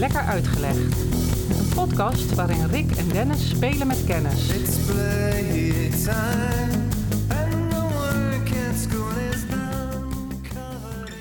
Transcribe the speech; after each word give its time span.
Lekker 0.00 0.20
Uitgelegd. 0.20 0.76
Een 0.76 1.74
podcast 1.74 2.34
waarin 2.34 2.66
Rick 2.66 2.90
en 2.96 3.08
Dennis 3.08 3.48
spelen 3.48 3.86
met 3.86 4.04
kennis. 4.06 4.48
It's 4.48 4.76
playtime, 4.86 6.88
and 7.28 7.70
the 7.70 7.88
work 7.92 8.48
at 8.68 8.76
school 8.76 9.10
is 9.32 9.44
now 9.50 10.02
covered 10.42 11.14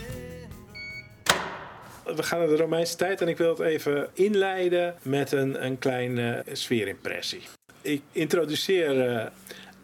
in. 2.05 2.15
We 2.15 2.23
gaan 2.23 2.39
naar 2.39 2.47
de 2.47 2.55
Romeinse 2.55 2.95
tijd 2.95 3.21
en 3.21 3.27
ik 3.27 3.37
wil 3.37 3.49
het 3.49 3.59
even 3.59 4.07
inleiden 4.13 4.95
met 5.01 5.31
een, 5.31 5.65
een 5.65 5.79
kleine 5.79 6.43
sfeerimpressie. 6.51 7.41
Ik 7.81 8.01
introduceer 8.11 9.09
eh, 9.09 9.25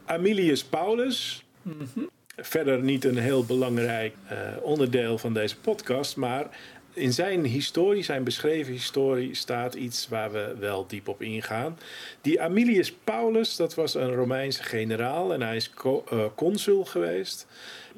Amilius 0.05 0.63
Paulus. 0.63 1.45
Verder 2.37 2.81
niet 2.81 3.05
een 3.05 3.17
heel 3.17 3.45
belangrijk 3.45 4.15
eh, 4.27 4.37
onderdeel 4.62 5.17
van 5.17 5.34
deze 5.34 5.57
podcast, 5.57 6.15
maar 6.15 6.48
in 6.95 7.13
zijn 7.13 7.45
historie, 7.45 8.04
zijn 8.04 8.23
beschreven 8.23 8.73
historie, 8.73 9.35
staat 9.35 9.73
iets 9.73 10.08
waar 10.08 10.31
we 10.31 10.55
wel 10.59 10.88
diep 10.88 11.08
op 11.08 11.21
ingaan. 11.21 11.80
Die 12.21 12.41
Amilius 12.41 12.91
Paulus, 13.04 13.55
dat 13.55 13.76
was 13.76 13.94
een 13.94 14.13
Romeinse 14.13 14.63
generaal 14.63 15.34
en 15.34 15.41
hij 15.41 15.55
is 15.55 15.70
co- 15.70 16.04
eh, 16.09 16.26
consul 16.35 16.85
geweest. 16.85 17.48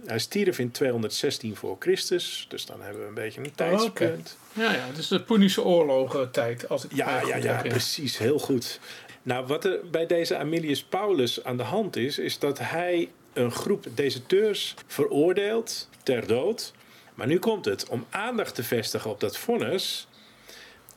Hij 0.05 0.19
stierf 0.19 0.59
in 0.59 0.71
216 0.71 1.55
voor 1.55 1.75
Christus, 1.79 2.45
dus 2.49 2.65
dan 2.65 2.81
hebben 2.81 3.01
we 3.01 3.07
een 3.07 3.13
beetje 3.13 3.41
een 3.41 3.55
tijdspunt. 3.55 4.37
Ja, 4.53 4.73
ja, 4.73 4.85
dus 4.95 5.07
de 5.07 5.21
Punische 5.21 5.63
oorlogen 5.63 6.31
tijd. 6.31 6.69
Als 6.69 6.85
ik 6.85 6.93
Ja, 6.93 7.21
ja, 7.27 7.35
ja, 7.35 7.61
precies. 7.61 8.17
Heel 8.17 8.39
goed. 8.39 8.79
Nou, 9.23 9.45
wat 9.45 9.65
er 9.65 9.79
bij 9.91 10.05
deze 10.05 10.37
Amilius 10.37 10.83
Paulus 10.83 11.43
aan 11.43 11.57
de 11.57 11.63
hand 11.63 11.95
is, 11.95 12.19
is 12.19 12.39
dat 12.39 12.59
hij 12.59 13.09
een 13.33 13.51
groep 13.51 13.85
deserteurs 13.93 14.73
veroordeelt 14.87 15.89
ter 16.03 16.27
dood. 16.27 16.73
Maar 17.17 17.27
nu 17.27 17.39
komt 17.39 17.65
het. 17.65 17.87
Om 17.87 18.05
aandacht 18.09 18.55
te 18.55 18.63
vestigen 18.63 19.09
op 19.09 19.19
dat 19.19 19.37
vonnis, 19.37 20.07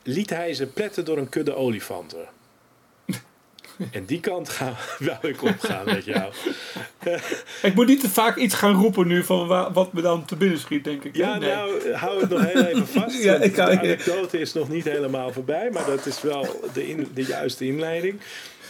liet 0.03 0.31
hij 0.31 0.55
ze 0.55 0.67
pletten 0.67 1.05
door 1.05 1.19
een 1.19 1.29
kudde 1.29 1.55
olifanten. 1.55 2.29
En 3.93 4.05
die 4.05 4.21
kant 4.21 4.49
gaan, 4.49 4.75
wou 4.99 5.29
ik 5.29 5.43
opgaan 5.43 5.85
met 5.85 6.05
jou. 6.05 6.33
Ik 7.63 7.75
moet 7.75 7.87
niet 7.87 8.01
te 8.01 8.09
vaak 8.09 8.37
iets 8.37 8.55
gaan 8.55 8.75
roepen 8.75 9.07
nu 9.07 9.25
van 9.25 9.47
wa- 9.47 9.73
wat 9.73 9.93
me 9.93 10.01
dan 10.01 10.25
te 10.25 10.37
binnen 10.37 10.59
schiet, 10.59 10.85
denk 10.85 11.05
ik. 11.05 11.17
Ja, 11.17 11.39
Nee. 11.39 11.55
nou, 11.55 11.93
hou 11.93 12.21
het 12.21 12.31
nog 12.31 12.41
heel 12.53 12.65
even 12.65 12.87
vast. 12.87 13.23
Ja, 13.25 13.35
ik 13.35 13.55
de 13.55 13.63
anekdote 13.63 14.39
is 14.39 14.53
nog 14.53 14.69
niet 14.69 14.85
helemaal 14.85 15.33
voorbij, 15.33 15.71
maar 15.71 15.87
dat 15.87 16.07
is 16.07 16.23
wel 16.23 16.69
de, 16.73 16.89
in, 16.89 17.09
de 17.15 17.23
juiste 17.25 17.67
inleiding. 17.67 18.21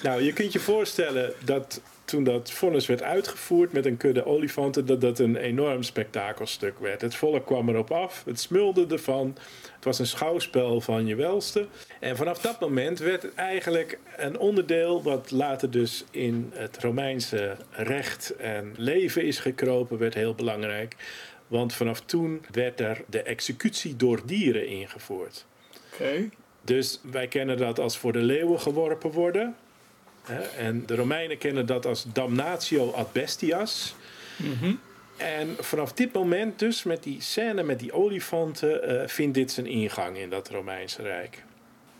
Nou, 0.03 0.23
je 0.23 0.33
kunt 0.33 0.53
je 0.53 0.61
voorstellen 0.61 1.33
dat 1.45 1.81
toen 2.11 2.25
dat 2.25 2.51
vonnis 2.51 2.87
werd 2.87 3.03
uitgevoerd 3.03 3.73
met 3.73 3.87
een 3.87 3.97
kudde 3.97 4.27
olifanten, 4.27 4.87
dat 4.87 5.01
dat 5.01 5.19
een 5.19 5.37
enorm 5.37 5.83
spektakelstuk 5.83 6.79
werd. 6.79 7.01
Het 7.01 7.15
volk 7.15 7.47
kwam 7.47 7.69
erop 7.69 7.91
af, 7.91 8.23
het 8.25 8.41
smulde 8.41 8.87
ervan. 8.87 9.37
Het 9.75 9.85
was 9.85 9.99
een 9.99 10.07
schouwspel 10.07 10.81
van 10.81 11.07
je 11.07 11.15
welste. 11.15 11.67
En 12.01 12.17
vanaf 12.17 12.41
dat 12.41 12.61
moment 12.61 12.99
werd 12.99 13.23
het 13.23 13.35
eigenlijk 13.35 13.99
een 14.17 14.39
onderdeel 14.39 15.03
wat 15.03 15.31
later 15.31 15.71
dus 15.71 16.05
in 16.11 16.51
het 16.55 16.79
Romeinse 16.79 17.57
recht 17.71 18.37
en 18.37 18.75
leven 18.77 19.25
is 19.25 19.39
gekropen, 19.39 19.99
werd 19.99 20.15
heel 20.15 20.35
belangrijk. 20.35 20.97
Want 21.47 21.75
vanaf 21.75 22.01
toen 22.01 22.45
werd 22.51 22.81
er 22.81 23.03
de 23.07 23.23
executie 23.23 23.97
door 23.97 24.21
dieren 24.25 24.67
ingevoerd. 24.67 25.47
Oké. 25.93 26.29
Dus 26.63 27.01
wij 27.11 27.29
kennen 27.29 27.57
dat 27.57 27.79
als 27.79 27.99
voor 27.99 28.13
de 28.13 28.19
leeuwen 28.19 28.61
geworpen 28.61 29.11
worden. 29.11 29.57
En 30.57 30.87
de 30.87 30.95
Romeinen 30.95 31.39
kennen 31.39 31.67
dat 31.67 31.87
als 31.87 32.05
damnatio 32.13 32.91
ad 32.91 33.13
bestias. 33.13 33.95
Mhm. 34.37 34.75
En 35.17 35.57
vanaf 35.59 35.93
dit 35.93 36.13
moment 36.13 36.59
dus, 36.59 36.83
met 36.83 37.03
die 37.03 37.21
scène 37.21 37.63
met 37.63 37.79
die 37.79 37.93
olifanten, 37.93 38.83
eh, 38.83 39.09
vindt 39.09 39.35
dit 39.35 39.53
zijn 39.53 39.67
ingang 39.67 40.17
in 40.17 40.31
dat 40.31 40.49
Romeinse 40.49 41.03
Rijk. 41.03 41.43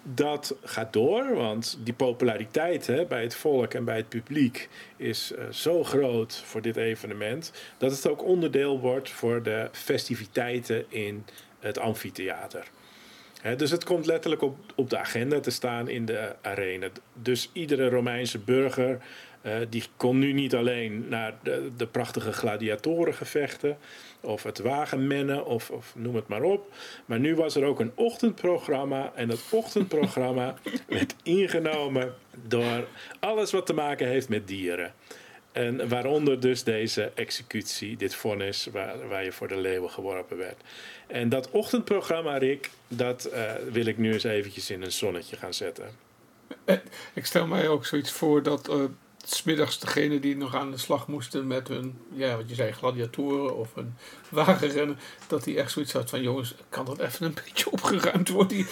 Dat 0.03 0.55
gaat 0.65 0.93
door, 0.93 1.35
want 1.35 1.79
die 1.85 1.95
populariteit 1.95 2.87
hè, 2.87 3.05
bij 3.05 3.23
het 3.23 3.35
volk 3.35 3.75
en 3.75 3.85
bij 3.85 3.97
het 3.97 4.09
publiek 4.09 4.69
is 4.97 5.33
eh, 5.33 5.45
zo 5.51 5.85
groot 5.85 6.43
voor 6.45 6.63
dit 6.63 6.77
evenement, 6.77 7.53
dat 7.79 7.91
het 7.91 8.09
ook 8.09 8.25
onderdeel 8.25 8.81
wordt 8.81 9.11
voor 9.11 9.43
de 9.43 9.69
festiviteiten 9.73 10.85
in 10.89 11.25
het 11.59 11.79
amfitheater. 11.79 12.67
Dus 13.57 13.71
het 13.71 13.85
komt 13.85 14.07
letterlijk 14.07 14.43
op, 14.43 14.57
op 14.75 14.91
de 14.91 14.99
agenda 14.99 15.41
te 15.41 15.51
staan 15.51 15.89
in 15.89 16.05
de 16.05 16.35
arena. 16.41 16.89
Dus 17.15 17.51
iedere 17.53 17.89
Romeinse 17.89 18.39
burger 18.39 18.99
eh, 19.43 19.53
die 19.69 19.85
kon 19.97 20.19
nu 20.19 20.33
niet 20.33 20.55
alleen 20.55 21.07
naar 21.09 21.35
de, 21.43 21.71
de 21.77 21.87
prachtige 21.87 22.33
gladiatorengevechten 22.33 23.77
of 24.21 24.43
het 24.43 24.59
wagenmennen 24.59 25.47
of, 25.47 25.71
of 25.71 25.93
noem 25.97 26.15
het 26.15 26.29
maar 26.29 26.43
op. 26.43 26.73
Maar 27.07 27.21
nu 27.21 27.35
was 27.35 27.57
er 27.57 27.65
ook 27.65 27.81
een 27.81 27.93
ochtendprogramma 27.95 29.13
en 29.15 29.29
dat 29.29 29.41
ochtendprogramma 29.51 30.55
werd 30.89 31.15
ingenomen 31.23 32.15
door 32.47 32.87
alles 33.21 33.51
wat 33.51 33.67
te 33.67 33.73
maken 33.73 34.07
heeft 34.07 34.29
met 34.29 34.49
dieren. 34.49 34.93
En 35.53 35.89
waaronder 35.89 36.41
dus 36.41 36.63
deze 36.63 37.13
executie, 37.15 37.97
dit 37.97 38.15
vonnis 38.15 38.67
waar, 38.73 39.09
waar 39.09 39.25
je 39.25 39.33
voor 39.33 39.49
de 39.49 39.57
leeuwen 39.57 39.91
geworpen 39.91 40.37
werd. 40.37 40.61
En 41.07 41.29
dat 41.29 41.51
ochtendprogramma, 41.51 42.37
Rick, 42.37 42.71
dat 42.89 43.25
eh, 43.25 43.53
wil 43.71 43.87
ik 43.87 43.99
nu 43.99 44.13
eens 44.13 44.25
eventjes 44.25 44.71
in 44.71 44.83
een 44.83 44.93
zonnetje 44.93 45.37
gaan 45.37 45.55
zetten. 45.55 45.85
Ik 47.15 47.27
stel 47.27 47.47
mij 47.47 47.69
ook 47.69 47.87
zoiets 47.87 48.11
voor 48.11 48.43
dat 48.43 48.69
eh, 48.69 48.85
smiddags 49.25 49.79
degene 49.79 50.21
die 50.21 50.37
nog 50.37 50.55
aan 50.55 50.71
de 50.71 50.77
slag 50.77 51.09
moesten 51.09 51.47
met 51.47 51.69
hun, 51.69 51.99
ja, 52.13 52.37
wat 52.37 52.49
je 52.49 52.55
zei, 52.55 52.73
gladiatoren 52.73 53.57
of 53.57 53.77
een 53.77 53.95
wagenrennen, 54.29 54.99
dat 55.27 55.45
die 55.45 55.59
echt 55.59 55.73
zoiets 55.73 55.93
had 55.93 56.11
van, 56.11 56.23
jongens, 56.23 56.55
kan 56.69 56.85
dat 56.85 56.99
even 56.99 57.27
een 57.27 57.37
beetje 57.45 57.71
opgeruimd 57.71 58.29
worden, 58.29 58.57
die, 58.57 58.67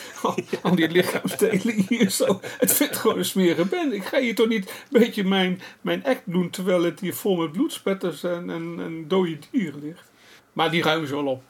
al, 0.63 0.75
die 0.75 0.89
lichaamsdelen 0.89 1.85
hier 1.89 2.11
zo. 2.11 2.41
Het 2.43 2.73
vindt 2.73 2.97
gewoon 2.97 3.19
een 3.19 3.25
smerige 3.25 3.65
band. 3.65 3.93
Ik 3.93 4.05
ga 4.05 4.21
hier 4.21 4.35
toch 4.35 4.49
niet 4.49 4.69
een 4.69 5.01
beetje 5.01 5.25
mijn, 5.25 5.61
mijn 5.81 6.05
act 6.05 6.23
doen, 6.25 6.51
terwijl 6.51 6.83
het 6.83 7.01
hier 7.01 7.15
vol 7.15 7.37
met 7.37 7.53
bloedspetters 7.53 8.23
en, 8.23 8.51
en, 8.51 8.77
en 8.79 9.09
dode 9.09 9.39
dieren 9.51 9.81
ligt. 9.81 10.11
Maar 10.53 10.71
die 10.71 10.83
ruimen 10.83 11.09
ze 11.09 11.15
wel 11.15 11.27
op. 11.27 11.43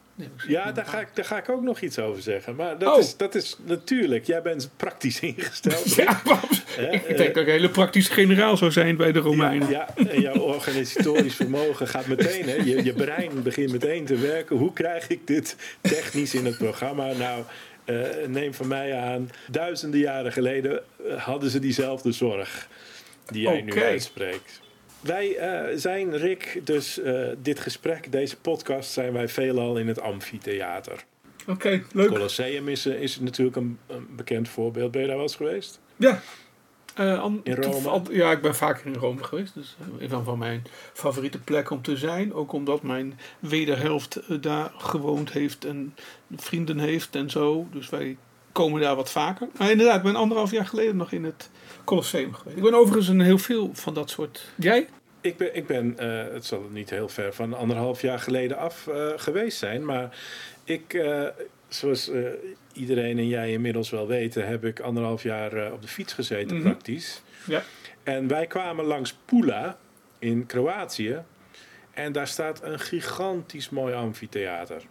Ja, 0.47 0.73
daar 0.73 0.87
ga, 0.87 1.01
ik, 1.01 1.09
daar 1.15 1.25
ga 1.25 1.39
ik 1.39 1.49
ook 1.49 1.63
nog 1.63 1.81
iets 1.81 1.99
over 1.99 2.23
zeggen. 2.23 2.55
Maar 2.57 2.79
dat, 2.79 2.95
Oh. 2.95 2.99
is, 3.01 3.17
dat 3.17 3.35
is 3.35 3.57
natuurlijk, 3.65 4.27
jij 4.27 4.43
bent 4.43 4.71
praktisch 4.77 5.21
ingesteld. 5.31 5.95
Ja, 5.95 6.21
ik 7.09 7.17
denk 7.17 7.19
dat 7.19 7.27
ik 7.27 7.37
een 7.37 7.53
hele 7.53 7.71
praktische 7.71 8.13
generaal 8.13 8.57
zou 8.57 8.71
zijn 8.71 8.97
bij 8.97 9.13
de 9.13 9.19
Romeinen. 9.19 9.69
Ja, 9.71 9.89
en 9.97 10.21
jouw 10.21 10.39
organisatorisch 10.55 11.35
vermogen 11.35 11.89
gaat 11.89 12.07
meteen, 12.07 12.49
hè, 12.49 12.55
je, 12.55 12.85
je 12.85 12.93
brein 12.93 13.43
begint 13.43 13.73
meteen 13.73 14.05
te 14.05 14.17
werken. 14.17 14.57
Hoe 14.57 14.73
krijg 14.73 15.09
ik 15.09 15.27
dit 15.27 15.57
technisch 15.81 16.35
in 16.35 16.45
het 16.45 16.59
programma? 16.59 17.13
Nou, 17.13 17.43
eh, 17.85 17.97
neem 18.27 18.55
van 18.55 18.69
mij 18.69 18.95
aan, 18.95 19.31
duizenden 19.51 20.01
jaren 20.01 20.33
geleden 20.33 20.83
eh, 21.09 21.23
hadden 21.25 21.51
ze 21.51 21.59
diezelfde 21.59 22.13
zorg 22.13 22.69
die 23.27 23.43
jij 23.43 23.63
nu 23.63 23.83
uitspreekt. 23.83 24.61
Wij 25.01 25.37
eh, 25.37 25.77
zijn, 25.77 26.17
Rick, 26.17 26.61
dus 26.65 27.01
eh, 27.01 27.29
dit 27.43 27.61
gesprek, 27.61 28.13
deze 28.13 28.37
podcast, 28.41 28.91
zijn 28.91 29.13
wij 29.13 29.29
veelal 29.29 29.77
in 29.77 29.89
het 29.89 30.01
amfitheater. 30.01 31.05
Oké, 31.47 31.83
leuk. 31.93 32.09
Colosseum 32.09 32.69
is, 32.69 32.87
eh, 32.87 33.01
is 33.03 33.21
natuurlijk 33.21 33.57
een, 33.57 33.79
een 33.87 34.07
bekend 34.17 34.49
voorbeeld. 34.49 34.91
Ben 34.91 35.01
je 35.01 35.07
daar 35.07 35.17
wel 35.17 35.25
eens 35.27 35.37
geweest? 35.37 35.81
Ja. 35.97 36.21
An- 36.95 37.41
In 37.45 37.55
Rome? 37.55 38.03
ja, 38.11 38.31
ik 38.33 38.43
ben 38.43 38.55
vaker 38.55 38.87
in 38.87 38.95
Rome 38.95 39.25
geweest. 39.25 39.55
Dus 39.55 39.77
een 39.99 40.25
van 40.25 40.39
mijn 40.39 40.65
favoriete 40.93 41.39
plekken 41.39 41.77
om 41.77 41.83
te 41.83 41.97
zijn. 41.97 42.35
Ook 42.35 42.53
omdat 42.53 42.83
mijn 42.83 43.19
wederhelft 43.39 44.43
daar 44.43 44.73
gewoond 44.77 45.33
heeft 45.33 45.65
en 45.65 45.95
vrienden 46.37 46.79
heeft 46.79 47.15
en 47.15 47.31
zo. 47.31 47.67
Dus 47.73 47.89
wij 47.89 48.17
komen 48.59 48.81
daar 48.81 48.97
wat 48.97 49.11
vaker. 49.11 49.49
Maar 49.59 49.71
inderdaad, 49.71 49.97
ik 49.97 50.03
ben 50.03 50.17
anderhalf 50.17 50.51
jaar 50.51 50.67
geleden 50.67 50.97
nog 50.97 51.13
in 51.13 51.25
het 51.25 51.51
Colosseum 51.85 52.35
geweest. 52.35 52.57
Ik 52.57 52.63
ben 52.63 52.75
overigens 52.75 53.09
in 53.09 53.21
heel 53.21 53.39
veel 53.39 53.71
van 53.73 53.95
dat 53.95 54.11
soort... 54.11 54.49
Jij? 54.55 54.89
Ik 55.21 55.37
ben, 55.37 55.57
ik 55.57 55.67
ben 55.67 55.99
eh, 55.99 56.33
het 56.33 56.45
zal 56.47 56.69
niet 56.71 56.91
heel 56.91 57.09
ver 57.09 57.35
van 57.35 57.55
anderhalf 57.55 58.03
jaar 58.03 58.19
geleden 58.19 58.57
af 58.57 58.87
eh, 58.87 59.07
geweest 59.17 59.59
zijn. 59.59 59.85
Maar 59.85 60.17
ik, 60.65 60.95
eh, 60.95 61.27
zoals 61.69 62.11
iedereen 62.73 63.19
en 63.19 63.29
jij 63.29 63.53
inmiddels 63.53 63.91
wel 63.91 64.07
weten, 64.07 64.47
heb 64.47 64.65
ik 64.65 64.81
anderhalf 64.81 65.23
jaar 65.23 65.73
op 65.73 65.83
de 65.83 65.89
fiets 65.89 66.13
gezeten 66.13 66.57
Mhm. 66.57 66.65
praktisch. 66.65 67.23
Ja. 67.47 67.63
En 68.03 68.29
wij 68.29 68.47
kwamen 68.47 68.85
langs 68.85 69.17
Pula 69.25 69.79
in 70.19 70.47
Kroatië. 70.47 71.23
En 71.91 72.13
daar 72.13 72.29
staat 72.29 72.63
een 72.63 72.79
gigantisch 72.81 73.71
mooi 73.71 73.95
amfitheater. 73.95 74.83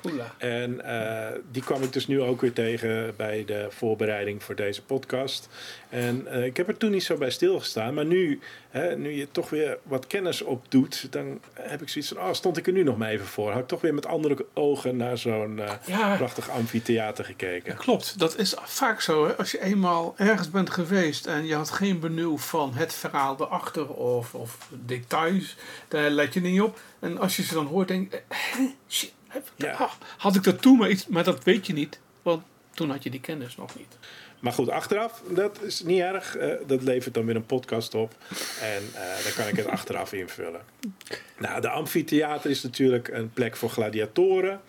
Poela. 0.00 0.34
En 0.38 0.84
eh, 0.84 1.38
die 1.50 1.62
kwam 1.62 1.82
ik 1.82 1.92
dus 1.92 2.06
nu 2.06 2.20
ook 2.20 2.40
weer 2.40 2.52
tegen 2.52 3.14
bij 3.16 3.44
de 3.44 3.66
voorbereiding 3.70 4.42
voor 4.42 4.54
deze 4.54 4.82
podcast. 4.82 5.48
En 5.88 6.26
eh, 6.26 6.44
ik 6.44 6.56
heb 6.56 6.68
er 6.68 6.76
toen 6.76 6.90
niet 6.90 7.04
zo 7.04 7.16
bij 7.16 7.30
stilgestaan. 7.30 7.94
Maar 7.94 8.04
nu, 8.04 8.40
hè, 8.70 8.96
nu 8.96 9.10
je 9.10 9.28
toch 9.30 9.50
weer 9.50 9.78
wat 9.82 10.06
kennis 10.06 10.42
opdoet, 10.42 11.06
dan 11.12 11.40
heb 11.54 11.82
ik 11.82 11.88
zoiets 11.88 12.12
van: 12.12 12.22
oh, 12.22 12.32
stond 12.32 12.56
ik 12.56 12.66
er 12.66 12.72
nu 12.72 12.82
nog 12.82 12.96
maar 12.96 13.08
even 13.10 13.26
voor? 13.26 13.50
Had 13.50 13.60
ik 13.60 13.68
toch 13.68 13.80
weer 13.80 13.94
met 13.94 14.06
andere 14.06 14.46
ogen 14.54 14.96
naar 14.96 15.18
zo'n 15.18 15.58
eh, 15.58 15.72
Ja, 15.86 16.16
prachtig 16.16 16.50
amfitheater 16.50 17.24
gekeken. 17.24 17.76
Klopt, 17.76 18.18
dat 18.18 18.38
is 18.38 18.54
vaak 18.62 19.00
zo. 19.00 19.26
Hè? 19.26 19.36
Als 19.36 19.50
je 19.50 19.62
eenmaal 19.62 20.14
ergens 20.16 20.50
bent 20.50 20.70
geweest 20.70 21.26
en 21.26 21.46
je 21.46 21.54
had 21.54 21.70
geen 21.70 22.00
benul 22.00 22.36
van 22.36 22.74
het 22.74 22.94
verhaal 22.94 23.36
erachter 23.40 23.88
of, 23.88 24.34
of 24.34 24.68
details, 24.86 25.56
daar 25.88 26.10
let 26.10 26.34
je 26.34 26.40
niet 26.40 26.60
op. 26.60 26.80
En 26.98 27.18
als 27.18 27.36
je 27.36 27.42
ze 27.42 27.54
dan 27.54 27.66
hoort, 27.66 27.88
denk 27.88 28.12
je, 28.12 28.22
"Hè? 28.28 28.74
shit, 28.88 29.12
Ja. 29.56 29.90
had 30.16 30.36
ik 30.36 30.42
dat 30.42 30.62
toen 30.62 30.78
maar 30.78 30.90
iets, 30.90 31.06
maar 31.06 31.24
dat 31.24 31.44
weet 31.44 31.66
je 31.66 31.72
niet. 31.72 32.00
Want 32.22 32.42
toen 32.74 32.90
had 32.90 33.02
je 33.02 33.10
die 33.10 33.20
kennis 33.20 33.56
nog 33.56 33.76
niet. 33.76 33.98
Maar 34.40 34.52
goed, 34.52 34.70
achteraf, 34.70 35.22
dat 35.28 35.62
is 35.62 35.82
niet 35.82 36.00
erg. 36.00 36.36
Eh, 36.36 36.52
dat 36.66 36.82
levert 36.82 37.14
dan 37.14 37.24
weer 37.24 37.36
een 37.36 37.46
podcast 37.46 37.94
op. 37.94 38.14
En 38.60 38.82
eh, 38.94 39.24
dan 39.24 39.32
kan 39.36 39.48
ik 39.48 39.56
het 39.56 39.66
achteraf 39.66 40.12
invullen. 40.12 40.60
Nou, 41.38 41.60
de 41.60 41.68
amfitheater 41.68 42.50
is 42.50 42.62
natuurlijk 42.62 43.08
een 43.08 43.32
plek 43.32 43.56
voor 43.56 43.70
gladiatoren. 43.70 44.60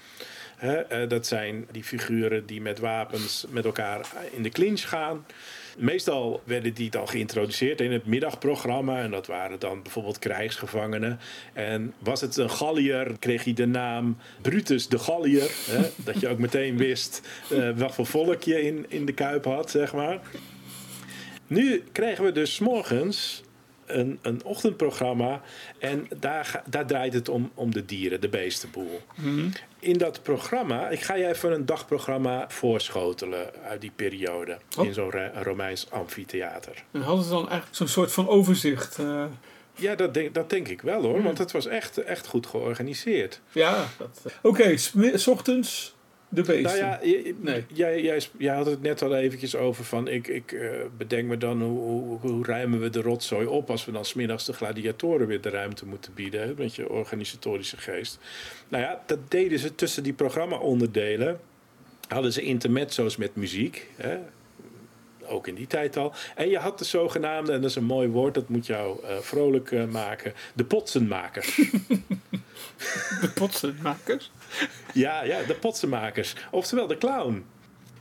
Eh, 0.57 1.07
dat 1.07 1.27
zijn 1.27 1.67
die 1.71 1.83
figuren 1.83 2.45
die 2.45 2.61
met 2.61 2.79
wapens 2.79 3.45
met 3.49 3.65
elkaar 3.65 4.05
in 4.31 4.43
de 4.43 4.49
clinch 4.49 4.89
gaan. 4.89 5.25
Meestal 5.77 6.41
werden 6.43 6.73
die 6.73 6.89
dan 6.89 7.07
geïntroduceerd 7.07 7.81
in 7.81 7.91
het 7.91 8.05
middagprogramma. 8.05 9.01
En 9.01 9.11
dat 9.11 9.27
waren 9.27 9.59
dan 9.59 9.83
bijvoorbeeld 9.83 10.19
krijgsgevangenen. 10.19 11.19
En 11.53 11.93
was 11.99 12.21
het 12.21 12.37
een 12.37 12.49
Gallier, 12.49 13.11
kreeg 13.19 13.43
hij 13.43 13.53
de 13.53 13.65
naam 13.65 14.17
Brutus 14.41 14.87
de 14.87 14.99
Gallier. 14.99 15.51
Hè? 15.69 15.89
Dat 16.05 16.19
je 16.19 16.27
ook 16.27 16.37
meteen 16.37 16.77
wist 16.77 17.21
eh, 17.49 17.69
wat 17.75 17.93
voor 17.93 18.05
volk 18.05 18.43
je 18.43 18.61
in, 18.61 18.85
in 18.87 19.05
de 19.05 19.13
kuip 19.13 19.45
had, 19.45 19.71
zeg 19.71 19.93
maar. 19.93 20.19
Nu 21.47 21.83
krijgen 21.91 22.23
we 22.23 22.31
dus 22.31 22.59
morgens 22.59 23.43
een, 23.85 24.19
een 24.21 24.43
ochtendprogramma. 24.43 25.41
En 25.79 26.07
daar, 26.19 26.63
daar 26.69 26.85
draait 26.85 27.13
het 27.13 27.29
om, 27.29 27.51
om 27.53 27.71
de 27.71 27.85
dieren, 27.85 28.21
de 28.21 28.29
beestenboel. 28.29 29.01
In 29.81 29.97
dat 29.97 30.23
programma, 30.23 30.89
ik 30.89 31.01
ga 31.01 31.15
je 31.15 31.27
even 31.27 31.51
een 31.51 31.65
dagprogramma 31.65 32.45
voorschotelen 32.49 33.49
uit 33.63 33.81
die 33.81 33.91
periode. 33.95 34.57
Oh. 34.77 34.85
In 34.85 34.93
zo'n 34.93 35.11
Ro- 35.11 35.29
Romeins 35.41 35.89
amfitheater. 35.91 36.83
En 36.91 37.01
hadden 37.01 37.23
ze 37.23 37.29
dan 37.29 37.39
eigenlijk 37.49 37.75
zo'n 37.75 37.87
soort 37.87 38.11
van 38.11 38.27
overzicht. 38.27 38.97
eh, 38.99 39.25
Ja, 39.75 39.95
dat 39.95 40.13
denk, 40.13 40.33
dat 40.33 40.49
denk 40.49 40.67
ik 40.67 40.81
wel 40.81 41.01
hoor, 41.01 41.23
want 41.23 41.37
het 41.37 41.51
was 41.51 41.65
echt, 41.65 41.97
echt 41.97 42.27
goed 42.27 42.45
georganiseerd. 42.47 43.41
ja, 43.51 43.87
dat... 43.97 44.21
eh. 44.25 44.31
Oké, 44.41 44.77
s 45.17 45.27
ochtends 45.27 45.95
de 46.31 46.41
beesten. 46.41 46.63
Nou 46.63 46.77
ja, 46.77 46.99
je- 47.03 47.35
Nee. 47.39 47.63
jij, 47.73 48.01
jij, 48.01 48.21
jij 48.37 48.55
had 48.55 48.65
het 48.65 48.81
net 48.81 49.01
al 49.01 49.15
eventjes 49.15 49.55
over 49.55 49.83
van 49.83 50.07
ik, 50.07 50.27
ik 50.27 50.51
eh, 50.51 50.69
bedenk 50.97 51.27
me 51.27 51.37
dan 51.37 51.61
hoe, 51.61 51.79
hoe, 51.79 52.19
hoe 52.19 52.45
ruimen 52.45 52.79
we 52.79 52.89
de 52.89 53.01
rotzooi 53.01 53.45
op 53.47 53.69
als 53.69 53.85
we 53.85 53.91
dan 53.91 54.05
smiddags 54.05 54.45
de 54.45 54.53
gladiatoren 54.53 55.27
weer 55.27 55.41
de 55.41 55.49
ruimte 55.49 55.85
moeten 55.85 56.13
bieden 56.13 56.41
hè, 56.41 56.53
met 56.57 56.75
je 56.75 56.89
organisatorische 56.89 57.77
geest. 57.77 58.19
Nou 58.69 58.83
ja, 58.83 59.03
dat 59.05 59.19
deden 59.31 59.59
ze 59.59 59.75
tussen 59.75 60.03
die 60.03 60.13
programma-onderdelen. 60.13 61.39
Hadden 62.07 62.33
ze 62.33 62.41
intermezzo's 62.41 63.17
met 63.17 63.35
muziek. 63.35 63.87
Hè, 63.95 64.17
ook 65.31 65.47
in 65.47 65.55
die 65.55 65.67
tijd 65.67 65.97
al. 65.97 66.13
En 66.35 66.49
je 66.49 66.57
had 66.57 66.77
de 66.79 66.85
zogenaamde, 66.85 67.51
en 67.51 67.61
dat 67.61 67.69
is 67.69 67.75
een 67.75 67.83
mooi 67.83 68.07
woord, 68.07 68.33
dat 68.33 68.49
moet 68.49 68.65
jou 68.65 69.03
eh, 69.05 69.17
vrolijk 69.17 69.71
eh, 69.71 69.85
maken, 69.85 70.33
de 70.53 70.63
potsenmakers. 70.63 71.55
De 73.21 73.29
potsenmakers. 73.35 74.31
ja, 74.93 75.23
ja, 75.23 75.41
de 75.47 75.53
potsenmakers. 75.53 76.35
Oftewel 76.51 76.87
de 76.87 76.97
clown. 76.97 77.45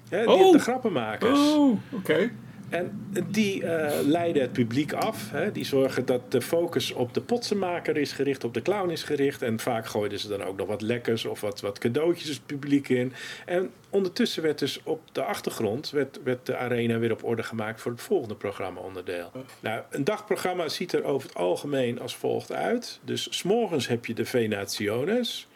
Hè, 0.09 0.19
die- 0.27 0.29
Oh. 0.35 0.53
De 0.53 0.59
grappenmakers. 0.59 1.39
Oh, 1.39 1.79
oké. 1.93 2.31
En 2.71 3.13
die 3.29 3.65
eh, 3.65 4.07
leiden 4.07 4.43
het 4.43 4.53
publiek 4.53 4.93
af. 4.93 5.31
Hè? 5.31 5.53
Die 5.53 5.65
zorgen 5.65 6.07
dat 6.07 6.33
de 6.33 6.43
focus 6.43 6.93
op 6.93 7.15
de 7.15 7.21
potsenmaker 7.21 7.97
is 7.97 8.13
gericht, 8.13 8.45
op 8.45 8.55
de 8.55 8.63
clown 8.63 8.91
is 8.91 9.03
gericht. 9.03 9.43
En 9.43 9.61
vaak 9.61 9.87
gooiden 9.87 10.19
ze 10.19 10.29
dan 10.29 10.43
ook 10.43 10.57
nog 10.57 10.67
wat 10.67 10.83
lekkers 10.83 11.25
of 11.25 11.41
wat, 11.41 11.61
wat 11.61 11.79
cadeautjes 11.79 12.29
het 12.29 12.47
publiek 12.47 12.89
in. 12.89 13.13
En 13.47 13.71
ondertussen 13.91 14.43
werd 14.43 14.59
dus 14.59 14.81
op 14.83 15.01
de 15.13 15.23
achtergrond 15.23 15.91
werd, 15.91 16.21
werd 16.25 16.47
de 16.47 16.57
arena 16.57 16.99
weer 16.99 17.13
op 17.13 17.25
orde 17.25 17.43
gemaakt 17.43 17.81
voor 17.81 17.93
het 17.93 18.01
volgende 18.01 18.35
programma-onderdeel. 18.35 19.31
Nou, 19.61 19.83
een 19.91 20.05
dagprogramma 20.05 20.69
ziet 20.69 20.93
er 20.93 21.05
over 21.05 21.29
het 21.29 21.39
algemeen 21.39 22.01
als 22.01 22.17
volgt 22.17 22.53
uit. 22.53 23.01
Dus 23.05 23.27
s'morgens 23.31 23.89
heb 23.89 24.07
je 24.07 24.15
de 24.15 24.25
Venationes. 24.25 25.49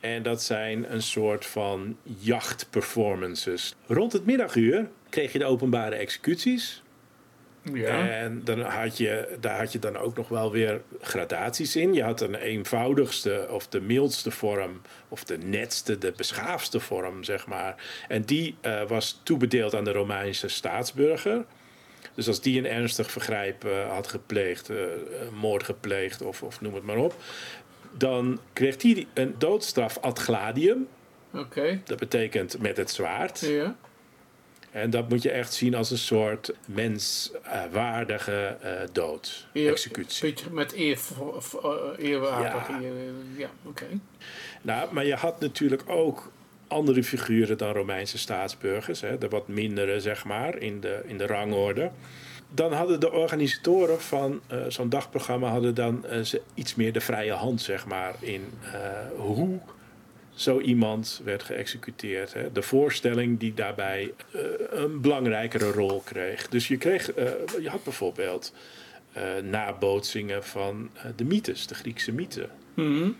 En 0.00 0.22
dat 0.22 0.42
zijn 0.42 0.92
een 0.92 1.02
soort 1.02 1.46
van 1.46 1.96
jachtperformances. 2.02 3.74
Rond 3.86 4.12
het 4.12 4.26
middaguur 4.26 4.88
kreeg 5.08 5.32
je 5.32 5.38
de 5.38 5.44
openbare 5.44 5.94
executies. 5.94 6.82
Ja. 7.72 8.08
En 8.08 8.40
dan 8.44 8.60
had 8.60 8.96
je, 8.96 9.36
daar 9.40 9.58
had 9.58 9.72
je 9.72 9.78
dan 9.78 9.96
ook 9.96 10.16
nog 10.16 10.28
wel 10.28 10.52
weer 10.52 10.80
gradaties 11.00 11.76
in. 11.76 11.94
Je 11.94 12.02
had 12.02 12.20
een 12.20 12.34
eenvoudigste 12.34 13.46
of 13.50 13.68
de 13.68 13.80
mildste 13.80 14.30
vorm, 14.30 14.80
of 15.08 15.24
de 15.24 15.38
netste, 15.38 15.98
de 15.98 16.12
beschaafdste 16.16 16.80
vorm, 16.80 17.24
zeg 17.24 17.46
maar. 17.46 17.74
En 18.08 18.22
die 18.22 18.56
eh, 18.60 18.82
was 18.88 19.20
toebedeeld 19.22 19.74
aan 19.74 19.84
de 19.84 19.92
Romeinse 19.92 20.48
staatsburger. 20.48 21.44
Dus 22.14 22.28
als 22.28 22.40
die 22.40 22.58
een 22.58 22.66
ernstig 22.66 23.10
vergrijp 23.10 23.64
eh, 23.64 23.90
had 23.90 24.08
gepleegd, 24.08 24.70
eh, 24.70 24.76
moord 25.40 25.62
gepleegd 25.62 26.22
of, 26.22 26.42
of 26.42 26.60
noem 26.60 26.74
het 26.74 26.84
maar 26.84 26.96
op, 26.96 27.14
dan 27.92 28.40
kreeg 28.52 28.82
hij 28.82 29.06
een 29.14 29.34
doodstraf 29.38 29.98
ad 29.98 30.18
gladium. 30.18 30.88
Oké. 31.34 31.80
Dat 31.84 31.98
betekent 31.98 32.58
met 32.58 32.76
het 32.76 32.90
zwaard. 32.90 33.40
Ja. 33.40 33.76
En 34.80 34.90
dat 34.90 35.08
moet 35.08 35.22
je 35.22 35.30
echt 35.30 35.52
zien 35.54 35.74
als 35.74 35.90
een 35.90 35.98
soort 35.98 36.52
menswaardige 36.66 38.56
eh 38.62 38.72
dood. 38.92 39.46
Eer- 39.52 39.70
Executie. 39.70 40.28
Beetje 40.30 40.50
met 40.50 40.74
eer, 40.74 40.98
eh, 41.62 41.70
eerwaarde. 42.10 42.74
Ja. 43.36 43.50
Oké. 43.64 43.86
Nou, 44.62 44.92
maar 44.94 45.06
je 45.06 45.14
had 45.14 45.40
natuurlijk 45.40 45.82
ook 45.86 46.30
andere 46.68 47.04
figuren 47.04 47.58
dan 47.58 47.72
Romeinse 47.72 48.18
staatsburgers. 48.18 49.00
Hè, 49.00 49.18
de 49.18 49.28
wat 49.28 49.48
mindere, 49.48 50.00
zeg 50.00 50.24
maar, 50.24 50.58
in 50.58 50.80
de, 50.80 51.02
in 51.06 51.18
de 51.18 51.26
rangorde. 51.26 51.90
Dan 52.54 52.72
hadden 52.72 53.00
de 53.00 53.12
organisatoren 53.12 54.00
van 54.00 54.40
eh, 54.46 54.58
zo'n 54.68 54.88
dagprogramma 54.88 55.48
hadden 55.48 55.74
dan 55.74 56.06
eh, 56.06 56.20
iets 56.54 56.74
meer 56.74 56.92
de 56.92 57.00
vrije 57.00 57.32
hand, 57.32 57.60
zeg 57.60 57.86
maar, 57.86 58.14
in 58.20 58.44
eh, 58.72 58.80
hoe 59.16 59.58
zo 60.38 60.60
iemand 60.60 61.20
werd 61.24 61.42
geëxecuteerd. 61.42 62.32
Hè. 62.32 62.52
De 62.52 62.62
voorstelling 62.62 63.38
die 63.38 63.54
daarbij 63.54 64.12
eh, 64.32 64.40
een 64.70 65.00
belangrijkere 65.00 65.70
rol 65.70 66.00
kreeg. 66.00 66.48
Dus 66.48 66.68
je, 66.68 66.76
kreeg, 66.76 67.12
eh, 67.12 67.30
je 67.60 67.68
had 67.68 67.84
bijvoorbeeld 67.84 68.52
eh, 69.12 69.22
nabootsingen 69.42 70.44
van 70.44 70.90
de 71.16 71.24
mythes, 71.24 71.66
de 71.66 71.74
Griekse 71.74 72.12
mythen. 72.12 72.50
Mhm. 72.74 73.10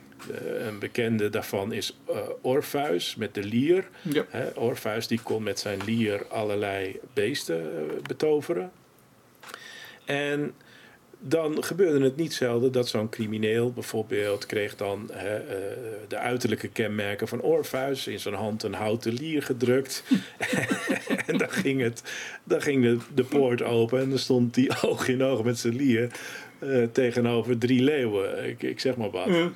Een 0.58 0.78
bekende 0.78 1.30
daarvan 1.30 1.72
is 1.72 1.98
Orpheus 2.40 3.16
met 3.16 3.34
de 3.34 3.42
lier. 3.42 3.88
Ja. 4.02 4.24
Hè, 4.28 4.48
Orpheus 4.48 5.06
die 5.06 5.20
kon 5.22 5.42
met 5.42 5.58
zijn 5.58 5.84
lier 5.84 6.26
allerlei 6.26 7.00
beesten 7.12 7.90
betoveren. 8.02 8.70
En 10.04 10.54
dan 11.18 11.64
gebeurde 11.64 12.04
het 12.04 12.16
niet 12.16 12.34
zelden 12.34 12.72
dat 12.72 12.88
zo'n 12.88 13.08
crimineel 13.08 13.72
bijvoorbeeld 13.72 14.46
kreeg 14.46 14.76
dan 14.76 15.10
hè, 15.12 15.36
eh, 15.36 15.56
de 16.08 16.16
uiterlijke 16.16 16.68
kenmerken 16.68 17.28
van 17.28 17.40
Orpheus 17.40 18.06
in 18.06 18.20
zijn 18.20 18.34
hand 18.34 18.62
een 18.62 18.74
houten 18.74 19.12
lier 19.12 19.42
gedrukt. 19.42 20.04
en 21.26 21.38
dan 21.38 21.50
ging, 21.50 21.80
het, 21.80 22.02
dan 22.44 22.62
ging 22.62 22.82
de, 22.82 22.98
de 23.14 23.24
poort 23.24 23.62
open 23.62 24.00
en 24.00 24.08
dan 24.08 24.18
stond 24.18 24.56
hij 24.56 24.70
oog 24.82 25.08
in 25.08 25.22
oog 25.22 25.44
met 25.44 25.58
zijn 25.58 25.76
lier 25.76 26.10
eh, 26.58 26.82
tegenover 26.92 27.58
drie 27.58 27.82
leeuwen. 27.82 28.48
Ik, 28.48 28.62
ik 28.62 28.80
zeg 28.80 28.96
maar 28.96 29.10
wat. 29.10 29.26
Ja. 29.26 29.50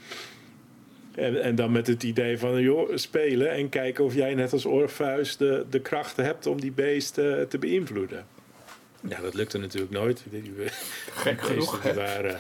En, 1.15 1.43
en 1.43 1.55
dan 1.55 1.73
met 1.73 1.87
het 1.87 2.03
idee 2.03 2.39
van 2.39 2.63
joh, 2.63 2.91
spelen 2.97 3.51
en 3.51 3.69
kijken 3.69 4.05
of 4.05 4.15
jij 4.15 4.35
net 4.35 4.53
als 4.53 4.65
Orpheus 4.65 5.37
de, 5.37 5.65
de 5.71 5.81
krachten 5.81 6.25
hebt 6.25 6.47
om 6.47 6.61
die 6.61 6.73
beesten 6.73 7.49
te 7.49 7.59
beïnvloeden. 7.59 8.27
Ja, 9.09 9.21
dat 9.21 9.35
lukte 9.35 9.59
natuurlijk 9.59 9.93
nooit. 9.93 10.23
Gek 11.13 11.43
genoeg. 11.43 11.81
die 11.83 11.93
waren, 11.93 12.39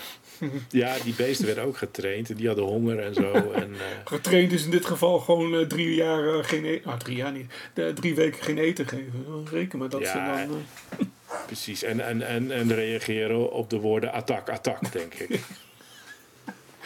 ja, 0.71 0.97
die 1.05 1.15
beesten 1.15 1.47
werden 1.47 1.65
ook 1.65 1.77
getraind 1.77 2.31
en 2.31 2.37
die 2.37 2.47
hadden 2.47 2.65
honger 2.65 2.99
en 2.99 3.15
zo. 3.15 3.33
En, 3.63 3.73
eh, 3.75 3.81
Getraind 4.05 4.53
is 4.53 4.65
in 4.65 4.71
dit 4.71 4.87
geval 4.87 5.19
gewoon 5.19 5.55
eh, 5.55 5.67
drie 5.67 5.95
jaar 5.95 6.29
eh, 6.39 6.45
geen 6.45 6.65
eten. 6.65 6.87
Nou, 6.89 6.99
drie 6.99 7.17
jaar 7.17 7.33
niet. 7.33 7.53
De, 7.75 7.93
drie 7.95 8.15
weken 8.15 8.43
geen 8.43 8.59
eten 8.59 8.89
geven. 8.89 9.47
Reken 9.51 9.79
maar 9.79 9.89
dat 9.89 10.01
Ja. 10.01 10.43
ze 10.43 10.47
dan. 10.49 10.63
precies. 11.47 11.83
En, 11.83 12.01
en, 12.01 12.23
en, 12.27 12.51
en 12.51 12.75
reageren 12.75 13.53
op 13.53 13.71
de 13.71 13.79
woorden 13.79 14.13
attack, 14.13 14.49
attack, 14.49 14.93
denk 14.93 15.15
ik. 15.15 15.41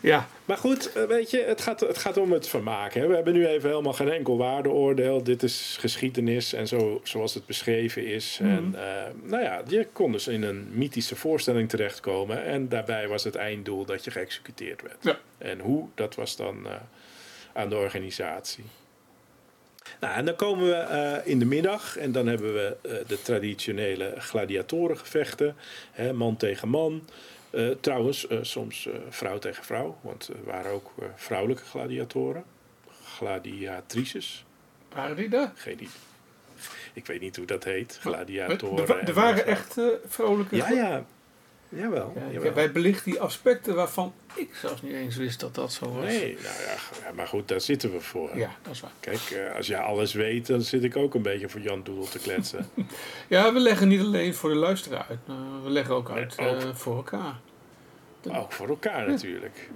ja. 0.05 0.29
Maar 0.45 0.57
goed, 0.57 0.93
eh, 0.93 1.05
weet 1.05 1.31
je, 1.31 1.39
het 1.39 1.61
gaat, 1.61 1.81
het 1.81 1.99
gaat 1.99 2.17
om 2.17 2.33
het 2.33 2.49
vermaak. 2.49 2.95
Hè. 2.95 3.07
We 3.07 3.15
hebben 3.15 3.33
nu 3.33 3.47
even 3.47 3.69
helemaal 3.69 3.93
geen 3.93 4.11
enkel 4.11 4.37
waardeoordeel. 4.37 5.23
Dit 5.23 5.43
is 5.43 5.77
geschiedenis 5.81 6.53
en 6.53 6.69
zo, 6.69 7.01
zoals 7.03 7.35
het 7.35 7.47
beschreven 7.47 8.07
is. 8.07 8.39
En 8.43 8.75
eh, 8.75 9.11
nou 9.23 9.43
ja, 9.43 9.63
je 9.69 9.87
kon 9.93 10.13
dus 10.13 10.29
in 10.29 10.43
een 10.43 10.69
mythische 10.71 11.17
voorstelling 11.17 11.69
terechtkomen. 11.69 12.45
En 12.45 12.69
daarbij 12.69 13.09
was 13.09 13.25
het 13.25 13.35
einddoel 13.35 13.85
dat 13.85 14.05
je 14.05 14.11
geëxecuteerd 14.11 14.83
werd. 14.83 14.97
Ja. 15.01 15.19
En 15.39 15.61
hoe, 15.61 15.89
dat 15.95 16.15
was 16.15 16.37
dan 16.37 16.67
eh, 16.67 16.73
aan 17.53 17.69
de 17.69 17.77
organisatie. 17.77 18.65
Nou, 20.01 20.15
en 20.15 20.25
dan 20.25 20.37
komen 20.37 20.67
we 20.67 21.21
in 21.25 21.39
de 21.39 21.45
middag 21.45 21.97
en 21.97 22.13
dan 22.13 22.27
hebben 22.27 22.55
we 22.55 22.77
de 23.07 23.23
traditionele 23.23 24.15
gladiatorengevechten. 24.19 25.57
Hè, 25.93 26.13
man 26.13 26.37
tegen 26.37 26.69
man. 26.69 27.03
Eh, 27.55 27.71
trouwens, 27.81 28.27
eh, 28.27 28.39
soms 28.43 28.87
eh, 28.87 28.95
vrouw 29.09 29.39
tegen 29.39 29.65
vrouw, 29.65 29.99
want 30.01 30.29
er 30.29 30.45
waren 30.45 30.73
ook 30.73 30.93
vrouwelijke 31.17 31.65
gladiatoren. 31.65 32.45
Gladiatrices. 33.05 34.45
Waren 34.95 35.17
die 35.17 35.29
daar? 35.29 35.53
Geen 35.55 35.73
idee. 35.73 35.89
Ik 36.93 37.07
weet 37.07 37.21
niet 37.21 37.37
hoe 37.37 37.47
dat 37.47 37.65
heet. 37.65 37.99
Gladiatoren. 38.01 38.89
er 38.89 38.99
en 38.99 39.15
waren 39.15 39.47
echt 39.47 39.81
vrolijke. 40.07 40.57
Ja, 40.57 40.71
ja. 40.71 41.05
Jawel. 41.75 42.13
Ja, 42.17 42.33
jawel. 42.33 42.53
wij 42.53 42.73
belichten 42.73 43.11
die 43.11 43.21
aspecten 43.21 43.75
waarvan 43.75 44.13
ik 44.35 44.55
zelfs 44.55 44.83
niet 44.83 44.93
eens 44.93 45.17
wist 45.17 45.41
dat 45.41 45.55
dat 45.55 45.73
zo 45.73 45.93
was. 45.93 46.05
Nee, 46.05 46.35
nou 46.43 46.55
ja, 47.05 47.13
maar 47.15 47.27
goed, 47.27 47.49
daar 47.49 47.61
zitten 47.61 47.93
we 47.93 48.01
voor. 48.01 48.37
Ja, 48.39 48.51
dat 48.63 48.73
is 48.73 48.81
waar. 48.81 48.91
Kijk, 49.01 49.21
eh, 49.21 49.57
als 49.57 49.67
jij 49.67 49.79
alles 49.79 50.13
weet, 50.13 50.47
dan 50.47 50.61
zit 50.61 50.85
ik 50.85 50.97
ook 50.97 51.15
een 51.15 51.23
beetje 51.23 51.49
voor 51.49 51.61
Jan 51.61 51.83
Doedel 51.83 52.05
te 52.09 52.19
kletsen. 52.19 52.67
Ja, 53.29 53.53
we 53.53 53.59
leggen 53.59 53.89
niet 53.89 54.01
alleen 54.01 54.35
voor 54.35 54.51
de 54.51 54.57
luisteraar 54.57 55.07
uit. 55.09 55.19
we 55.65 55.71
leggen 55.71 55.95
ook 55.95 56.11
uit 56.11 56.37
Nee, 56.37 56.49
ook. 56.49 56.61
eh, 56.63 56.75
voor 56.75 56.97
elkaar. 56.97 57.35
ook 58.37 58.53
voor 58.53 58.69
elkaar 58.69 59.09
natuurlijk. 59.09 59.71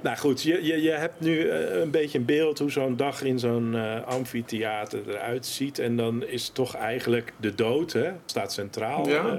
Nou 0.00 0.16
goed, 0.16 0.42
je, 0.42 0.64
je, 0.64 0.82
je 0.82 0.90
hebt 0.90 1.20
nu 1.20 1.48
eh, 1.48 1.80
een 1.80 1.90
beetje 1.90 2.18
een 2.18 2.24
beeld 2.24 2.58
hoe 2.58 2.70
zo'n 2.70 2.96
dag 2.96 3.22
in 3.22 3.38
zo'n 3.38 3.74
eh, 3.76 4.04
amfitheater 4.06 5.08
eruit 5.08 5.46
ziet. 5.46 5.78
En 5.78 5.96
dan 5.96 6.24
is 6.26 6.48
toch 6.48 6.74
eigenlijk 6.74 7.32
de 7.36 7.54
dood, 7.54 7.92
hè, 7.92 8.10
staat 8.26 8.52
centraal 8.52 9.08
Ja. 9.08 9.38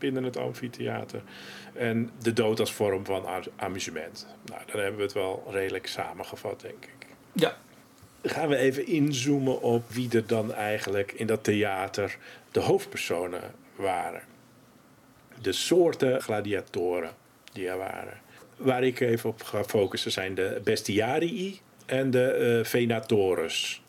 Binnen 0.00 0.24
het 0.24 0.36
amfitheater. 0.36 1.22
En 1.72 2.10
de 2.22 2.32
dood 2.32 2.60
als 2.60 2.72
vorm 2.72 3.04
van 3.04 3.26
amusement. 3.56 4.26
Nou, 4.44 4.60
dan 4.72 4.80
hebben 4.80 4.96
we 4.96 5.02
het 5.02 5.12
wel 5.12 5.46
redelijk 5.50 5.86
samengevat, 5.86 6.60
denk 6.60 6.84
ik. 6.84 7.06
Ja, 7.32 7.56
gaan 8.22 8.48
we 8.48 8.56
even 8.56 8.86
inzoomen 8.86 9.62
op 9.62 9.90
wie 9.90 10.08
er 10.12 10.26
dan 10.26 10.54
eigenlijk 10.54 11.12
in 11.12 11.26
dat 11.26 11.44
theater 11.44 12.16
de 12.50 12.60
hoofdpersonen 12.60 13.54
waren. 13.76 14.22
De 15.40 15.52
soorten 15.52 16.22
gladiatoren 16.22 17.10
die 17.52 17.68
er 17.68 17.78
waren. 17.78 18.20
Waar 18.56 18.82
ik 18.82 19.00
even 19.00 19.30
op 19.30 19.42
ga 19.42 19.64
focussen 19.64 20.12
zijn 20.12 20.34
de 20.34 20.60
bestiarii 20.64 21.60
en 21.86 22.10
de 22.10 22.30
eh, 22.30 22.64
venatores. 22.64 23.82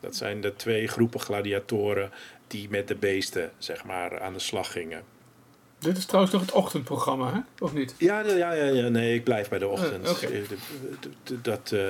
Dat 0.00 0.16
zijn 0.16 0.40
de 0.40 0.56
twee 0.56 0.86
groepen 0.86 1.20
gladiatoren 1.20 2.10
die 2.46 2.68
met 2.68 2.88
de 2.88 2.94
beesten 2.94 3.50
zeg 3.58 3.84
maar, 3.84 4.20
aan 4.20 4.32
de 4.32 4.38
slag 4.38 4.72
gingen. 4.72 5.02
Dit 5.84 5.96
is 5.96 6.04
trouwens 6.04 6.34
nog 6.34 6.42
het 6.42 6.52
ochtendprogramma, 6.52 7.32
hè? 7.32 7.64
Of 7.64 7.72
niet? 7.72 7.94
Ja, 7.98 8.20
ja, 8.20 8.52
ja, 8.52 8.64
ja, 8.64 8.88
nee, 8.88 9.14
ik 9.14 9.24
blijf 9.24 9.48
bij 9.48 9.58
de 9.58 9.68
ochtend. 9.68 10.04
Eh, 10.04 10.10
oké. 10.10 10.26
Eh, 10.26 10.42
dat, 11.42 11.72
eh, 11.72 11.80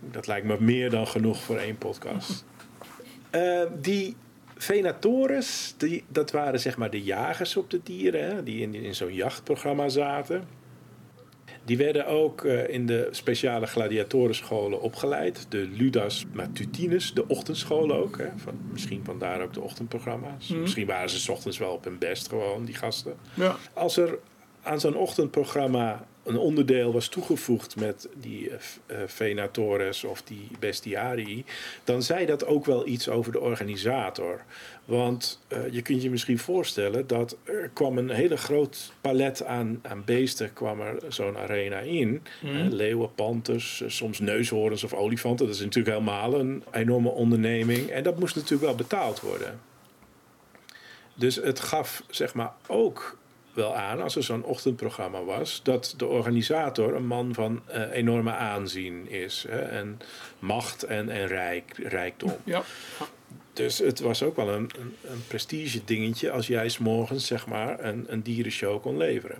dat 0.00 0.26
lijkt 0.26 0.46
me 0.46 0.56
meer 0.60 0.90
dan 0.90 1.06
genoeg 1.06 1.42
voor 1.42 1.56
één 1.56 1.78
podcast. 1.78 2.44
Die 3.80 4.16
venatores, 4.56 5.74
die, 5.76 6.04
dat 6.08 6.30
waren 6.30 6.60
zeg 6.60 6.76
maar 6.76 6.90
de 6.90 7.02
jagers 7.02 7.56
op 7.56 7.70
de 7.70 7.80
dieren, 7.82 8.24
hè, 8.24 8.42
die 8.42 8.60
in, 8.60 8.74
in 8.74 8.94
zo'n 8.94 9.14
jachtprogramma 9.14 9.88
zaten. 9.88 10.44
Die 11.64 11.76
werden 11.76 12.06
ook 12.06 12.44
eh, 12.44 12.68
in 12.68 12.86
de 12.86 13.08
speciale 13.10 13.66
gladiatorenscholen 13.66 14.80
opgeleid. 14.80 15.46
De 15.48 15.68
Ludas 15.72 16.24
Matutinus, 16.32 17.14
de 17.14 17.28
ochtendschool 17.28 17.92
ook. 17.92 18.18
Hè, 18.18 18.28
van, 18.36 18.54
misschien 18.72 19.04
vandaar 19.04 19.42
ook 19.42 19.52
de 19.52 19.60
ochtendprogramma's. 19.60 20.48
Mhm. 20.48 20.60
Misschien 20.60 20.86
waren 20.86 21.10
ze 21.10 21.18
's 21.18 21.28
ochtends 21.28 21.58
wel 21.58 21.72
op 21.72 21.84
hun 21.84 21.98
best 21.98 22.28
gewoon, 22.28 22.64
die 22.64 22.74
gasten. 22.74 23.14
Ja. 23.34 23.56
Als 23.72 23.96
er 23.96 24.18
aan 24.62 24.80
zo'n 24.80 24.96
ochtendprogramma 24.96 26.06
een 26.22 26.38
onderdeel 26.38 26.92
was 26.92 27.08
toegevoegd 27.08 27.76
met 27.76 28.08
die 28.14 28.50
venatores 29.06 30.04
of 30.04 30.22
die 30.22 30.48
bestiarii, 30.58 31.44
dan 31.84 32.02
zei 32.02 32.26
dat 32.26 32.46
ook 32.46 32.64
wel 32.64 32.86
iets 32.86 33.08
over 33.08 33.32
de 33.32 33.40
organisator. 33.40 34.44
Want 34.84 35.40
eh, 35.48 35.72
je 35.72 35.82
kunt 35.82 36.02
je 36.02 36.10
misschien 36.10 36.38
voorstellen 36.38 37.06
dat 37.06 37.36
er 37.44 37.70
kwam 37.72 37.98
een 37.98 38.10
hele 38.10 38.36
groot 38.36 38.92
palet 39.00 39.44
aan, 39.44 39.80
aan 39.82 40.04
beesten 40.04 40.52
kwam 40.52 40.80
er 40.80 40.96
zo'n 41.08 41.38
arena 41.38 41.78
in. 41.78 42.22
Mhm. 42.40 42.68
Leeuwen, 42.68 43.14
panters, 43.14 43.82
soms 43.86 44.18
neushoorns 44.18 44.84
of 44.84 44.92
olifanten. 44.92 45.46
Dat 45.46 45.54
is 45.54 45.60
natuurlijk 45.60 45.96
helemaal 45.96 46.34
een 46.40 46.64
enorme 46.70 47.08
onderneming. 47.08 47.90
En 47.90 48.02
dat 48.02 48.18
moest 48.18 48.34
natuurlijk 48.34 48.62
wel 48.62 48.74
betaald 48.74 49.20
worden. 49.20 49.60
Dus 51.14 51.36
het 51.36 51.60
gaf 51.60 52.02
zeg 52.10 52.34
maar 52.34 52.52
ook 52.66 53.18
wel 53.54 53.74
aan, 53.74 54.00
als 54.00 54.16
er 54.16 54.22
zo'n 54.22 54.44
ochtendprogramma 54.44 55.24
was, 55.24 55.60
dat 55.62 55.94
de 55.96 56.06
organisator 56.06 56.94
een 56.94 57.06
man 57.06 57.34
van 57.34 57.62
eh, 57.66 57.90
enorme 57.92 58.32
aanzien 58.32 59.10
is. 59.10 59.44
Hè, 59.48 59.58
en 59.58 60.00
macht 60.38 60.82
en, 60.82 61.08
en 61.08 61.26
rijk, 61.26 61.76
rijkdom. 61.76 62.36
Ja. 62.44 62.62
Dus 63.52 63.78
het 63.78 64.00
was 64.00 64.22
ook 64.22 64.36
wel 64.36 64.48
een, 64.48 64.70
een, 64.78 64.96
een 65.02 65.26
prestige 65.26 65.84
dingetje 65.84 66.30
als 66.30 66.46
jij 66.46 66.68
's 66.68 66.78
morgens 66.78 67.26
zeg 67.26 67.46
maar 67.46 67.84
een, 67.84 68.04
een 68.08 68.22
dierenshow 68.22 68.82
kon 68.82 68.96
leveren. 68.96 69.38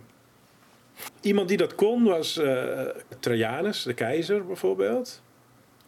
Iemand 1.21 1.49
die 1.49 1.57
dat 1.57 1.75
kon 1.75 2.05
was 2.05 2.37
eh, 2.37 2.87
Trajanus, 3.21 3.83
de 3.83 3.95
keizer 3.95 4.47
bijvoorbeeld. 4.47 5.23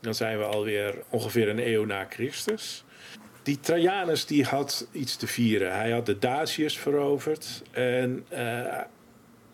Dan 0.01 0.15
zijn 0.15 0.39
we 0.39 0.45
alweer 0.45 0.95
ongeveer 1.09 1.49
een 1.49 1.67
eeuw 1.67 1.85
na 1.85 2.07
Christus. 2.11 2.84
Die 3.45 3.61
Trajanus 3.61 4.27
die 4.27 4.45
had 4.45 4.87
iets 4.93 5.17
te 5.17 5.27
vieren. 5.27 5.75
Hij 5.75 5.91
had 5.91 6.07
de 6.07 6.19
Daciërs 6.19 6.79
veroverd. 6.79 7.63
En 7.71 8.25
eh, 8.29 8.39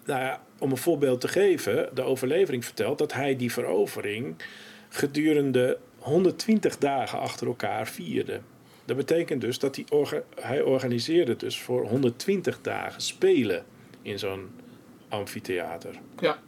nou 0.04 0.20
ja, 0.20 0.42
om 0.58 0.70
een 0.70 0.76
voorbeeld 0.76 1.20
te 1.20 1.28
geven, 1.28 1.88
de 1.94 2.02
overlevering 2.02 2.64
vertelt 2.64 2.98
dat 2.98 3.12
hij 3.12 3.36
die 3.36 3.52
verovering 3.52 4.34
gedurende 4.88 5.78
120 5.98 6.78
dagen 6.78 7.18
achter 7.18 7.46
elkaar 7.46 7.86
vierde. 7.88 8.40
Dat 8.84 8.96
betekent 8.96 9.40
dus 9.40 9.58
dat 9.58 9.76
hij, 9.76 9.84
orga- 9.88 10.22
hij 10.40 10.62
organiseerde 10.62 11.36
dus 11.36 11.60
voor 11.60 11.86
120 11.86 12.60
dagen 12.62 13.02
spelen 13.02 13.64
in 14.02 14.18
zo'n 14.18 14.50
amfitheater. 15.08 15.94
Ja. 16.18 16.38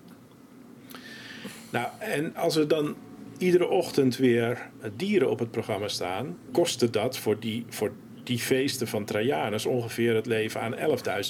Nou, 1.71 1.89
en 1.99 2.37
als 2.37 2.57
er 2.57 2.69
dan 2.69 2.97
iedere 3.43 3.69
ochtend 3.69 4.17
weer 4.17 4.71
dieren 4.97 5.31
op 5.31 5.39
het 5.39 5.51
programma 5.51 5.89
staan, 5.89 6.39
kostte 6.53 6.91
dat 6.91 7.19
voor 7.19 7.41
die, 7.41 7.65
voor 7.69 7.93
die 8.25 8.39
feesten 8.39 8.89
van 8.89 9.05
Trajanus 9.05 9.67
ongeveer 9.67 10.15
het 10.15 10.27
leven 10.27 10.61
aan 10.61 10.75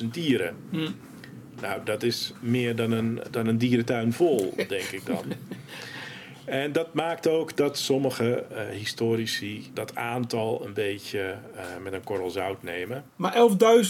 11.000 0.02 0.08
dieren. 0.10 0.56
Hm. 0.70 0.90
Nou, 1.60 1.80
dat 1.84 2.02
is 2.02 2.32
meer 2.40 2.76
dan 2.76 2.90
een, 2.90 3.20
dan 3.30 3.46
een 3.46 3.58
dierentuin 3.58 4.12
vol, 4.12 4.54
denk 4.68 4.84
ik 4.84 5.06
dan. 5.06 5.24
En 6.44 6.72
dat 6.72 6.94
maakt 6.94 7.28
ook 7.28 7.56
dat 7.56 7.78
sommige 7.78 8.34
eh, 8.34 8.68
historici 8.68 9.70
dat 9.74 9.94
aantal 9.94 10.64
een 10.64 10.72
beetje 10.72 11.36
eh, 11.54 11.64
met 11.82 11.92
een 11.92 12.04
korrel 12.04 12.30
zout 12.30 12.62
nemen. 12.62 13.04
Maar 13.16 13.34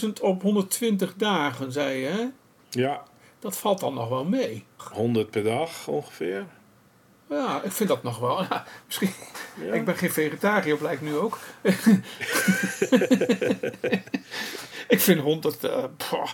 11.000 0.02 0.08
op 0.20 0.42
120 0.42 1.14
dagen, 1.16 1.72
zei 1.72 1.98
je, 1.98 2.06
hè? 2.06 2.24
Ja, 2.70 3.02
Dat 3.38 3.58
valt 3.58 3.80
dan 3.80 3.94
nog 3.94 4.08
wel 4.08 4.24
mee. 4.24 4.64
100 4.76 5.30
per 5.30 5.42
dag 5.42 5.88
ongeveer. 5.88 6.46
Ja, 7.32 7.62
ik 7.62 7.72
vind 7.72 7.88
dat 7.88 8.02
nog 8.02 8.18
wel. 8.18 8.42
Ja, 8.42 8.64
misschien. 8.86 9.10
Ja. 9.64 9.72
Ik 9.72 9.84
ben 9.84 9.96
geen 9.96 10.12
vegetariër, 10.12 10.76
blijkt 10.76 11.02
nu 11.02 11.16
ook. 11.16 11.38
ik 14.88 15.00
vind 15.00 15.20
100, 15.20 15.64
eh, 15.64 15.84
pah, 15.96 16.28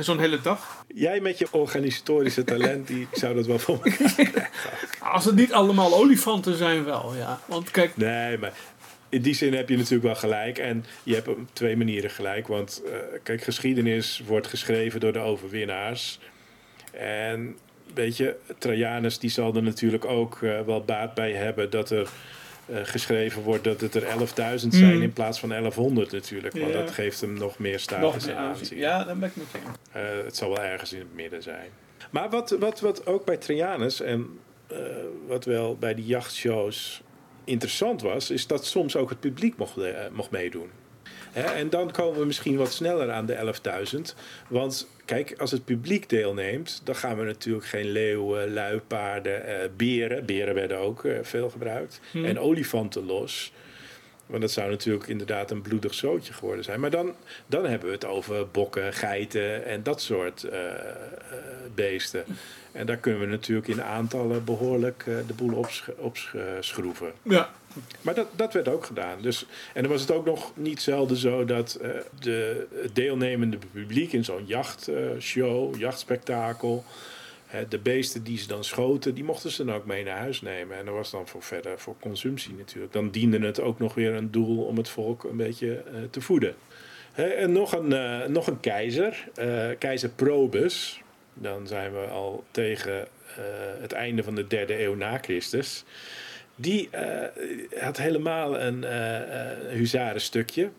zo'n 0.00 0.18
hele 0.18 0.40
dag. 0.40 0.84
Jij 0.94 1.20
met 1.20 1.38
je 1.38 1.46
organisatorische 1.50 2.44
talent, 2.44 2.86
die 2.86 3.00
ik 3.00 3.18
zou 3.22 3.34
dat 3.34 3.46
wel 3.46 3.58
voor 3.58 3.78
me 3.82 4.12
Als 5.14 5.24
het 5.24 5.34
niet 5.34 5.52
allemaal 5.52 5.94
olifanten 5.94 6.56
zijn, 6.56 6.84
wel, 6.84 7.14
ja. 7.14 7.40
Want 7.46 7.70
kijk, 7.70 7.96
Nee, 7.96 8.38
maar 8.38 8.52
in 9.08 9.22
die 9.22 9.34
zin 9.34 9.54
heb 9.54 9.68
je 9.68 9.76
natuurlijk 9.76 10.04
wel 10.04 10.14
gelijk. 10.14 10.58
En 10.58 10.84
je 11.02 11.14
hebt 11.14 11.28
op 11.28 11.38
twee 11.52 11.76
manieren 11.76 12.10
gelijk. 12.10 12.46
Want 12.46 12.82
eh, 12.86 12.98
kijk, 13.22 13.42
geschiedenis 13.42 14.22
wordt 14.26 14.46
geschreven 14.46 15.00
door 15.00 15.12
de 15.12 15.18
overwinnaars. 15.18 16.18
En 16.92 17.58
weet 17.94 18.16
je, 18.16 18.36
Trajanus 18.58 19.18
die 19.18 19.30
zal 19.30 19.54
er 19.54 19.62
natuurlijk 19.62 20.04
ook 20.04 20.42
eh, 20.42 20.60
wel 20.60 20.84
baat 20.84 21.14
bij 21.14 21.32
hebben 21.32 21.70
dat 21.70 21.90
er 21.90 22.08
eh, 22.66 22.76
geschreven 22.82 23.42
wordt 23.42 23.64
dat 23.64 23.80
het 23.80 23.94
er 23.94 24.02
11.000 24.02 24.74
zijn 24.74 24.96
Mm. 24.96 25.02
in 25.02 25.12
plaats 25.12 25.40
van 25.40 25.48
1100 25.48 26.12
natuurlijk. 26.12 26.54
Want 26.58 26.72
Ja. 26.72 26.78
dat 26.80 26.90
geeft 26.90 27.20
hem 27.20 27.32
nog 27.32 27.58
meer 27.58 27.78
status 27.78 28.26
en 28.26 28.36
aanzien. 28.36 28.78
Ja, 28.78 29.04
dan 29.04 29.18
ben 29.18 29.28
ik 29.28 29.36
met 29.36 29.46
je. 29.52 29.58
Eh, 29.98 30.24
het 30.24 30.36
zal 30.36 30.48
wel 30.48 30.62
ergens 30.62 30.92
in 30.92 30.98
het 30.98 31.14
midden 31.14 31.42
zijn. 31.42 31.68
Maar 32.10 32.30
wat, 32.30 32.50
wat, 32.50 32.80
wat 32.80 33.06
ook 33.06 33.24
bij 33.24 33.36
Trajanus 33.36 34.00
en 34.00 34.38
wat 35.26 35.44
wel 35.44 35.76
bij 35.76 35.94
die 35.94 36.06
jachtshows 36.06 37.02
interessant 37.44 38.02
was, 38.02 38.30
is 38.30 38.46
dat 38.46 38.66
soms 38.66 38.96
ook 38.96 39.08
het 39.10 39.20
publiek 39.20 39.56
mocht, 39.56 39.76
mocht 40.12 40.30
meedoen. 40.30 40.70
En 41.34 41.70
dan 41.70 41.90
komen 41.90 42.20
we 42.20 42.26
misschien 42.26 42.56
wat 42.56 42.72
sneller 42.72 43.10
aan 43.10 43.26
de 43.26 43.54
11.000. 43.94 44.00
Want 44.48 44.88
kijk, 45.04 45.34
als 45.38 45.50
het 45.50 45.64
publiek 45.64 46.08
deelneemt, 46.08 46.80
dan 46.84 46.96
gaan 46.96 47.18
we 47.18 47.24
natuurlijk 47.24 47.66
geen 47.66 47.90
leeuwen, 47.90 48.52
luipaarden, 48.52 49.46
eh, 49.46 49.68
beren. 49.76 50.26
Beren 50.26 50.54
werden 50.54 50.78
ook 50.78 51.04
eh, 51.04 51.18
veel 51.22 51.50
gebruikt. 51.50 52.00
Hmm. 52.10 52.24
En 52.24 52.38
olifanten 52.38 53.06
los. 53.06 53.52
Want 54.26 54.40
dat 54.40 54.50
zou 54.50 54.70
natuurlijk 54.70 55.06
inderdaad 55.06 55.50
een 55.50 55.62
bloedig 55.62 55.94
zootje 55.94 56.32
geworden 56.32 56.64
zijn. 56.64 56.80
Maar 56.80 56.90
dan, 56.90 57.14
dan 57.46 57.66
hebben 57.66 57.88
we 57.88 57.94
het 57.94 58.04
over 58.04 58.48
bokken, 58.48 58.92
geiten 58.92 59.64
en 59.64 59.82
dat 59.82 60.00
soort 60.00 60.44
eh, 60.44 60.66
eh, 60.66 60.76
beesten. 61.74 62.24
En 62.74 62.86
daar 62.86 62.96
kunnen 62.96 63.20
we 63.20 63.26
natuurlijk 63.26 63.68
in 63.68 63.82
aantallen 63.82 64.44
behoorlijk 64.44 65.04
eh, 65.06 65.14
de 65.26 65.34
boel 65.34 65.56
opsch- 65.56 65.88
opschroeven. 65.96 67.12
Ja, 67.22 67.50
Maar 68.02 68.14
dat, 68.14 68.26
dat 68.36 68.52
werd 68.52 68.68
ook 68.68 68.84
gedaan. 68.86 69.20
Dus, 69.20 69.46
en 69.74 69.82
dan 69.82 69.92
was 69.92 70.00
het 70.00 70.10
ook 70.10 70.24
nog 70.24 70.52
niet 70.56 70.82
zelden 70.82 71.16
zo 71.16 71.44
dat 71.44 71.74
eh, 71.74 71.90
de, 72.20 72.66
het 72.82 72.94
deelnemende 72.94 73.58
publiek 73.72 74.12
in 74.12 74.24
zo'n 74.24 74.46
jachtshow, 74.46 75.76
jachtspektakel, 75.78 76.84
de 77.68 77.78
beesten 77.78 78.22
die 78.24 78.38
ze 78.38 78.46
dan 78.46 78.64
schoten, 78.64 79.14
die 79.14 79.24
mochten 79.24 79.50
ze 79.50 79.64
dan 79.64 79.74
ook 79.74 79.86
mee 79.86 80.04
naar 80.04 80.18
huis 80.18 80.40
nemen. 80.40 80.78
En 80.78 80.84
dat 80.84 80.94
was 80.94 81.10
dan 81.10 81.26
voor 81.26 81.42
verder 81.42 81.78
voor 81.78 81.94
consumptie 82.00 82.54
natuurlijk. 82.54 82.92
Dan 82.92 83.10
diende 83.10 83.38
het 83.38 83.60
ook 83.60 83.78
nog 83.78 83.94
weer 83.94 84.14
een 84.14 84.30
doel 84.30 84.64
om 84.64 84.76
het 84.76 84.88
volk 84.88 85.24
een 85.24 85.36
beetje 85.36 85.74
eh, 85.74 85.94
te 86.10 86.20
voeden. 86.20 86.54
En 87.14 87.52
nog 87.52 87.72
een, 87.72 88.32
nog 88.32 88.46
een 88.46 88.60
keizer, 88.60 89.28
keizer 89.78 90.08
Probus. 90.08 91.03
Dan 91.34 91.66
zijn 91.66 91.92
we 91.92 92.06
al 92.06 92.44
tegen 92.50 93.00
eh, 93.00 93.44
het 93.80 93.92
einde 93.92 94.22
van 94.22 94.34
de 94.34 94.46
derde 94.46 94.82
eeuw 94.82 94.94
na 94.94 95.18
Christus. 95.18 95.84
Die 96.56 96.88
eh, 96.90 97.82
had 97.82 97.96
helemaal 97.96 98.60
een 98.60 98.84
eh 98.84 99.70
huzarenstukje. 99.70 100.70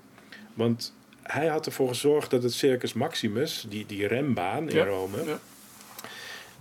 Want 0.54 0.94
hij 1.22 1.48
had 1.48 1.66
ervoor 1.66 1.88
gezorgd 1.88 2.32
dat 2.32 2.44
het 2.44 2.54
Circus 2.54 2.94
Maximus, 2.94 3.66
die, 3.70 3.86
die 3.86 4.08
rembaan 4.08 4.70
in 4.70 4.76
Ja, 4.76 4.86
Rome, 4.86 5.26
ja. 5.26 5.40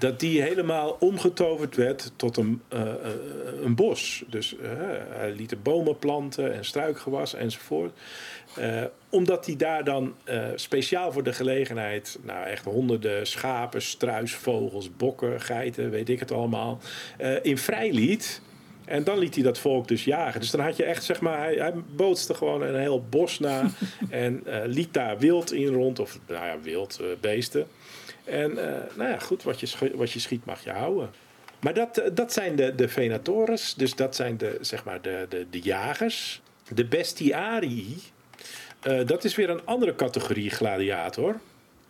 Dat 0.04 0.20
die 0.20 0.42
helemaal 0.42 0.96
omgetoverd 1.00 1.76
werd 1.76 2.12
tot 2.16 2.36
een, 2.36 2.62
eh, 2.68 2.80
eh, 2.80 2.94
een 3.62 3.74
bos. 3.74 4.24
Dus 4.26 4.56
eh, 4.56 4.70
hij 5.08 5.32
liet 5.32 5.50
er 5.50 5.62
bomen 5.62 5.98
planten 5.98 6.54
en 6.54 6.64
struikgewas 6.64 7.34
enzovoort. 7.34 7.92
Omdat 9.08 9.46
hij 9.46 9.56
daar 9.56 9.84
dan 9.84 10.14
speciaal 10.54 11.12
voor 11.12 11.22
de 11.22 11.32
gelegenheid, 11.32 12.18
nou 12.22 12.46
echt 12.46 12.64
honderden 12.64 13.26
schapen, 13.26 13.82
struisvogels, 13.82 14.96
bokken, 14.96 15.40
geiten, 15.40 15.90
weet 15.90 16.08
ik 16.08 16.20
het 16.20 16.32
allemaal, 16.32 16.80
in 17.42 17.58
vrij 17.58 17.92
liet. 17.92 18.40
En 18.84 19.04
dan 19.04 19.18
liet 19.18 19.34
hij 19.34 19.44
dat 19.44 19.58
volk 19.58 19.88
dus 19.88 20.04
jagen. 20.04 20.40
Dus 20.40 20.50
dan 20.50 20.60
had 20.60 20.76
je 20.76 20.84
echt, 20.84 21.04
zeg 21.04 21.20
maar, 21.20 21.38
hij, 21.38 21.54
hij 21.54 21.72
bootste 21.96 22.34
gewoon 22.34 22.62
een 22.62 22.80
heel 22.80 23.04
bos 23.08 23.38
na. 23.38 23.70
en 24.10 24.42
liet 24.64 24.94
daar 24.94 25.18
wild 25.18 25.52
in 25.52 25.72
rond, 25.72 25.98
of 25.98 26.18
nou 26.26 26.46
ja, 26.46 26.60
wild, 26.60 27.00
beesten. 27.20 27.66
En 28.24 28.58
eh, 28.58 28.96
nou 28.96 29.10
ja, 29.10 29.18
goed, 29.18 29.42
wat 29.42 29.60
je, 29.60 29.90
wat 29.94 30.10
je 30.10 30.18
schiet 30.18 30.44
mag 30.44 30.64
je 30.64 30.70
houden. 30.70 31.10
Maar 31.60 31.74
dat, 31.74 31.98
eh, 31.98 32.10
dat 32.12 32.32
zijn 32.32 32.56
de, 32.56 32.74
de 32.74 32.88
venatores, 32.88 33.74
dus 33.74 33.94
dat 33.94 34.16
zijn 34.16 34.36
de, 34.36 34.58
zeg 34.60 34.84
maar 34.84 35.02
de, 35.02 35.26
de, 35.28 35.46
de 35.50 35.60
jagers. 35.60 36.42
De 36.74 36.84
bestiarii, 36.84 38.02
eh, 38.80 39.06
dat 39.06 39.24
is 39.24 39.34
weer 39.34 39.50
een 39.50 39.66
andere 39.66 39.94
categorie 39.94 40.50
gladiator. 40.50 41.40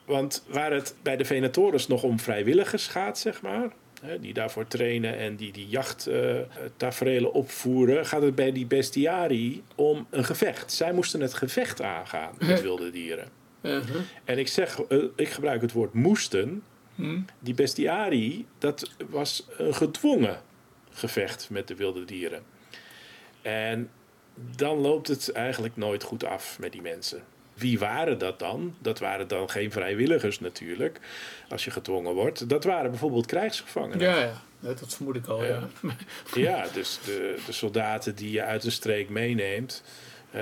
Want 0.05 0.45
waar 0.49 0.73
het 0.73 0.95
bij 1.03 1.17
de 1.17 1.25
venatores 1.25 1.87
nog 1.87 2.03
om 2.03 2.21
vrijwilligers 2.21 2.87
gaat, 2.87 3.19
zeg 3.19 3.43
maar... 3.43 3.73
die 4.21 4.35
daarvoor 4.35 4.67
trainen 4.67 5.19
en 5.19 5.37
die 5.37 5.53
die 5.53 5.69
jachttaferelen 5.69 7.33
opvoeren... 7.33 8.07
gaat 8.07 8.23
het 8.23 8.35
bij 8.35 8.53
die 8.53 8.67
bestiarii 8.67 9.63
om 9.75 10.07
een 10.11 10.25
gevecht. 10.25 10.73
Zij 10.73 10.93
moesten 10.93 11.21
het 11.21 11.35
gevecht 11.35 11.83
aangaan 11.83 12.35
met 12.39 12.63
wilde 12.71 12.91
dieren. 12.91 13.44
Uh-huh. 13.65 14.01
En 14.25 14.39
ik 14.39 14.49
zeg, 14.49 14.81
eh, 14.81 14.99
ik 15.17 15.29
gebruik 15.29 15.61
het 15.61 15.73
woord 15.73 15.95
moesten. 15.95 16.63
Hm. 16.95 17.21
Die 17.39 17.55
bestiarii, 17.55 18.47
dat 18.59 18.91
was 19.11 19.47
een 19.57 19.75
gedwongen 19.75 20.41
gevecht 20.91 21.51
met 21.51 21.69
de 21.69 21.75
wilde 21.75 22.05
dieren. 22.05 22.43
En 23.43 23.91
dan 24.57 24.79
loopt 24.79 25.09
het 25.09 25.33
eigenlijk 25.33 25.77
nooit 25.77 26.03
goed 26.03 26.25
af 26.25 26.59
met 26.59 26.73
die 26.73 26.83
mensen. 26.83 27.23
Wie 27.55 27.79
waren 27.79 28.19
dat 28.19 28.39
dan? 28.39 28.75
Dat 28.79 28.99
waren 28.99 29.29
dan 29.29 29.51
geen 29.51 29.73
vrijwilligers 29.73 30.41
natuurlijk, 30.41 31.01
als 31.49 31.65
je 31.65 31.71
gedwongen 31.71 32.15
wordt. 32.15 32.49
Dat 32.49 32.65
waren 32.65 32.91
bijvoorbeeld 32.91 33.27
krijgsgevangenen. 33.27 33.99
Ja, 33.99 34.19
ja. 34.19 34.43
Dat 34.61 34.95
vermoed 34.95 35.17
ik 35.17 35.27
al, 35.27 35.45
ja. 35.45 35.69
Ja. 35.83 35.97
Ja, 36.35 36.67
dus 36.73 36.99
de, 37.05 37.39
de 37.47 37.53
soldaten 37.53 38.15
die 38.15 38.31
je 38.31 38.43
uit 38.43 38.65
een 38.65 38.73
streek 38.73 39.09
meeneemt, 39.09 39.83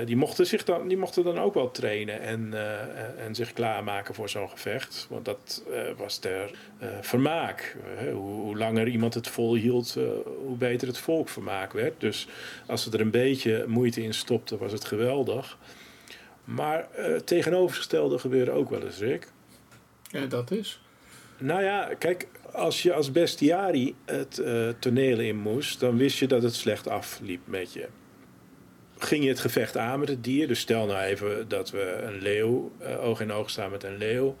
die, 0.05 0.15
mochten 0.15 0.45
zich 0.45 0.63
dan, 0.63 0.87
die 0.87 0.97
mochten 0.97 1.23
dan 1.23 1.39
ook 1.39 1.53
wel 1.53 1.71
trainen 1.71 2.21
en, 2.21 2.53
eh, 2.53 3.25
en 3.25 3.35
zich 3.35 3.53
klaarmaken 3.53 4.15
voor 4.15 4.29
zo'n 4.29 4.49
gevecht. 4.49 5.07
Want 5.09 5.25
dat 5.25 5.63
eh, 5.71 5.81
was 5.97 6.17
ter 6.17 6.51
eh, 6.77 6.87
vermaak. 7.01 7.77
Eh, 7.97 8.13
hoe, 8.13 8.41
hoe 8.41 8.57
langer 8.57 8.87
iemand 8.87 9.13
het 9.13 9.27
volhield, 9.27 9.95
eh, 9.95 10.03
hoe 10.45 10.57
beter 10.57 10.87
het 10.87 10.97
volk 10.97 11.29
vermaak 11.29 11.73
werd. 11.73 11.99
Dus 11.99 12.27
als 12.67 12.83
ze 12.83 12.91
er 12.91 13.01
een 13.01 13.11
beetje 13.11 13.65
moeite 13.67 14.01
in 14.01 14.13
stopten, 14.13 14.57
was 14.57 14.71
het 14.71 14.85
geweldig. 14.85 15.57
Maar 16.43 16.87
eh, 16.91 17.05
het 17.05 17.27
tegenovergestelde 17.27 18.19
gebeurde 18.19 18.51
ook 18.51 18.69
wel 18.69 18.81
eens, 18.81 18.97
Rick. 18.97 19.27
Ja, 20.09 20.25
dat 20.25 20.51
is. 20.51 20.81
Nou 21.37 21.63
ja, 21.63 21.89
kijk, 21.99 22.27
als 22.51 22.83
je 22.83 22.93
als 22.93 23.11
bestiari 23.11 23.95
het 24.05 24.39
eh, 24.39 24.69
toneel 24.79 25.19
in 25.19 25.37
moest, 25.37 25.79
dan 25.79 25.97
wist 25.97 26.17
je 26.19 26.27
dat 26.27 26.43
het 26.43 26.55
slecht 26.55 26.87
afliep 26.87 27.41
met 27.45 27.73
je. 27.73 27.87
Ging 29.03 29.23
je 29.23 29.29
het 29.29 29.39
gevecht 29.39 29.77
aan 29.77 29.99
met 29.99 30.09
het 30.09 30.23
dier, 30.23 30.47
dus 30.47 30.59
stel 30.59 30.85
nou 30.85 31.01
even 31.01 31.47
dat 31.47 31.71
we 31.71 32.01
een 32.03 32.21
leeuw 32.21 32.71
eh, 32.79 33.05
oog 33.05 33.21
in 33.21 33.31
oog 33.31 33.49
staan 33.49 33.71
met 33.71 33.83
een 33.83 33.97
leeuw. 33.97 34.35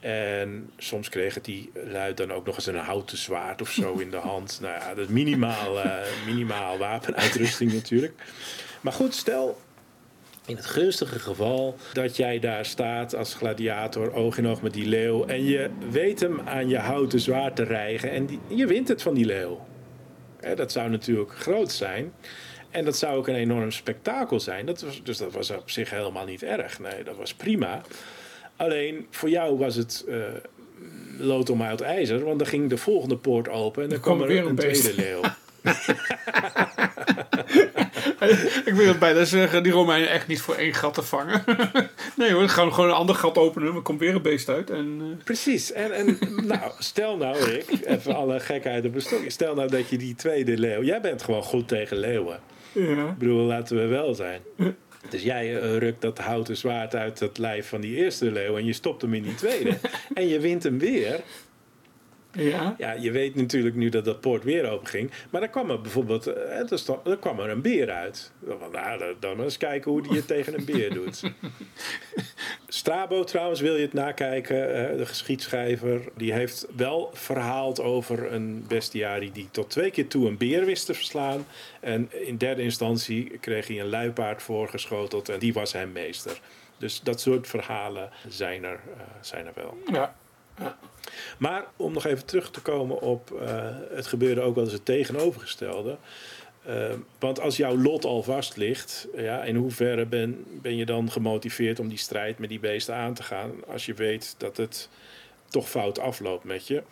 En 0.00 0.70
soms 0.76 1.08
kregen 1.08 1.42
die 1.42 1.70
luid 1.74 2.16
dan 2.16 2.32
ook 2.32 2.46
nog 2.46 2.56
eens 2.56 2.66
een 2.66 2.76
houten 2.76 3.18
zwaard 3.18 3.60
of 3.60 3.70
zo 3.70 3.94
in 3.94 4.10
de 4.10 4.16
hand. 4.30 4.58
Nou 4.60 4.74
ja, 4.74 4.88
dat 4.88 5.04
is 5.04 5.12
minimaal, 5.12 5.80
eh, 5.80 5.92
minimaal 6.26 6.78
wapenuitrusting 6.78 7.72
natuurlijk. 7.82 8.12
Maar 8.80 8.92
goed, 8.92 9.14
stel 9.14 9.60
in 10.46 10.56
het 10.56 10.66
gunstige 10.66 11.18
geval 11.18 11.76
dat 11.92 12.16
jij 12.16 12.38
daar 12.38 12.64
staat 12.64 13.14
als 13.14 13.34
gladiator, 13.34 14.12
oog 14.12 14.38
in 14.38 14.46
oog 14.46 14.62
met 14.62 14.72
die 14.72 14.88
leeuw. 14.88 15.24
En 15.24 15.44
je 15.44 15.70
weet 15.90 16.20
hem 16.20 16.40
aan 16.40 16.68
je 16.68 16.78
houten 16.78 17.20
zwaard 17.20 17.56
te 17.56 17.64
rijgen. 17.64 18.10
En 18.10 18.26
die, 18.26 18.40
je 18.48 18.66
wint 18.66 18.88
het 18.88 19.02
van 19.02 19.14
die 19.14 19.24
leeuw. 19.24 19.66
Hè, 20.40 20.54
dat 20.54 20.72
zou 20.72 20.90
natuurlijk 20.90 21.32
groot 21.32 21.72
zijn. 21.72 22.12
En 22.74 22.84
dat 22.84 22.96
zou 22.96 23.16
ook 23.16 23.28
een 23.28 23.34
enorm 23.34 23.70
spektakel 23.70 24.40
zijn. 24.40 24.66
Dat 24.66 24.80
was, 24.80 25.02
dus 25.02 25.18
dat 25.18 25.32
was 25.32 25.50
op 25.50 25.70
zich 25.70 25.90
helemaal 25.90 26.24
niet 26.24 26.42
erg. 26.42 26.78
Nee, 26.78 27.04
dat 27.04 27.16
was 27.16 27.34
prima. 27.34 27.80
Alleen 28.56 29.06
voor 29.10 29.28
jou 29.28 29.58
was 29.58 29.74
het 29.74 30.04
eh 30.08 30.16
lood 31.18 31.50
om 31.50 31.62
uit 31.62 31.80
ijzer. 31.80 32.24
Want 32.24 32.38
dan 32.38 32.48
ging 32.48 32.70
de 32.70 32.76
volgende 32.76 33.16
poort 33.16 33.48
open 33.48 33.82
en 33.82 33.88
dan 33.88 34.00
kwam 34.00 34.20
er 34.20 34.26
weer 34.26 34.46
een, 34.46 34.54
beest. 34.54 34.82
tweede 34.82 35.02
leeuw. 35.02 35.20
ik 38.64 38.74
wil 38.74 38.88
het 38.88 38.98
bijna 38.98 39.24
zeggen, 39.24 39.62
die 39.62 39.72
Romeinen 39.72 40.10
echt 40.10 40.26
niet 40.26 40.40
voor 40.40 40.54
één 40.54 40.74
gat 40.74 40.94
te 40.94 41.02
vangen. 41.02 41.44
nee 42.16 42.32
hoor, 42.32 42.48
gaan 42.48 42.66
we 42.66 42.72
gewoon 42.72 42.90
een 42.90 42.96
ander 42.96 43.14
gat 43.14 43.38
openen. 43.38 43.74
Er 43.74 43.82
komt 43.82 44.00
weer 44.00 44.14
een 44.14 44.22
beest 44.22 44.48
uit. 44.48 44.70
En, 44.70 44.98
eh, 45.00 45.24
Precies. 45.24 45.72
En, 45.72 45.92
en 45.92 46.18
nou, 46.46 46.70
stel 46.78 47.16
nou, 47.16 47.44
Rick, 47.44 47.66
even 47.84 48.14
alle 48.14 48.40
gekheid 48.40 48.84
op 48.84 48.94
een 48.94 49.00
stokje. 49.00 49.30
Stel 49.30 49.54
nou 49.54 49.68
dat 49.68 49.88
je 49.88 49.98
die 49.98 50.14
tweede 50.14 50.58
leeuw... 50.58 50.82
Jij 50.82 51.00
bent 51.00 51.22
gewoon 51.22 51.42
goed 51.42 51.68
tegen 51.68 51.96
leeuwen. 51.96 52.40
Ja. 52.74 53.08
Ik 53.08 53.18
bedoel, 53.18 53.44
laten 53.44 53.76
we 53.76 53.86
wel 53.86 54.14
zijn. 54.14 54.40
Dus 55.10 55.22
jij 55.22 55.60
eh, 55.60 55.76
rukt 55.76 56.00
dat 56.00 56.18
houten 56.18 56.56
zwaard 56.56 56.94
uit 56.94 57.20
het 57.20 57.38
lijf 57.38 57.68
van 57.68 57.80
die 57.80 57.96
eerste 57.96 58.32
leeuw... 58.32 58.56
en 58.56 58.64
je 58.64 58.72
stopt 58.72 59.02
hem 59.02 59.14
in 59.14 59.22
die 59.22 59.34
tweede. 59.34 59.76
en 60.14 60.28
je 60.28 60.40
wint 60.40 60.62
hem 60.62 60.78
weer. 60.78 61.20
Ja. 62.34 62.74
Ja, 62.78 62.92
je 62.92 63.10
weet 63.10 63.34
natuurlijk 63.34 63.74
nu 63.74 63.88
dat 63.88 64.04
dat 64.04 64.20
poort 64.20 64.44
weer 64.44 64.70
open 64.70 64.86
ging. 64.86 65.10
Maar 65.30 65.40
dan 65.40 65.50
kwam 65.50 65.70
er 65.70 65.80
bijvoorbeeld... 65.80 66.26
eh, 66.26 66.58
er 66.72 66.98
er 67.04 67.16
kwam 67.16 67.40
er 67.40 67.50
een 67.50 67.62
beer 67.62 67.90
uit. 67.90 68.32
Nou, 68.72 69.14
dan- 69.20 69.42
eens 69.42 69.56
kijken 69.56 69.90
hoe 69.90 70.02
die 70.02 70.16
het 70.16 70.26
tegen 70.26 70.54
een 70.58 70.64
beer 70.64 70.94
doet. 70.94 71.22
Strabo 72.68 73.24
trouwens, 73.24 73.60
wil 73.60 73.74
je 73.76 73.82
het 73.82 73.92
nakijken, 73.92 74.90
eh, 74.90 74.96
de 74.96 75.06
geschiedschrijver... 75.06 76.00
die 76.16 76.32
heeft 76.32 76.66
wel 76.76 77.10
verhaald 77.12 77.80
over 77.80 78.32
een 78.32 78.64
bestiari... 78.68 79.32
die 79.32 79.48
tot 79.50 79.70
twee 79.70 79.90
keer 79.90 80.08
toe 80.08 80.26
een 80.28 80.36
beer 80.36 80.64
wist 80.64 80.86
te 80.86 80.94
verslaan. 80.94 81.46
En 81.80 82.08
in 82.26 82.36
derde 82.36 82.62
instantie 82.62 83.38
kreeg 83.40 83.66
hij 83.66 83.80
een 83.80 83.88
luipaard 83.88 84.42
voorgeschoteld... 84.42 85.28
en 85.28 85.38
die 85.38 85.52
was 85.52 85.72
hem 85.72 85.92
meester. 85.92 86.40
Dus 86.78 87.00
dat 87.00 87.20
soort 87.20 87.46
verhalen 87.48 88.10
zijn 88.28 88.64
er, 88.64 88.80
eh, 88.96 89.02
zijn 89.20 89.46
er 89.46 89.52
wel. 89.54 89.78
ja. 89.92 90.14
Maar 91.38 91.64
om 91.76 91.92
nog 91.92 92.06
even 92.06 92.24
terug 92.24 92.50
te 92.50 92.60
komen 92.60 93.00
op 93.00 93.30
eh, 93.40 93.68
het 93.90 94.06
gebeurde 94.06 94.40
ook 94.40 94.54
wel 94.54 94.64
eens 94.64 94.72
het 94.72 94.84
tegenovergestelde. 94.84 95.96
Eh, 96.64 96.92
want 97.18 97.40
als 97.40 97.56
jouw 97.56 97.76
lot 97.76 98.04
al 98.04 98.22
vast 98.22 98.56
ligt, 98.56 99.06
ja, 99.16 99.44
in 99.44 99.56
hoeverre 99.56 100.06
ben, 100.06 100.44
ben 100.62 100.76
je 100.76 100.84
dan 100.84 101.10
gemotiveerd 101.10 101.78
om 101.78 101.88
die 101.88 101.98
strijd 101.98 102.38
met 102.38 102.48
die 102.48 102.60
beesten 102.60 102.94
aan 102.94 103.14
te 103.14 103.22
gaan 103.22 103.50
als 103.66 103.86
je 103.86 103.94
weet 103.94 104.34
dat 104.38 104.56
het 104.56 104.88
toch 105.48 105.70
fout 105.70 105.98
afloopt 105.98 106.44
met 106.44 106.66
je? 106.66 106.82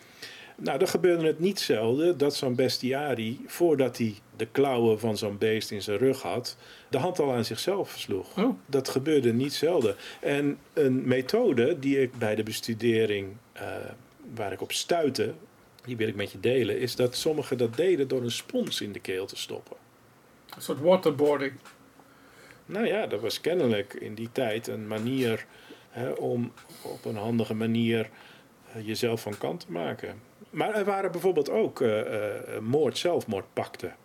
Nou, 0.55 0.79
dan 0.79 0.87
gebeurde 0.87 1.27
het 1.27 1.39
niet 1.39 1.59
zelden 1.59 2.17
dat 2.17 2.35
zo'n 2.35 2.55
bestiari, 2.55 3.43
voordat 3.45 3.97
hij 3.97 4.15
de 4.35 4.45
klauwen 4.45 4.99
van 4.99 5.17
zo'n 5.17 5.37
beest 5.37 5.71
in 5.71 5.81
zijn 5.81 5.97
rug 5.97 6.21
had, 6.21 6.57
de 6.89 6.97
hand 6.97 7.19
al 7.19 7.33
aan 7.33 7.45
zichzelf 7.45 7.95
sloeg. 7.97 8.37
Oh. 8.37 8.57
Dat 8.65 8.89
gebeurde 8.89 9.33
niet 9.33 9.53
zelden. 9.53 9.95
En 10.21 10.57
een 10.73 11.07
methode 11.07 11.79
die 11.79 12.01
ik 12.01 12.17
bij 12.17 12.35
de 12.35 12.43
bestudering, 12.43 13.35
eh, 13.53 13.67
waar 14.33 14.51
ik 14.51 14.61
op 14.61 14.71
stuitte, 14.71 15.33
die 15.85 15.97
wil 15.97 16.07
ik 16.07 16.15
met 16.15 16.31
je 16.31 16.39
delen, 16.39 16.79
is 16.79 16.95
dat 16.95 17.15
sommigen 17.15 17.57
dat 17.57 17.75
deden 17.75 18.07
door 18.07 18.21
een 18.21 18.31
spons 18.31 18.81
in 18.81 18.91
de 18.91 18.99
keel 18.99 19.25
te 19.25 19.37
stoppen. 19.37 19.77
Een 20.55 20.61
soort 20.61 20.79
waterboarding. 20.79 21.53
Nou 22.65 22.85
ja, 22.87 23.07
dat 23.07 23.21
was 23.21 23.41
kennelijk 23.41 23.93
in 23.93 24.15
die 24.15 24.29
tijd 24.31 24.67
een 24.67 24.87
manier 24.87 25.45
hè, 25.89 26.09
om 26.09 26.51
op 26.81 27.05
een 27.05 27.15
handige 27.15 27.53
manier 27.53 28.09
eh, 28.73 28.87
jezelf 28.87 29.21
van 29.21 29.37
kant 29.37 29.59
te 29.59 29.71
maken. 29.71 30.21
Maar 30.53 30.75
er 30.75 30.85
waren 30.85 31.11
bijvoorbeeld 31.11 31.49
ook 31.49 31.81
eh, 31.81 31.99
moord-zelfmoordpakten. 32.61 33.95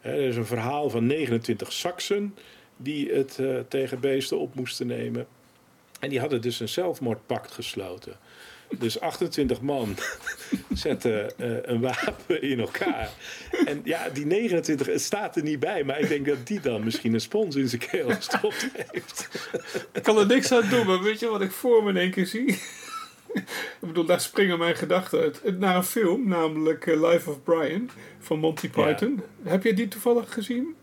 Hè, 0.00 0.10
er 0.10 0.28
is 0.28 0.36
een 0.36 0.46
verhaal 0.46 0.90
van 0.90 1.06
29 1.06 1.72
Saksen 1.72 2.34
die 2.76 3.12
het 3.12 3.38
eh, 3.38 3.58
tegen 3.68 4.00
beesten 4.00 4.38
op 4.38 4.54
moesten 4.54 4.86
nemen. 4.86 5.26
En 6.00 6.08
die 6.08 6.20
hadden 6.20 6.40
dus 6.40 6.60
een 6.60 6.68
zelfmoordpact 6.68 7.52
gesloten. 7.52 8.16
Dus 8.78 9.00
28 9.00 9.60
man 9.60 9.96
zetten 10.72 11.32
een 11.70 11.80
wapen 11.80 12.42
in 12.42 12.60
elkaar. 12.60 13.10
En 13.64 13.80
ja, 13.84 14.08
die 14.08 14.26
29, 14.26 14.86
het 14.86 15.00
staat 15.00 15.36
er 15.36 15.42
niet 15.42 15.60
bij. 15.60 15.84
Maar 15.84 16.00
ik 16.00 16.08
denk 16.08 16.26
dat 16.26 16.46
die 16.46 16.60
dan 16.60 16.84
misschien 16.84 17.14
een 17.14 17.20
spons 17.20 17.56
in 17.56 17.68
zijn 17.68 17.80
keel 17.80 18.10
gestopt 18.10 18.68
heeft. 18.74 19.28
Ik 19.92 20.02
kan 20.02 20.18
er 20.18 20.26
niks 20.26 20.52
aan 20.52 20.68
doen, 20.68 20.86
maar 20.86 21.02
weet 21.02 21.20
je 21.20 21.28
wat 21.28 21.40
ik 21.40 21.52
voor 21.52 21.82
me 21.82 21.90
in 21.90 21.96
één 21.96 22.10
keer 22.10 22.26
zie? 22.26 22.58
Ik 23.34 23.44
bedoel, 23.80 24.04
daar 24.04 24.20
springen 24.20 24.58
mijn 24.58 24.76
gedachten 24.76 25.20
uit. 25.20 25.40
Het- 25.44 25.58
Naar 25.58 25.76
een 25.76 25.84
film, 25.84 26.28
namelijk 26.28 26.86
eh, 26.86 27.10
Life 27.10 27.30
of 27.30 27.42
Brian 27.42 27.90
van 28.18 28.38
Monty 28.38 28.68
Ja. 28.74 28.84
Python. 28.84 29.22
Heb 29.42 29.62
je 29.62 29.74
die 29.74 29.88
toevallig 29.88 30.32
gezien? 30.32 30.74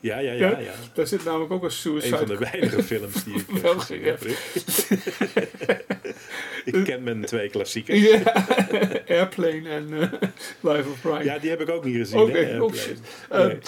Ja, 0.00 0.18
ja, 0.18 0.32
ja. 0.32 0.48
Ja? 0.50 0.58
ja. 0.58 0.72
Daar 0.94 1.06
zit 1.06 1.24
namelijk 1.24 1.52
ook 1.52 1.60
een 1.62 1.64
Een 1.66 1.72
suicide... 1.72 2.16
van 2.16 2.26
de 2.26 2.38
weinige 2.38 2.82
films 2.92 3.24
die 3.24 3.34
ik 3.34 3.48
eh, 3.48 3.54
Wel 3.56 3.78
gezien 3.78 4.02
heb. 4.04 4.20
Ik 6.64 6.84
ken 6.84 7.02
mijn 7.02 7.24
twee 7.24 7.48
klassiekers. 7.50 8.00
Ja, 8.00 8.46
Airplane 9.08 9.68
en 9.68 9.88
eh, 9.92 10.12
Life 10.60 10.88
of 10.90 11.00
Brian. 11.00 11.24
Ja, 11.24 11.38
die 11.38 11.50
heb 11.50 11.60
ik 11.60 11.70
ook 11.70 11.84
niet 11.84 11.96
gezien. 11.96 12.20
Oké. 12.20 12.32
Nee, 12.32 12.96
Eh, 13.28 13.46
nee. 13.46 13.58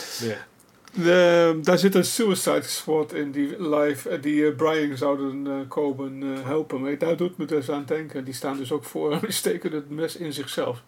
De, 0.94 1.58
daar 1.62 1.78
zit 1.78 1.94
een 1.94 2.04
Suicide 2.04 2.62
Squad 2.62 3.12
in 3.12 3.30
die 3.30 3.62
live, 3.62 4.08
eh, 4.08 4.22
die 4.22 4.46
eh, 4.46 4.56
Brian 4.56 4.96
zouden 4.96 5.46
eh, 5.46 5.68
komen 5.68 6.22
helpen. 6.22 6.80
Maar 6.80 6.98
daar 6.98 7.16
doet 7.16 7.36
me 7.36 7.44
dus 7.44 7.70
aan 7.70 7.84
denken. 7.86 8.24
Die 8.24 8.34
staan 8.34 8.56
dus 8.56 8.72
ook 8.72 8.84
voor 8.84 9.12
en 9.12 9.20
die 9.20 9.32
steken 9.32 9.72
het 9.72 9.90
mes 9.90 10.16
in 10.16 10.32
zichzelf. 10.32 10.82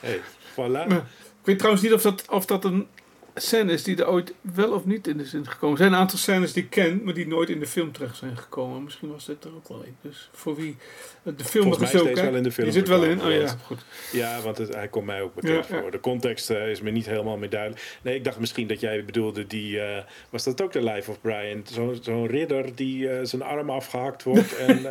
Hey, 0.00 0.20
voilà. 0.52 0.86
Ik 0.86 1.48
weet 1.48 1.58
trouwens 1.58 1.84
niet 1.84 1.92
of 1.92 2.02
dat, 2.02 2.24
of 2.28 2.46
dat 2.46 2.64
een 2.64 2.86
scène 3.34 3.72
is 3.72 3.82
die 3.82 3.96
er 3.96 4.08
ooit 4.08 4.34
wel 4.40 4.72
of 4.72 4.84
niet 4.84 5.06
in 5.06 5.20
is 5.20 5.30
gekomen. 5.30 5.70
Er 5.70 5.76
zijn 5.82 5.92
een 5.92 5.98
aantal 5.98 6.18
scènes 6.18 6.52
die 6.52 6.62
ik 6.62 6.70
ken, 6.70 7.00
maar 7.04 7.14
die 7.14 7.26
nooit 7.26 7.48
in 7.50 7.58
de 7.60 7.66
film 7.66 7.92
terecht 7.92 8.16
zijn 8.16 8.36
gekomen. 8.36 8.84
Misschien 8.84 9.10
was 9.10 9.26
dit 9.26 9.44
er 9.44 9.54
ook 9.54 9.68
wel 9.68 9.84
een. 9.84 9.96
Dus 10.00 10.28
voor 10.32 10.56
wie 10.56 10.76
eh, 11.24 11.32
de 11.36 11.44
film 11.44 11.68
nog 11.68 11.78
mij 11.78 11.92
eens 11.92 12.00
ook 12.00 12.08
deze 12.08 12.22
wel 12.22 12.34
in 12.34 12.42
de 12.42 12.52
film 12.52 12.66
Die 12.70 12.78
zit 12.78 12.88
wel 12.88 13.02
in. 13.04 13.10
gekomen, 13.10 13.34
Oh 13.34 13.40
ja, 13.40 13.46
want- 13.46 13.60
goed. 13.62 13.84
Ja, 14.12 14.40
want 14.40 14.58
het, 14.58 14.74
hij 14.74 14.88
komt 14.88 15.06
mij 15.06 15.22
ook 15.22 15.34
bekend 15.34 15.66
Ja, 15.68 15.74
ja. 15.76 15.82
voor. 15.82 15.90
De 15.90 16.00
context 16.00 16.50
eh, 16.50 16.70
is 16.70 16.80
me 16.80 16.90
niet 16.90 17.06
helemaal 17.06 17.36
meer 17.36 17.50
duidelijk. 17.50 17.98
Nee, 18.02 18.14
ik 18.14 18.24
dacht 18.24 18.38
misschien 18.38 18.66
dat 18.66 18.80
jij 18.80 19.04
bedoelde 19.04 19.46
die... 19.46 19.80
eh, 19.80 20.04
was 20.30 20.44
dat 20.44 20.62
ook 20.62 20.72
de 20.72 20.82
Life 20.82 21.10
of 21.10 21.20
Brian? 21.20 21.62
Zo'n 21.72 21.98
zo'n 22.02 22.26
ridder 22.26 22.74
die 22.74 23.26
zijn 23.26 23.42
arm 23.42 23.70
afgehakt 23.70 24.22
wordt... 24.22 24.56
en 24.66 24.86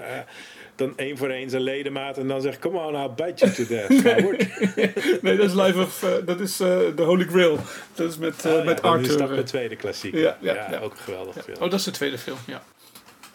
dan 0.81 0.97
één 0.97 1.17
voor 1.17 1.29
één 1.29 1.49
zijn 1.49 1.61
ledemaat... 1.61 2.17
en 2.17 2.27
dan 2.27 2.41
zegt, 2.41 2.59
come 2.59 2.79
on, 2.79 2.95
I'll 2.95 3.09
bite 3.15 3.45
you 3.45 3.51
to 3.53 3.65
death. 3.65 4.01
coward." 4.03 4.47
Nee, 5.21 5.37
dat 5.37 5.45
is 5.49 5.53
Life 5.53 5.79
of, 5.79 6.03
eh, 6.03 6.09
dat 6.25 6.39
is 6.39 6.59
eh 6.59 6.67
The 6.95 7.01
Holy 7.03 7.25
Grail. 7.25 7.57
Dat 7.93 8.09
is 8.09 8.17
met, 8.17 8.45
eh, 8.45 8.51
Oh 8.51 8.57
ja, 8.57 8.63
met 8.63 8.77
is 8.77 8.83
Arthur. 8.83 9.17
dat 9.17 9.27
eh. 9.27 9.33
mijn 9.33 9.45
tweede 9.45 9.75
klassiek. 9.75 10.13
Ja, 10.15 10.37
ja, 10.41 10.67
ja. 10.71 10.79
ook 10.79 10.91
een 10.91 10.97
geweldig 10.97 11.43
film. 11.43 11.55
Oh, 11.57 11.69
dat 11.69 11.79
is 11.79 11.83
de 11.85 11.91
tweede 11.91 12.17
film, 12.17 12.37
ja. 12.47 12.63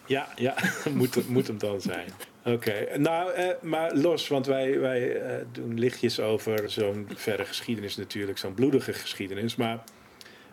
Ja, 0.05 0.27
ja 0.35 0.55
moet, 0.93 1.15
het- 1.15 1.29
moet 1.29 1.47
hem 1.47 1.57
dan 1.57 1.81
zijn. 1.81 2.07
Oké, 2.43 2.97
nou, 2.97 3.31
eh, 3.33 3.47
maar 3.61 3.95
los, 3.95 4.27
want 4.27 4.45
wij, 4.45 4.79
wij 4.79 5.15
eh, 5.21 5.35
doen 5.51 5.79
lichtjes 5.79 6.19
over 6.19 6.69
zo'n 6.69 7.07
verre 7.15 7.45
geschiedenis 7.45 7.95
natuurlijk, 7.97 8.37
zo'n 8.37 8.53
bloedige 8.53 8.93
geschiedenis. 8.93 9.55
Maar 9.55 9.83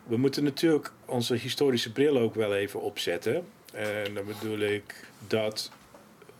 we 0.07 0.17
moeten 0.17 0.43
natuurlijk 0.43 0.91
onze 1.05 1.33
historische 1.35 1.91
bril 1.91 2.17
ook 2.17 2.35
wel 2.35 2.55
even 2.55 2.81
opzetten. 2.81 3.45
En 3.73 4.13
dan 4.13 4.23
bedoel 4.25 4.59
ik 4.59 4.83
dat 5.27 5.71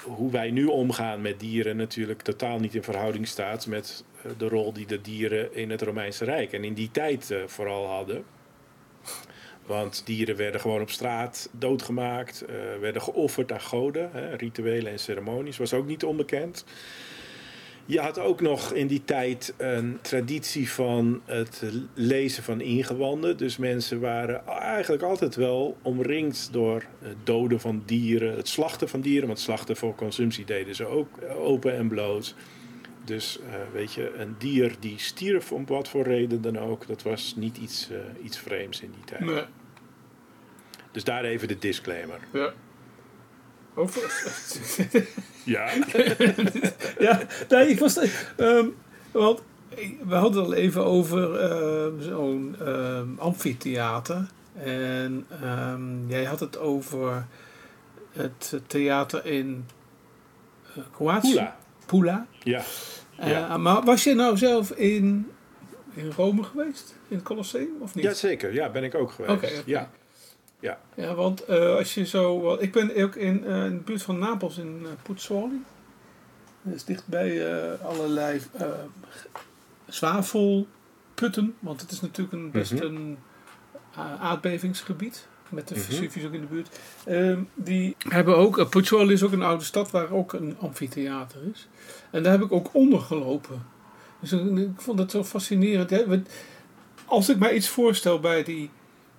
hoe 0.05 0.31
wij 0.31 0.51
nu 0.51 0.65
omgaan 0.65 1.21
met 1.21 1.39
dieren 1.39 1.77
natuurlijk 1.77 2.21
totaal 2.21 2.59
niet 2.59 2.75
in 2.75 2.83
verhouding 2.83 3.27
staat 3.27 3.67
met 3.67 4.03
eh, 4.23 4.31
de 4.37 4.47
rol 4.47 4.73
die 4.73 4.85
de 4.85 5.01
dieren 5.01 5.55
in 5.55 5.69
het 5.69 5.81
Romeinse 5.81 6.25
Rijk 6.25 6.53
en 6.53 6.63
in 6.63 6.73
die 6.73 6.91
tijd 6.91 7.31
eh, 7.31 7.39
vooral 7.45 7.87
hadden. 7.87 8.23
Want 9.65 10.01
dieren 10.05 10.35
werden 10.35 10.61
gewoon 10.61 10.81
op 10.81 10.89
straat 10.89 11.49
doodgemaakt, 11.51 12.41
eh, 12.41 12.55
werden 12.79 13.01
geofferd 13.01 13.51
aan 13.51 13.61
goden, 13.61 14.37
rituelen 14.37 14.91
en 14.91 14.99
ceremonies, 14.99 15.57
was 15.57 15.73
ook 15.73 15.85
niet 15.85 16.03
onbekend. 16.03 16.65
Je 17.87 17.99
had 17.99 18.19
ook 18.19 18.41
nog 18.41 18.73
in 18.73 18.87
die 18.87 19.03
tijd 19.05 19.53
een 19.57 19.99
traditie 20.01 20.69
van 20.71 21.21
het 21.25 21.63
lezen 21.93 22.43
van 22.43 22.61
ingewanden. 22.61 23.37
Dus 23.37 23.57
mensen 23.57 23.99
waren 23.99 24.47
eigenlijk 24.47 25.03
altijd 25.03 25.35
wel 25.35 25.77
omringd 25.81 26.49
door 26.51 26.83
het 26.99 27.15
doden 27.23 27.59
van 27.59 27.83
dieren, 27.85 28.35
het 28.35 28.47
slachten 28.47 28.89
van 28.89 29.01
dieren. 29.01 29.27
Want 29.27 29.39
slachten 29.39 29.75
voor 29.75 29.95
consumptie 29.95 30.45
deden 30.45 30.75
ze 30.75 30.85
ook 30.85 31.07
open 31.37 31.75
en 31.75 31.87
bloot. 31.87 32.35
Dus 33.03 33.39
eh, 33.39 33.53
weet 33.73 33.93
je, 33.93 34.13
een 34.17 34.35
dier 34.37 34.75
die 34.79 34.99
stierf 34.99 35.51
om 35.51 35.65
wat 35.65 35.89
voor 35.89 36.03
reden 36.03 36.41
dan 36.41 36.59
ook, 36.59 36.87
dat 36.87 37.03
was 37.03 37.33
niet 37.35 37.57
iets, 37.57 37.89
eh, 37.91 38.25
iets 38.25 38.37
vreemds 38.37 38.81
in 38.81 38.91
die 38.91 39.03
tijd. 39.05 39.19
Nee, 39.19 39.43
Dus 40.91 41.03
daar 41.03 41.23
even 41.23 41.47
de 41.47 41.57
disclaimer. 41.57 42.19
ja. 42.33 42.53
Over... 43.75 44.01
Ja. 45.43 45.69
ja, 46.99 47.21
nee, 47.49 47.67
ik 47.67 47.79
was... 47.79 47.97
ehm 48.37 48.67
want 49.11 49.41
we 50.03 50.15
hadden 50.15 50.41
het 50.43 50.51
al 50.51 50.53
even 50.53 50.85
over 50.85 51.39
ehm, 51.39 52.01
zo'n 52.01 52.55
ehm, 52.59 53.07
amfitheater. 53.17 54.27
En 54.53 55.25
jij 56.07 56.23
had 56.23 56.39
het 56.39 56.57
over 56.57 57.25
het 58.11 58.59
theater 58.67 59.25
in 59.25 59.65
uh, 60.77 60.83
Kroatië. 60.91 61.31
Pula. 61.31 61.57
Pula. 61.85 62.25
Ja. 62.43 62.61
Eh, 63.15 63.29
Ja. 63.29 63.57
Maar 63.57 63.83
was 63.83 64.03
je 64.03 64.13
nou 64.13 64.37
zelf 64.37 64.71
in, 64.71 65.31
in 65.93 66.11
Rome 66.11 66.43
geweest? 66.43 66.95
In 67.07 67.15
het 67.15 67.25
Colosseum 67.25 67.75
of 67.79 67.95
niet? 67.95 68.03
Jazeker, 68.03 68.53
ja, 68.53 68.69
ben 68.69 68.83
ik 68.83 68.95
ook 68.95 69.11
geweest. 69.11 69.63
Ja. 69.65 69.89
Ja, 70.95 71.13
want 71.15 71.45
eh, 71.45 71.75
als 71.75 71.93
je 71.93 72.05
zo... 72.05 72.41
wel- 72.41 72.61
Ik 72.61 72.71
ben 72.71 72.95
ook 73.03 73.15
in, 73.15 73.45
eh, 73.45 73.65
in 73.65 73.71
de 73.77 73.83
buurt 73.83 74.01
van 74.01 74.19
Napels 74.19 74.57
in 74.57 74.79
uh, 74.81 74.87
Pozzuoli. 75.03 75.63
Dat 76.61 76.75
is 76.75 76.83
dichtbij 76.83 77.47
eh, 77.53 77.85
allerlei 77.85 78.41
eh, 78.51 78.67
zwavelputten. 79.87 81.55
Want 81.59 81.81
het 81.81 81.91
is 81.91 82.01
natuurlijk 82.01 82.33
een, 82.35 82.51
best 82.51 82.73
Mhm. 82.73 82.83
een 82.83 83.17
eh, 83.95 84.21
aardbevingsgebied. 84.21 85.27
Met 85.49 85.67
de 85.67 85.75
Mhm. 85.75 85.83
Vesuvius 85.83 86.25
ook 86.25 86.33
in 86.33 86.41
de 86.41 86.47
buurt. 86.47 86.79
Ehm, 87.05 87.39
die 87.53 87.95
hebben 88.09 88.37
ook... 88.37 88.69
Pozzuoli 88.69 89.13
is 89.13 89.23
ook 89.23 89.31
een 89.31 89.41
oude 89.41 89.63
stad 89.63 89.91
waar 89.91 90.11
ook 90.11 90.33
een 90.33 90.55
amfitheater 90.59 91.39
is. 91.53 91.67
En 92.11 92.23
daar 92.23 92.31
heb 92.31 92.41
ik 92.41 92.51
ook 92.51 92.69
onder 92.73 92.99
gelopen. 92.99 93.65
Dus 94.19 94.31
ik, 94.31 94.69
vond 94.77 94.99
het 94.99 95.11
zo 95.11 95.23
fascinerend. 95.23 95.89
Hè? 95.89 96.03
Als 97.05 97.29
ik 97.29 97.37
mij 97.39 97.53
iets 97.55 97.69
voorstel 97.69 98.19
bij 98.19 98.43
die 98.43 98.69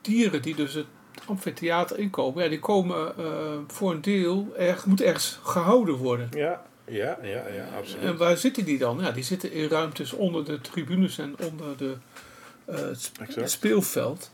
dieren 0.00 0.42
die 0.42 0.54
dus 0.54 0.74
het 0.74 0.86
amfitheater 1.26 1.98
inkomen, 1.98 2.42
ja, 2.42 2.48
die 2.48 2.58
komen 2.58 3.18
eh, 3.18 3.24
voor 3.66 3.92
een 3.92 4.00
deel 4.00 4.52
erg, 4.56 4.86
moeten 4.86 5.06
ergens 5.06 5.38
gehouden 5.42 5.94
worden. 5.94 6.28
Ja, 6.34 6.62
ja, 6.84 7.18
ja, 7.22 7.48
ja, 7.48 7.68
absoluut. 7.78 8.04
En 8.04 8.16
waar 8.16 8.36
zitten 8.36 8.64
die 8.64 8.78
dan? 8.78 8.98
Ja, 9.00 9.10
die 9.10 9.24
zitten 9.24 9.52
in 9.52 9.68
ruimtes 9.68 10.12
onder 10.12 10.44
de 10.44 10.60
tribunes 10.60 11.18
en 11.18 11.34
onder 11.50 11.76
de, 11.76 11.96
eh, 12.64 12.76
het, 12.76 13.12
Exact. 13.20 13.50
speelveld. 13.50 14.30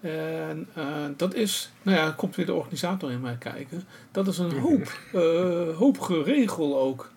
En 0.00 0.68
eh, 0.74 0.84
dat 1.16 1.34
is, 1.34 1.70
nou 1.82 1.98
ja, 1.98 2.10
komt 2.10 2.36
weer 2.36 2.46
de 2.46 2.54
organisator 2.54 3.10
in 3.10 3.20
mij 3.20 3.36
kijken. 3.38 3.84
Dat 4.12 4.26
is 4.26 4.38
een 4.38 4.58
hoop, 4.58 4.98
hoop 5.82 6.00
geregel 6.00 6.78
ook. 6.78 7.10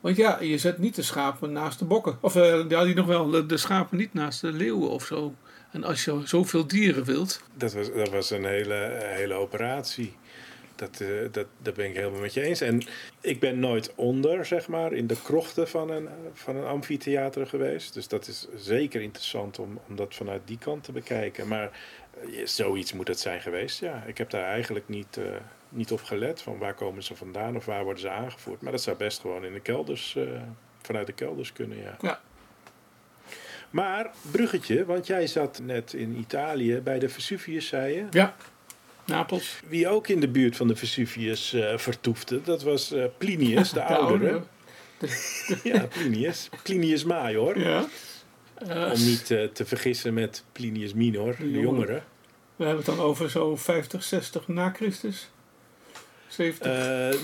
Want 0.00 0.16
ja, 0.16 0.40
je 0.40 0.58
zet 0.58 0.78
niet 0.78 0.94
de 0.94 1.02
schapen 1.02 1.52
naast 1.52 1.78
de 1.78 1.84
bokken. 1.84 2.18
Of 2.20 2.34
ja, 2.68 2.84
die 2.84 2.94
nog 2.94 3.06
wel, 3.06 3.30
de, 3.30 3.46
de 3.46 3.56
schapen 3.56 3.98
niet 3.98 4.14
naast 4.14 4.40
de 4.40 4.52
leeuwen 4.52 4.90
of 4.90 5.04
zo. 5.04 5.34
En 5.72 5.84
als 5.84 6.04
je 6.04 6.20
zoveel 6.24 6.66
dieren 6.66 7.04
wilt. 7.04 7.42
Dat 7.54 7.72
was, 7.72 7.92
dat 7.92 8.08
was 8.08 8.30
een 8.30 8.44
hele, 8.44 8.98
hele 9.00 9.34
operatie. 9.34 10.16
Dat, 10.74 11.00
eh, 11.00 11.08
dat, 11.30 11.46
dat 11.58 11.74
ben 11.74 11.88
ik 11.88 11.96
helemaal 11.96 12.20
met 12.20 12.34
je 12.34 12.42
eens. 12.42 12.60
En 12.60 12.82
ik 13.20 13.40
ben 13.40 13.58
nooit 13.58 13.92
onder, 13.94 14.46
zeg 14.46 14.68
maar, 14.68 14.92
in 14.92 15.06
de 15.06 15.16
krochten 15.22 15.68
van 15.68 15.90
een, 15.90 16.08
van 16.32 16.56
een 16.56 16.66
amfitheater 16.66 17.46
geweest. 17.46 17.94
Dus 17.94 18.08
dat 18.08 18.26
is 18.26 18.46
zeker 18.56 19.00
interessant 19.00 19.58
om, 19.58 19.80
om 19.88 19.96
dat 19.96 20.14
vanuit 20.14 20.42
die 20.44 20.58
kant 20.58 20.84
te 20.84 20.92
bekijken. 20.92 21.48
Maar 21.48 21.70
eh, 22.20 22.46
zoiets 22.46 22.92
moet 22.92 23.08
het 23.08 23.20
zijn 23.20 23.40
geweest, 23.40 23.80
ja. 23.80 24.04
Ik 24.06 24.18
heb 24.18 24.30
daar 24.30 24.44
eigenlijk 24.44 24.88
niet, 24.88 25.16
eh, 25.16 25.24
niet 25.68 25.92
op 25.92 26.02
gelet 26.02 26.42
van 26.42 26.58
waar 26.58 26.74
komen 26.74 27.02
ze 27.02 27.16
vandaan 27.16 27.56
of 27.56 27.64
waar 27.64 27.84
worden 27.84 28.02
ze 28.02 28.10
aangevoerd. 28.10 28.62
Maar 28.62 28.72
dat 28.72 28.82
zou 28.82 28.96
best 28.96 29.20
gewoon 29.20 29.44
in 29.44 29.52
de 29.52 29.60
kelders, 29.60 30.16
vanuit 30.82 31.06
de 31.06 31.12
kelders 31.12 31.52
kunnen, 31.52 31.78
ja. 31.78 31.96
Ja. 32.00 32.20
Maar, 33.72 34.10
bruggetje, 34.30 34.84
want 34.84 35.06
jij 35.06 35.26
zat 35.26 35.60
net 35.62 35.92
in 35.92 36.16
Italië 36.18 36.80
bij 36.84 36.98
de 36.98 37.08
Vesuvius, 37.08 37.66
zei 37.66 37.94
je. 37.94 38.04
Ja, 38.10 38.34
Napels. 39.06 39.60
Wie 39.68 39.88
ook 39.88 40.08
in 40.08 40.20
de 40.20 40.28
buurt 40.28 40.56
van 40.56 40.68
de 40.68 40.76
Vesuvius 40.76 41.52
eh, 41.52 41.78
vertoefde, 41.78 42.42
dat 42.42 42.62
was 42.62 42.92
eh, 42.92 43.04
Plinius, 43.18 43.68
de, 43.70 43.74
De 43.80 43.84
oudere. 43.84 44.30
oudere. 44.32 44.42
Ja, 45.72 45.86
Plinius. 45.86 46.48
Plinius 46.62 47.04
Major. 47.04 47.58
Ja. 47.58 47.84
Om 48.92 49.04
niet 49.04 49.30
eh, 49.30 49.44
te 49.44 49.64
vergissen 49.64 50.14
met 50.14 50.44
Plinius 50.52 50.94
Minor, 50.94 51.36
de 51.38 51.44
jongere. 51.50 51.60
jongere. 51.62 52.02
We 52.56 52.64
hebben 52.64 52.84
het 52.84 52.96
dan 52.96 53.04
over 53.04 53.30
zo'n 53.30 53.58
50, 53.58 54.02
60 54.02 54.48
na 54.48 54.70
Christus. 54.70 55.30
70. 56.32 56.66
Eh, 56.66 57.20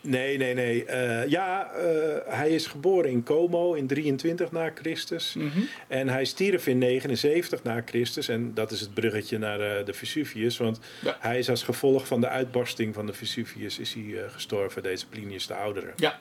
nee, 0.00 0.36
nee, 0.38 0.54
nee. 0.54 0.84
Eh, 0.84 1.28
ja, 1.30 1.70
eh, 1.72 2.34
hij 2.38 2.50
is 2.50 2.66
geboren 2.66 3.10
in 3.10 3.22
Como 3.22 3.74
in 3.74 3.86
23 3.86 4.52
na 4.52 4.70
Christus. 4.74 5.34
Mhm. 5.34 5.60
En 5.88 6.08
hij 6.08 6.24
stierf 6.24 6.66
in 6.66 6.78
79 6.78 7.62
na 7.62 7.82
Christus. 7.86 8.28
En 8.28 8.54
dat 8.54 8.70
is 8.70 8.80
het 8.80 8.94
bruggetje 8.94 9.38
naar 9.38 9.84
de 9.84 9.92
Vesuvius. 9.92 10.56
Want 10.56 10.80
Ja. 11.02 11.16
hij 11.20 11.38
is 11.38 11.50
als 11.50 11.62
gevolg 11.62 12.06
van 12.06 12.20
de 12.20 12.28
uitbarsting 12.28 12.94
van 12.94 13.06
de 13.06 13.12
Vesuvius 13.12 13.78
is 13.78 13.94
hij, 13.94 14.28
gestorven, 14.28 14.82
deze 14.82 15.06
Plinius 15.08 15.46
de 15.46 15.54
Oudere. 15.54 15.92
Ja. 15.96 16.18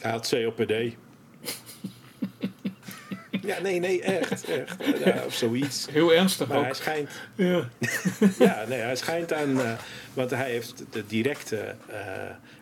Hij 0.00 0.10
had 0.10 0.28
COPD. 0.28 0.72
Ja, 3.50 3.60
nee, 3.60 3.78
nee, 3.80 4.02
echt. 4.02 4.44
echt. 4.44 4.76
Ja, 5.04 5.22
of 5.26 5.34
zoiets. 5.34 5.86
Heel 5.90 6.14
ernstig 6.14 6.48
Maar 6.48 6.56
ook. 6.58 6.64
hij 6.64 6.74
schijnt, 6.74 7.10
Ja. 7.34 7.68
ja, 8.38 8.64
nee, 8.68 8.78
hij 8.80 8.96
schijnt 8.96 9.32
aan, 9.32 9.60
eh, 9.60 9.72
want 10.14 10.30
hij 10.30 10.50
heeft 10.50 10.84
de 10.90 11.06
directe 11.06 11.74
eh, 11.86 11.96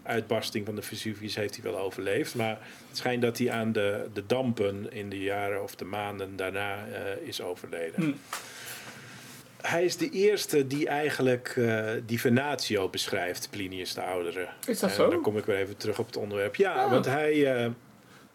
uitbarsting 0.02 0.66
van 0.66 0.74
de 0.74 0.82
Vesuvius 0.82 1.34
heeft 1.36 1.54
hij 1.54 1.64
wel 1.72 1.78
overleefd, 1.80 2.34
maar 2.34 2.58
het 2.88 2.96
schijnt 2.96 3.22
dat 3.22 3.38
hij 3.38 3.50
aan 3.50 3.72
de, 3.72 4.06
de 4.12 4.26
dampen 4.26 4.92
in 4.92 5.08
de 5.08 5.20
jaren 5.20 5.62
of 5.62 5.74
de 5.74 5.84
maanden 5.84 6.36
daarna 6.36 6.86
eh, 6.92 7.26
is 7.28 7.40
overleden. 7.42 8.02
Hm. 8.02 8.12
Hij 9.62 9.84
is 9.84 9.96
de 9.96 10.10
eerste 10.10 10.66
die 10.66 10.88
eigenlijk 10.88 11.54
eh 11.56 11.84
die 12.06 12.20
Venatio 12.20 12.88
beschrijft, 12.88 13.48
Plinius 13.50 13.94
de 13.94 14.02
Oudere. 14.02 14.48
Is 14.66 14.78
dat 14.78 14.90
En 14.90 14.96
zo? 14.96 15.10
dan 15.10 15.20
kom 15.22 15.36
ik 15.38 15.44
weer 15.44 15.56
even 15.56 15.76
terug 15.76 15.98
op 15.98 16.06
het 16.06 16.16
onderwerp. 16.16 16.54
Ja, 16.56 16.90
want 16.90 17.04
hij, 17.04 17.70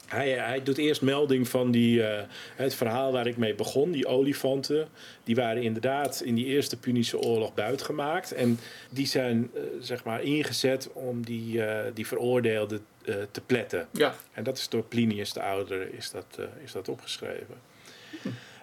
hij, 0.08 0.32
hij 0.32 0.64
doet 0.64 0.78
eerst 0.78 1.02
melding 1.02 1.48
van 1.48 1.72
die, 1.72 2.04
eh, 2.04 2.24
het 2.56 2.76
verhaal 2.76 3.12
waar 3.12 3.28
ik 3.28 3.38
mee 3.38 3.56
begon. 3.56 3.92
Die 3.92 4.08
olifanten, 4.08 4.88
die 5.24 5.36
waren 5.36 5.64
inderdaad 5.64 6.22
in 6.22 6.36
die 6.36 6.46
eerste 6.46 6.78
Punische 6.78 7.20
oorlog 7.20 7.54
buitgemaakt. 7.54 8.32
En 8.32 8.60
die 8.90 9.08
zijn 9.08 9.52
eh, 9.54 9.62
zeg 9.80 10.04
maar 10.04 10.22
ingezet 10.22 10.90
om 10.94 11.26
die, 11.26 11.66
eh, 11.66 11.92
die 11.94 12.08
veroordeelden 12.08 12.86
te 13.32 13.42
pletten. 13.46 13.88
Ja. 13.92 14.16
En 14.34 14.44
dat 14.44 14.58
is 14.58 14.70
door 14.70 14.84
Plinius 14.84 15.34
de 15.34 15.42
Oudere 15.42 15.92
is 15.92 16.12
dat, 16.12 16.40
is 16.64 16.72
dat 16.72 16.90
opgeschreven. 16.90 17.56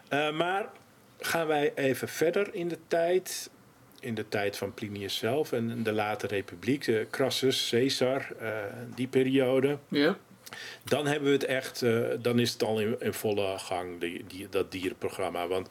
Eh, 0.09 0.33
maar 0.33 0.67
gaan 1.19 1.47
wij 1.47 1.73
even 1.75 2.09
verder 2.09 2.55
in 2.55 2.69
de 2.69 2.79
tijd. 2.89 3.51
In 4.01 4.15
de 4.15 4.29
tijd 4.29 4.57
van 4.57 4.75
Plinius 4.75 5.17
zelf 5.17 5.53
en 5.53 5.83
de 5.83 5.93
late 5.93 6.27
republiek. 6.27 7.07
Crassus, 7.11 7.69
Caesar, 7.71 8.27
die 8.95 9.07
periode. 9.07 9.79
Ja. 9.89 10.17
Dan 10.85 11.07
hebben 11.07 11.29
we 11.29 11.35
het 11.35 11.45
echt, 11.45 11.83
eh, 11.83 12.01
dan 12.21 12.39
is 12.39 12.53
het 12.53 12.63
al 12.63 12.81
in, 12.81 13.13
volle 13.13 13.59
gang, 13.59 14.01
die, 14.01 14.25
die, 14.27 14.47
dat 14.51 14.73
dierenprogramma. 14.73 15.49
Want 15.49 15.69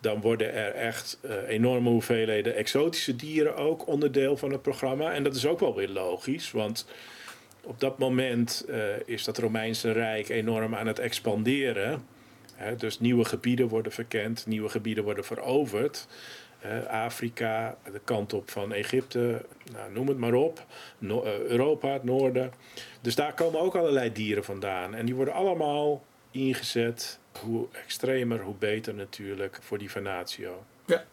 dan 0.00 0.20
worden 0.20 0.52
er 0.52 0.74
echt 0.74 1.18
eh, 1.20 1.34
enorme 1.48 1.88
hoeveelheden 1.88 2.54
exotische 2.54 3.16
dieren 3.16 3.56
ook 3.56 3.86
onderdeel 3.86 4.36
van 4.36 4.50
het 4.52 4.62
programma. 4.62 5.12
En 5.12 5.22
dat 5.22 5.34
is 5.34 5.46
ook 5.46 5.60
wel 5.60 5.74
weer 5.74 5.88
logisch, 5.88 6.50
want 6.50 6.86
op 7.62 7.80
dat 7.80 7.98
moment 7.98 8.64
eh, 8.68 8.78
is 9.04 9.24
dat 9.24 9.38
Romeinse 9.38 9.92
Rijk 9.92 10.28
enorm 10.28 10.74
aan 10.74 10.86
het 10.86 10.98
expanderen. 10.98 12.18
Dus 12.76 13.00
nieuwe 13.00 13.24
gebieden 13.24 13.68
worden 13.68 13.92
verkend, 13.92 14.46
nieuwe 14.46 14.68
gebieden 14.68 15.04
worden 15.04 15.24
veroverd. 15.24 16.06
Afrika, 16.88 17.76
de 17.92 18.00
kant 18.04 18.32
op 18.32 18.50
van 18.50 18.72
Egypte, 18.72 19.44
nou, 19.72 19.92
noem 19.92 20.08
het 20.08 20.18
maar 20.18 20.34
op. 20.34 20.66
Eh, 21.00 21.40
Europa, 21.40 21.88
het 21.88 22.04
noorden. 22.04 22.52
Dus 23.00 23.14
daar 23.14 23.34
komen 23.34 23.60
ook 23.60 23.74
allerlei 23.74 24.12
dieren 24.12 24.44
vandaan. 24.44 24.94
En 24.94 25.06
die 25.06 25.14
worden 25.14 25.34
allemaal 25.34 26.04
ingezet. 26.30 27.18
Hoe 27.40 27.66
extremer, 27.72 28.40
hoe 28.40 28.54
beter 28.54 28.94
natuurlijk 28.94 29.58
voor 29.62 29.78
die 29.78 29.90
Venatio. 29.90 30.64
Ja. 30.86 31.04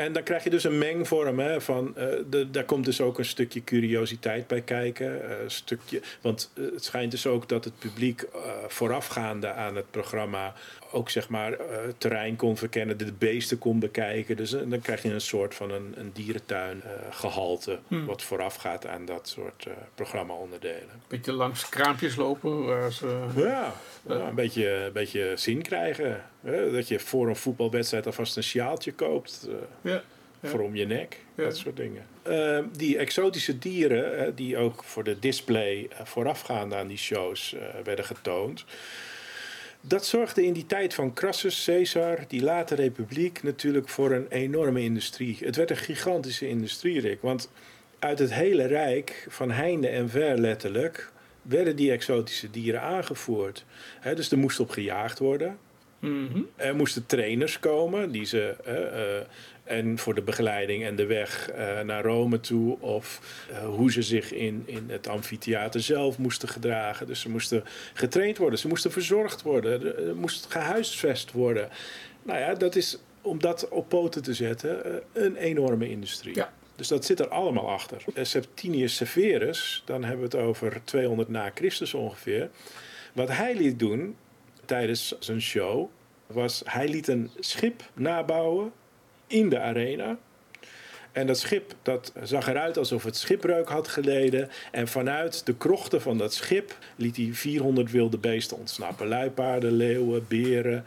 En 0.00 0.12
dan 0.12 0.22
krijg 0.22 0.44
je 0.44 0.50
dus 0.50 0.64
een 0.64 0.78
mengvorm 0.78 1.38
hè, 1.38 1.60
van. 1.60 1.96
eh, 1.96 2.06
de, 2.30 2.50
daar 2.50 2.64
komt 2.64 2.84
dus 2.84 3.00
ook 3.00 3.18
een 3.18 3.24
stukje 3.24 3.64
curiositeit 3.64 4.46
bij 4.46 4.60
kijken. 4.60 5.30
eh, 5.30 5.36
stukje, 5.46 6.00
want 6.20 6.50
eh, 6.54 6.64
het 6.64 6.84
schijnt 6.84 7.10
dus 7.10 7.26
ook 7.26 7.48
dat 7.48 7.64
het 7.64 7.78
publiek 7.78 8.26
voorafgaande 8.68 9.52
aan 9.52 9.76
het 9.76 9.90
programma 9.90 10.54
ook 10.92 11.10
zeg 11.10 11.28
maar 11.28 11.56
terrein 11.98 12.36
kon 12.36 12.56
verkennen, 12.56 12.98
de 12.98 13.12
beesten 13.12 13.58
kon 13.58 13.78
bekijken. 13.78 14.36
Dus 14.36 14.50
dan 14.50 14.80
krijg 14.80 15.02
je 15.02 15.12
een 15.12 15.20
soort 15.20 15.54
van 15.54 15.70
een, 15.70 15.94
een 15.96 16.10
dierentuin 16.12 16.82
eh, 16.82 16.90
gehalte. 17.10 17.78
Hmm. 17.88 18.06
Wat 18.06 18.22
voorafgaat 18.22 18.86
aan 18.86 19.04
dat 19.04 19.28
soort 19.28 19.66
programma-onderdelen. 19.94 21.02
Beetje 21.08 21.32
langs 21.32 21.68
kraampjes 21.68 22.16
lopen 22.16 22.64
waar 22.64 22.92
ze... 22.92 23.24
Ja, 23.36 23.72
ja, 24.08 24.14
een, 24.14 24.34
beetje, 24.34 24.70
een 24.70 24.92
beetje 24.92 25.32
zin 25.34 25.62
krijgen. 25.62 26.24
Hè? 26.40 26.70
Dat 26.72 26.88
je 26.88 26.98
voor 26.98 27.28
een 27.28 27.36
voetbalwedstrijd 27.36 28.06
alvast 28.06 28.36
een 28.36 28.42
sjaaltje 28.42 28.92
koopt. 28.92 29.46
eh, 29.48 29.54
Ja. 29.92 30.02
Ja. 30.42 30.48
voor 30.48 30.60
om 30.60 30.76
je 30.76 30.86
nek, 30.86 31.16
Ja. 31.34 31.44
dat 31.44 31.56
soort 31.56 31.76
dingen. 31.76 32.06
Eh, 32.22 32.58
die 32.76 32.98
exotische 32.98 33.58
dieren, 33.58 34.34
die 34.34 34.56
ook 34.56 34.84
voor 34.84 35.04
de 35.04 35.18
display 35.18 35.86
eh, 35.90 36.04
voorafgaande 36.04 36.74
aan 36.76 36.86
die 36.86 36.96
shows 36.96 37.54
eh, 37.54 37.60
werden 37.84 38.04
getoond. 38.04 38.64
Dat 39.80 40.06
zorgde 40.06 40.44
in 40.44 40.52
die 40.52 40.66
tijd 40.66 40.94
van 40.94 41.14
Crassus, 41.14 41.64
Caesar, 41.64 42.18
die 42.28 42.42
late 42.42 42.74
republiek, 42.74 43.42
natuurlijk 43.42 43.88
voor 43.88 44.10
een 44.12 44.26
enorme 44.28 44.80
industrie. 44.80 45.36
Het 45.40 45.56
werd 45.56 45.70
een 45.70 45.76
gigantische 45.76 46.48
industrie, 46.48 47.00
Rick. 47.00 47.22
Want 47.22 47.50
uit 47.98 48.18
het 48.18 48.34
hele 48.34 48.66
rijk, 48.66 49.26
van 49.28 49.50
heinde 49.50 49.88
en 49.88 50.08
ver 50.10 50.38
letterlijk, 50.38 51.12
werden 51.42 51.76
die 51.76 51.90
exotische 51.92 52.50
dieren 52.50 52.80
aangevoerd. 52.80 53.64
Dus 54.14 54.30
er 54.30 54.38
moest 54.38 54.60
op 54.60 54.70
gejaagd 54.70 55.18
worden. 55.18 55.58
Mhm. 56.00 56.40
Er 56.56 56.76
moesten 56.76 57.06
trainers 57.06 57.58
komen 57.58 58.10
die 58.10 58.24
ze. 58.24 58.54
eh, 58.64 59.26
en 59.70 59.98
voor 59.98 60.14
de 60.14 60.22
begeleiding 60.22 60.84
en 60.84 60.96
de 60.96 61.06
weg 61.06 61.50
eh, 61.50 61.80
naar 61.80 62.04
Rome 62.04 62.40
toe. 62.40 62.80
Of 62.80 63.20
eh, 63.50 63.64
hoe 63.64 63.92
ze 63.92 64.02
zich 64.02 64.32
in, 64.32 64.62
in 64.66 64.84
het 64.88 65.08
amfitheater 65.08 65.80
zelf 65.80 66.18
moesten 66.18 66.48
gedragen. 66.48 67.06
Dus 67.06 67.20
ze 67.20 67.30
moesten 67.30 67.64
getraind 67.94 68.38
worden, 68.38 68.58
ze 68.58 68.68
moesten 68.68 68.92
verzorgd 68.92 69.42
worden, 69.42 69.96
er 70.08 70.16
moest 70.16 70.46
gehuisvest 70.48 71.32
worden. 71.32 71.68
Nou 72.22 72.38
ja, 72.38 72.54
dat 72.54 72.76
is 72.76 72.98
om 73.22 73.40
dat 73.40 73.68
op 73.68 73.88
poten 73.88 74.22
te 74.22 74.34
zetten 74.34 75.02
een 75.12 75.36
enorme 75.36 75.90
industrie. 75.90 76.34
Ja. 76.34 76.52
Dus 76.76 76.88
dat 76.88 77.04
zit 77.04 77.20
er 77.20 77.28
allemaal 77.28 77.70
achter. 77.70 78.02
Septimius 78.14 78.96
Severus, 78.96 79.82
dan 79.84 80.04
hebben 80.04 80.30
we 80.30 80.36
het 80.36 80.46
over 80.46 80.80
200 80.84 81.28
na 81.28 81.50
Christus 81.54 81.94
ongeveer. 81.94 82.50
Wat 83.12 83.28
hij 83.28 83.56
liet 83.56 83.78
doen 83.78 84.16
tijdens 84.70 85.14
zijn 85.18 85.40
show 85.40 85.88
was 86.26 86.62
hij 86.64 86.88
liet 86.88 87.08
een 87.08 87.30
schip 87.38 87.82
nabouwen 87.94 88.72
in 89.26 89.48
de 89.48 89.58
arena. 89.58 90.18
En 91.12 91.26
dat 91.26 91.38
schip 91.38 91.74
dat 91.82 92.12
zag 92.22 92.48
eruit 92.48 92.78
alsof 92.78 93.04
het 93.04 93.16
schipbreuk 93.16 93.68
had 93.68 93.88
geleden. 93.88 94.50
En 94.70 94.88
vanuit 94.88 95.46
de 95.46 95.54
krochten 95.54 96.02
van 96.02 96.18
dat 96.18 96.34
schip 96.34 96.78
liet 96.96 97.16
hij 97.16 97.28
400 97.32 97.90
wilde 97.90 98.18
beesten 98.18 98.56
ontsnappen. 98.56 99.08
Luipaarden, 99.08 99.72
leeuwen, 99.72 100.24
beren. 100.28 100.84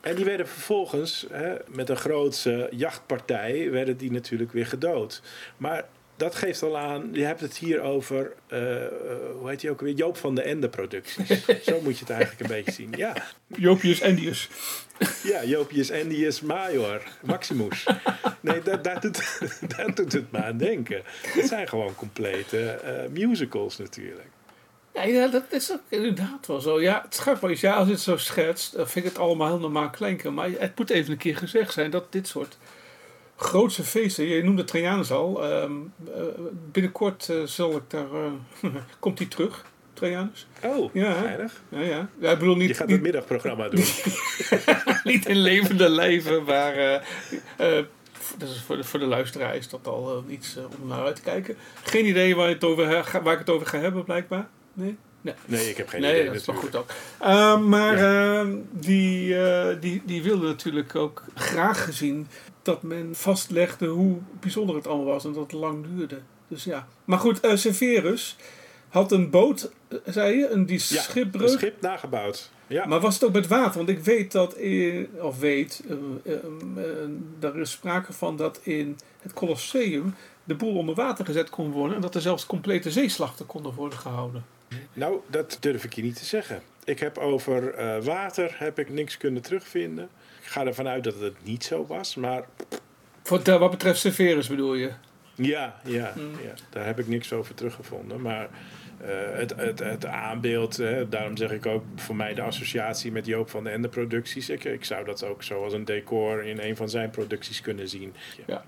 En 0.00 0.14
die 0.14 0.24
werden 0.24 0.48
vervolgens 0.48 1.26
hè, 1.30 1.54
met 1.66 1.88
een 1.88 1.96
grootse 1.96 2.68
jachtpartij 2.70 3.70
werden 3.70 3.96
die 3.96 4.10
natuurlijk 4.12 4.52
weer 4.52 4.66
gedood. 4.66 5.22
Maar 5.56 5.84
dat 6.16 6.34
geeft 6.34 6.62
al 6.62 6.78
aan, 6.78 7.08
je 7.12 7.24
hebt 7.24 7.40
het 7.40 7.56
hier 7.56 7.80
over, 7.80 8.32
eh, 8.46 8.84
eh, 8.84 8.90
hoe 9.38 9.48
heet 9.48 9.62
hij 9.62 9.70
ook 9.70 9.80
weer? 9.80 9.94
Joop 9.94 10.16
van 10.16 10.34
de 10.34 10.42
Ende 10.42 10.68
producties. 10.68 11.28
Zo 11.66 11.80
moet 11.80 11.98
je 11.98 12.04
het 12.04 12.10
eigenlijk 12.10 12.40
een 12.40 12.56
beetje 12.56 12.72
zien. 12.72 12.92
Ja, 12.96 13.14
Jopius 13.46 14.00
Endius. 14.00 14.48
ja, 15.22 15.44
Jopius 15.44 15.90
Endius 15.90 16.40
Major, 16.40 17.02
Maximus. 17.22 17.86
Nee, 18.40 18.62
daar, 18.62 18.82
daar, 18.82 19.00
doet, 19.00 19.40
daar 19.76 19.94
doet 19.94 20.12
het 20.12 20.32
me 20.32 20.42
aan 20.42 20.56
denken. 20.56 21.02
Het 21.26 21.46
zijn 21.46 21.68
gewoon 21.68 21.94
complete 21.94 22.70
eh, 22.70 23.08
musicals 23.10 23.78
natuurlijk. 23.78 24.28
Ja, 24.92 25.28
dat 25.28 25.44
is 25.48 25.72
ook 25.72 25.80
inderdaad 25.88 26.46
wel 26.46 26.60
zo. 26.60 26.80
Ja, 26.80 27.02
het 27.04 27.16
grappig 27.16 27.50
is, 27.50 27.60
ja, 27.60 27.74
als 27.74 27.86
je 27.86 27.92
het 27.92 28.02
zo 28.02 28.16
schetst, 28.16 28.72
dan 28.76 28.88
vind 28.88 29.04
ik 29.04 29.12
het 29.12 29.20
allemaal 29.20 29.48
heel 29.48 29.58
normaal 29.58 29.90
klinken. 29.90 30.34
Maar 30.34 30.50
het 30.58 30.78
moet 30.78 30.90
even 30.90 31.12
een 31.12 31.18
keer 31.18 31.36
gezegd 31.36 31.72
zijn 31.72 31.90
dat 31.90 32.12
dit 32.12 32.28
soort 32.28 32.56
grootse 33.36 33.82
feesten, 33.84 34.24
je 34.24 34.42
noemde 34.42 34.64
Trajanus 34.64 35.10
al, 35.10 35.44
ehm, 35.44 35.72
eh, 36.14 36.22
binnenkort 36.72 37.28
eh, 37.28 37.42
zal 37.44 37.76
ik 37.76 37.82
daar, 37.88 38.12
eh, 38.12 38.70
komt 38.98 39.18
hij 39.18 39.26
terug, 39.26 39.64
Trajanus? 39.92 40.46
Oh, 40.64 40.94
Ja. 40.94 41.12
geinig. 41.12 41.62
Ja, 41.68 41.80
ja. 41.80 42.08
ja 42.18 42.30
ik 42.30 42.38
bedoel 42.38 42.56
niet, 42.56 42.68
Je 42.68 42.74
gaat 42.74 42.86
niet, 42.86 42.96
het 42.96 43.04
middagprogramma 43.04 43.68
doen. 43.68 43.84
niet 45.12 45.26
in 45.26 45.36
levende 45.36 45.88
lijven, 45.88 46.44
maar 46.44 47.04
dat 48.38 48.48
is 48.48 48.62
voor, 48.66 48.76
de, 48.76 48.84
voor 48.84 48.98
de 48.98 49.06
luisteraar 49.06 49.56
is 49.56 49.68
dat 49.68 49.86
al 49.86 50.24
iets 50.28 50.56
om 50.80 50.88
naar 50.88 51.04
uit 51.04 51.16
te 51.16 51.22
kijken. 51.22 51.56
Geen 51.82 52.06
idee 52.06 52.36
waar, 52.36 52.48
het 52.48 52.64
over, 52.64 53.20
waar 53.22 53.32
ik 53.32 53.38
het 53.38 53.50
over 53.50 53.66
ga 53.66 53.78
hebben, 53.78 54.04
blijkbaar. 54.04 54.48
Nee? 54.72 54.96
Nee. 55.22 55.34
Nee, 55.46 55.68
ik 55.68 55.76
heb 55.76 55.88
geen 55.88 56.00
nee, 56.00 56.12
idee 56.12 56.26
dat 56.26 56.34
is 56.34 56.46
wel 56.46 56.54
natuurlijk. 56.54 56.86
goed 56.86 56.96
ook. 57.26 57.28
Uh, 57.30 57.60
maar 57.60 57.98
uh, 57.98 58.54
die, 58.70 59.34
uh, 59.34 59.66
die, 59.80 60.02
die 60.04 60.22
wilde 60.22 60.46
natuurlijk 60.46 60.94
ook 60.94 61.24
graag 61.34 61.84
gezien 61.84 62.28
dat 62.62 62.82
men 62.82 63.14
vastlegde 63.14 63.86
hoe 63.86 64.18
bijzonder 64.40 64.76
het 64.76 64.86
allemaal 64.86 65.06
was 65.06 65.24
en 65.24 65.32
dat 65.32 65.42
het 65.42 65.52
lang 65.52 65.86
duurde. 65.86 66.18
Dus 66.48 66.64
ja. 66.64 66.88
Maar 67.04 67.18
goed, 67.18 67.44
uh, 67.44 67.56
Severus 67.56 68.36
had 68.88 69.12
een 69.12 69.30
boot, 69.30 69.70
zei 70.04 70.36
je, 70.38 70.48
een 70.48 70.66
die 70.66 70.82
Ja, 70.88 71.00
schipbreuk. 71.00 71.48
Een 71.48 71.58
schip 71.58 71.80
nagebouwd. 71.80 72.50
Ja. 72.66 72.86
Maar 72.86 73.00
was 73.00 73.14
het 73.14 73.24
ook 73.24 73.32
met 73.32 73.46
water? 73.46 73.76
Want 73.76 73.88
ik 73.88 73.98
weet 73.98 74.32
dat, 74.32 74.56
in, 74.56 75.08
of 75.20 75.38
weet, 75.38 75.82
uh, 76.24 76.34
daar 77.38 77.56
is 77.56 77.70
sprake 77.70 78.12
van 78.12 78.36
dat 78.36 78.60
in 78.62 78.98
het 79.20 79.32
Colosseum 79.32 80.14
de 80.44 80.54
boel 80.54 80.76
onder 80.76 80.94
water 80.94 81.24
gezet 81.24 81.50
kon 81.50 81.70
worden 81.70 81.96
en 81.96 82.02
dat 82.02 82.14
er 82.14 82.20
zelfs 82.20 82.46
complete 82.46 82.90
zeeslachten 82.90 83.46
konden 83.46 83.74
worden 83.74 83.98
gehouden. 83.98 84.44
Nou, 84.92 85.20
dat 85.26 85.56
durf 85.60 85.84
ik 85.84 85.92
je 85.92 86.02
niet 86.02 86.16
te 86.16 86.24
zeggen. 86.24 86.62
Ik 86.84 86.98
heb 86.98 87.18
over 87.18 87.78
uh, 87.78 88.04
water 88.04 88.54
heb 88.58 88.78
ik 88.78 88.90
niks 88.90 89.16
kunnen 89.16 89.42
terugvinden. 89.42 90.08
Ik 90.52 90.58
ga 90.58 90.66
ervan 90.66 90.88
uit 90.88 91.04
dat 91.04 91.20
het 91.20 91.44
niet 91.44 91.64
zo 91.64 91.86
was, 91.86 92.14
maar... 92.14 92.44
Voor 93.22 93.58
wat 93.58 93.70
betreft 93.70 94.00
Severus 94.00 94.48
bedoel 94.48 94.74
je? 94.74 94.90
Ja, 95.34 95.80
ja, 95.84 96.12
mm. 96.16 96.30
ja, 96.42 96.54
daar 96.70 96.86
heb 96.86 96.98
ik 96.98 97.08
niks 97.08 97.32
over 97.32 97.54
teruggevonden. 97.54 98.20
Maar 98.20 98.48
eh, 99.00 99.08
het, 99.32 99.56
het, 99.56 99.78
het 99.78 100.06
aanbeeld, 100.06 100.76
hè, 100.76 101.08
daarom 101.08 101.36
zeg 101.36 101.50
ik 101.50 101.66
ook 101.66 101.84
voor 101.96 102.16
mij 102.16 102.34
de 102.34 102.42
associatie 102.42 103.12
met 103.12 103.26
Joop 103.26 103.50
van 103.50 103.64
den 103.64 103.72
Ende 103.72 103.88
producties. 103.88 104.48
Ik, 104.48 104.64
ik 104.64 104.84
zou 104.84 105.04
dat 105.04 105.24
ook 105.24 105.42
zo 105.42 105.64
als 105.64 105.72
een 105.72 105.84
decor 105.84 106.44
in 106.44 106.58
een 106.60 106.76
van 106.76 106.88
zijn 106.88 107.10
producties 107.10 107.60
kunnen 107.60 107.88
zien. 107.88 108.14
Ja. 108.46 108.64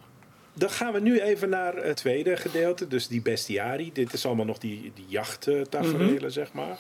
Dan 0.55 0.71
gaan 0.71 0.93
we 0.93 1.01
nu 1.01 1.21
even 1.21 1.49
naar 1.49 1.77
het 1.77 1.97
tweede 1.97 2.37
gedeelte, 2.37 2.87
dus 2.87 3.09
die 3.09 3.23
bestiari. 3.23 3.93
Dit 3.93 4.13
is 4.13 4.27
allemaal 4.27 4.45
nog 4.45 4.59
die, 4.59 4.93
die 4.95 5.07
jachttaferelen, 5.09 6.33
zeg 6.33 6.53
maar. 6.53 6.77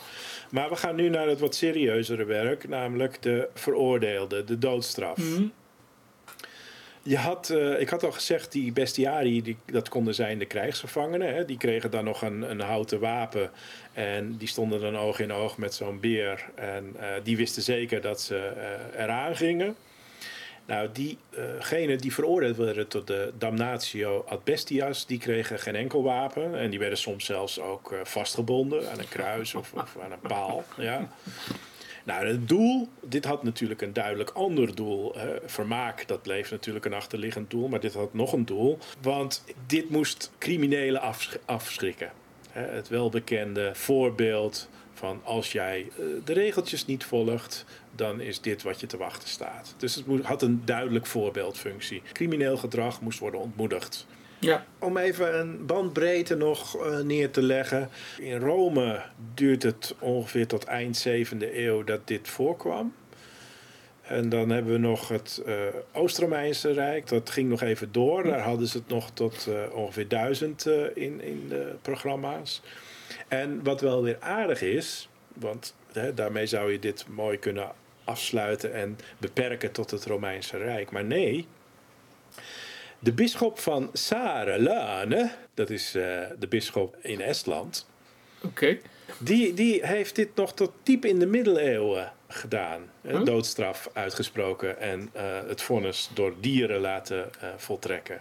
Maar 0.50 0.68
we 0.68 0.76
gaan 0.76 0.96
nu 0.96 1.08
naar 1.08 1.28
het 1.28 1.40
wat 1.40 1.54
serieuzere 1.54 2.24
werk, 2.24 2.68
namelijk 2.68 3.22
de 3.22 3.48
veroordeelde, 3.54 4.44
de 4.44 4.58
doodstraf. 4.58 5.16
Mhm. 5.16 5.46
Je 7.06 7.16
had, 7.16 7.50
eh, 7.50 7.80
ik 7.80 7.88
had 7.88 8.04
al 8.04 8.12
gezegd, 8.12 8.52
die 8.52 8.72
bestiari, 8.72 9.42
die, 9.42 9.56
dat 9.66 9.88
konden 9.88 10.14
zijn 10.14 10.38
de 10.38 10.46
krijgsgevangenen. 10.46 11.34
Hè, 11.34 11.44
die 11.44 11.56
kregen 11.56 11.90
dan 11.90 12.04
nog 12.04 12.22
een, 12.22 12.50
een 12.50 12.60
houten 12.60 13.00
wapen. 13.00 13.50
En 13.92 14.36
die 14.36 14.48
stonden 14.48 14.80
dan 14.80 14.96
oog 14.96 15.18
in 15.18 15.32
oog 15.32 15.58
met 15.58 15.74
zo'n 15.74 16.00
beer. 16.00 16.50
En 16.54 16.96
eh, 16.98 17.08
die 17.22 17.36
wisten 17.36 17.62
zeker 17.62 18.00
dat 18.00 18.20
ze 18.20 18.36
eh, 18.36 19.02
eraan 19.02 19.36
gingen. 19.36 19.76
Nou, 20.66 20.88
diegenen 20.92 21.98
die 21.98 22.12
veroordeeld 22.12 22.56
werden 22.56 22.88
tot 22.88 23.06
de 23.06 23.32
damnatio 23.38 24.24
ad 24.28 24.44
bestias, 24.44 25.06
die 25.06 25.18
kregen 25.18 25.58
geen 25.58 25.74
enkel 25.74 26.02
wapen. 26.02 26.58
En 26.58 26.70
die 26.70 26.78
werden 26.78 26.98
soms 26.98 27.24
zelfs 27.24 27.60
ook 27.60 27.92
eh, 27.92 27.98
vastgebonden 28.02 28.90
aan 28.90 28.98
een 28.98 29.08
kruis 29.08 29.54
of, 29.54 29.72
of 29.72 29.96
aan 30.02 30.12
een 30.12 30.20
paal. 30.20 30.64
Ja. 30.76 31.08
Nou, 32.04 32.26
het 32.26 32.48
doel, 32.48 32.88
dit 33.00 33.24
had 33.24 33.42
natuurlijk 33.42 33.82
een 33.82 33.92
duidelijk 33.92 34.30
ander 34.30 34.74
doel. 34.74 35.14
vermaak, 35.46 36.08
dat 36.08 36.22
bleef 36.22 36.50
natuurlijk 36.50 36.84
een 36.84 36.92
achterliggend 36.94 37.50
doel, 37.50 37.68
maar 37.68 37.80
dit 37.80 37.94
had 37.94 38.14
nog 38.14 38.32
een 38.32 38.44
doel. 38.44 38.78
Want 39.00 39.44
dit 39.66 39.90
moest 39.90 40.30
criminelen 40.38 41.00
afsch- 41.00 41.36
afschrikken. 41.44 42.12
Het 42.50 42.88
welbekende 42.88 43.70
voorbeeld 43.74 44.68
van 44.94 45.20
als 45.24 45.52
jij 45.52 45.88
eh, 45.90 46.04
de 46.24 46.32
regeltjes 46.32 46.86
niet 46.86 47.04
volgt, 47.04 47.64
dan 47.94 48.20
is 48.20 48.40
dit 48.40 48.62
wat 48.62 48.80
je 48.80 48.86
te 48.86 48.96
wachten 48.96 49.28
staat. 49.28 49.74
Dus 49.76 49.94
het 49.94 50.04
had 50.22 50.42
een 50.42 50.62
duidelijk 50.64 51.06
voorbeeldfunctie. 51.06 52.02
Crimineel 52.12 52.56
gedrag 52.56 53.00
moest 53.00 53.18
worden 53.18 53.40
ontmoedigd. 53.40 54.06
Ja. 54.38 54.64
Om 54.78 54.96
even 54.96 55.38
een 55.38 55.66
bandbreedte 55.66 56.36
nog 56.36 56.76
eh, 56.76 56.98
neer 56.98 57.30
te 57.30 57.42
leggen. 57.42 57.90
In 58.18 58.38
Rome 58.38 59.02
duurt 59.34 59.62
het 59.62 59.94
ongeveer 59.98 60.46
tot 60.46 60.64
eind 60.64 61.06
7e 61.08 61.54
eeuw 61.54 61.84
dat 61.84 62.06
dit 62.06 62.28
voorkwam. 62.28 62.94
En 64.02 64.28
dan 64.28 64.50
hebben 64.50 64.72
we 64.72 64.78
nog 64.78 65.08
het 65.08 65.42
eh, 65.46 65.54
Oost-Romeinse 65.92 66.72
Rijk. 66.72 67.08
Dat 67.08 67.30
ging 67.30 67.48
nog 67.48 67.62
even 67.62 67.92
door. 67.92 68.22
Daar 68.22 68.40
hadden 68.40 68.66
ze 68.66 68.78
het 68.78 68.88
nog 68.88 69.10
tot 69.10 69.48
ongeveer 69.72 70.08
1000 70.08 70.66
eh, 70.66 70.74
in, 70.94 71.20
in 71.20 71.46
de 71.48 71.74
programma's. 71.82 72.62
En 73.28 73.62
wat 73.62 73.80
wel 73.80 74.02
weer 74.02 74.16
aardig 74.20 74.62
is, 74.62 75.08
want 75.32 75.74
hè, 75.92 76.14
daarmee 76.14 76.46
zou 76.46 76.72
je 76.72 76.78
dit 76.78 77.04
mooi 77.08 77.38
kunnen 77.38 77.72
afsluiten 78.04 78.72
en 78.72 78.98
beperken 79.18 79.72
tot 79.72 79.90
het 79.90 80.04
Romeinse 80.04 80.56
Rijk. 80.56 80.90
Maar 80.90 81.04
nee, 81.04 81.46
de 82.98 83.12
bisschop 83.12 83.58
van 83.58 83.90
Sarelane, 83.92 85.30
dat 85.54 85.70
is 85.70 85.94
eh, 85.94 86.20
de 86.38 86.46
bisschop 86.48 86.96
in 87.00 87.20
Estland, 87.20 87.86
Oké. 88.42 88.78
die, 89.18 89.54
die 89.54 89.86
heeft 89.86 90.14
dit 90.14 90.34
nog 90.34 90.54
tot 90.54 90.72
diep 90.82 91.04
in 91.04 91.18
de 91.18 91.26
middeleeuwen 91.26 92.12
gedaan. 92.28 92.90
Huh? 93.02 93.24
Doodstraf 93.24 93.90
uitgesproken 93.92 94.80
en 94.80 95.10
eh, 95.12 95.24
het 95.46 95.62
vonnis 95.62 96.10
door 96.14 96.34
dieren 96.40 96.80
laten 96.80 97.30
eh, 97.40 97.48
voltrekken. 97.56 98.20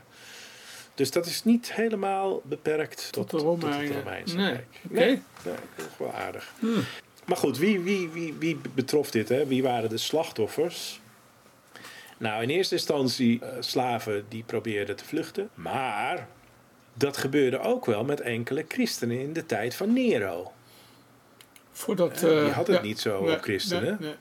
Dus 0.95 1.11
dat 1.11 1.25
is 1.25 1.43
niet 1.43 1.73
helemaal 1.73 2.41
beperkt 2.45 3.11
tot, 3.11 3.29
Tot 3.29 3.39
de 3.39 3.45
Romeinen. 3.45 3.97
Romeinse 3.97 4.35
Nee. 4.35 4.45
Rijk. 4.51 4.65
Nee, 4.81 5.21
nee, 5.43 5.55
toch 5.75 5.97
wel 5.97 6.13
aardig. 6.13 6.53
Maar 7.25 7.37
goed, 7.37 7.57
wie, 7.57 7.79
wie, 7.79 8.09
wie, 8.09 8.33
wie 8.39 8.59
betrof 8.75 9.11
dit? 9.11 9.29
Hè? 9.29 9.45
Wie 9.45 9.63
waren 9.63 9.89
de 9.89 9.97
slachtoffers? 9.97 11.01
Nou, 12.17 12.43
in 12.43 12.49
eerste 12.49 12.75
instantie 12.75 13.39
eh, 13.41 13.55
slaven 13.59 14.25
die 14.29 14.43
probeerden 14.43 14.95
te 14.95 15.05
vluchten. 15.05 15.49
Maar 15.53 16.27
dat 16.93 17.17
gebeurde 17.17 17.59
ook 17.59 17.85
wel 17.85 18.03
met 18.03 18.21
enkele 18.21 18.65
christenen 18.67 19.19
in 19.19 19.33
de 19.33 19.45
tijd 19.45 19.75
van 19.75 19.93
Nero. 19.93 20.51
Voordat... 21.71 22.19
Ja, 22.19 22.27
die 22.27 22.37
eh, 22.39 22.53
had 22.55 22.67
het 22.67 22.75
ja. 22.75 22.81
niet 22.81 22.99
zo 22.99 23.23
Nee, 23.23 23.35
op 23.35 23.41
christenen. 23.41 23.97
nee. 23.99 24.13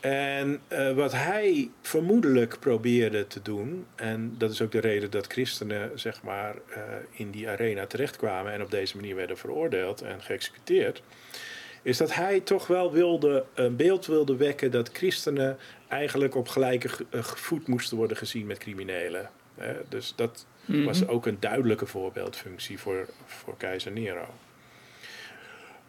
En 0.00 0.60
eh, 0.68 0.92
wat 0.92 1.12
hij 1.12 1.70
vermoedelijk 1.82 2.56
probeerde 2.60 3.26
te 3.26 3.42
doen, 3.42 3.86
en 3.94 4.34
dat 4.38 4.50
is 4.50 4.62
ook 4.62 4.72
de 4.72 4.78
reden 4.80 5.10
dat 5.10 5.26
christenen 5.26 5.90
zeg 5.94 6.22
maar, 6.22 6.54
eh, 6.74 6.80
in 7.12 7.30
die 7.30 7.48
arena 7.48 7.86
terechtkwamen 7.86 8.52
en 8.52 8.62
op 8.62 8.70
deze 8.70 8.96
manier 8.96 9.14
werden 9.14 9.38
veroordeeld 9.38 10.02
en 10.02 10.22
geëxecuteerd, 10.22 11.02
is 11.82 11.96
dat 11.96 12.14
hij 12.14 12.40
toch 12.40 12.66
wel 12.66 12.92
wilde, 12.92 13.44
een 13.54 13.76
beeld 13.76 14.06
wilde 14.06 14.36
wekken 14.36 14.70
dat 14.70 14.90
christenen 14.92 15.56
eigenlijk 15.88 16.34
op 16.34 16.48
gelijke 16.48 16.88
ge- 16.88 17.06
eh, 17.10 17.22
voet 17.22 17.66
moesten 17.66 17.96
worden 17.96 18.16
gezien 18.16 18.46
met 18.46 18.58
criminelen. 18.58 19.30
Dus 19.88 20.12
dat 20.16 20.46
was 20.64 21.00
Mhm. 21.02 21.10
ook 21.10 21.26
een 21.26 21.36
duidelijke 21.40 21.86
voorbeeldfunctie 21.86 22.78
voor, 22.78 23.08
voor 23.26 23.56
keizer 23.56 23.92
Nero. 23.92 24.26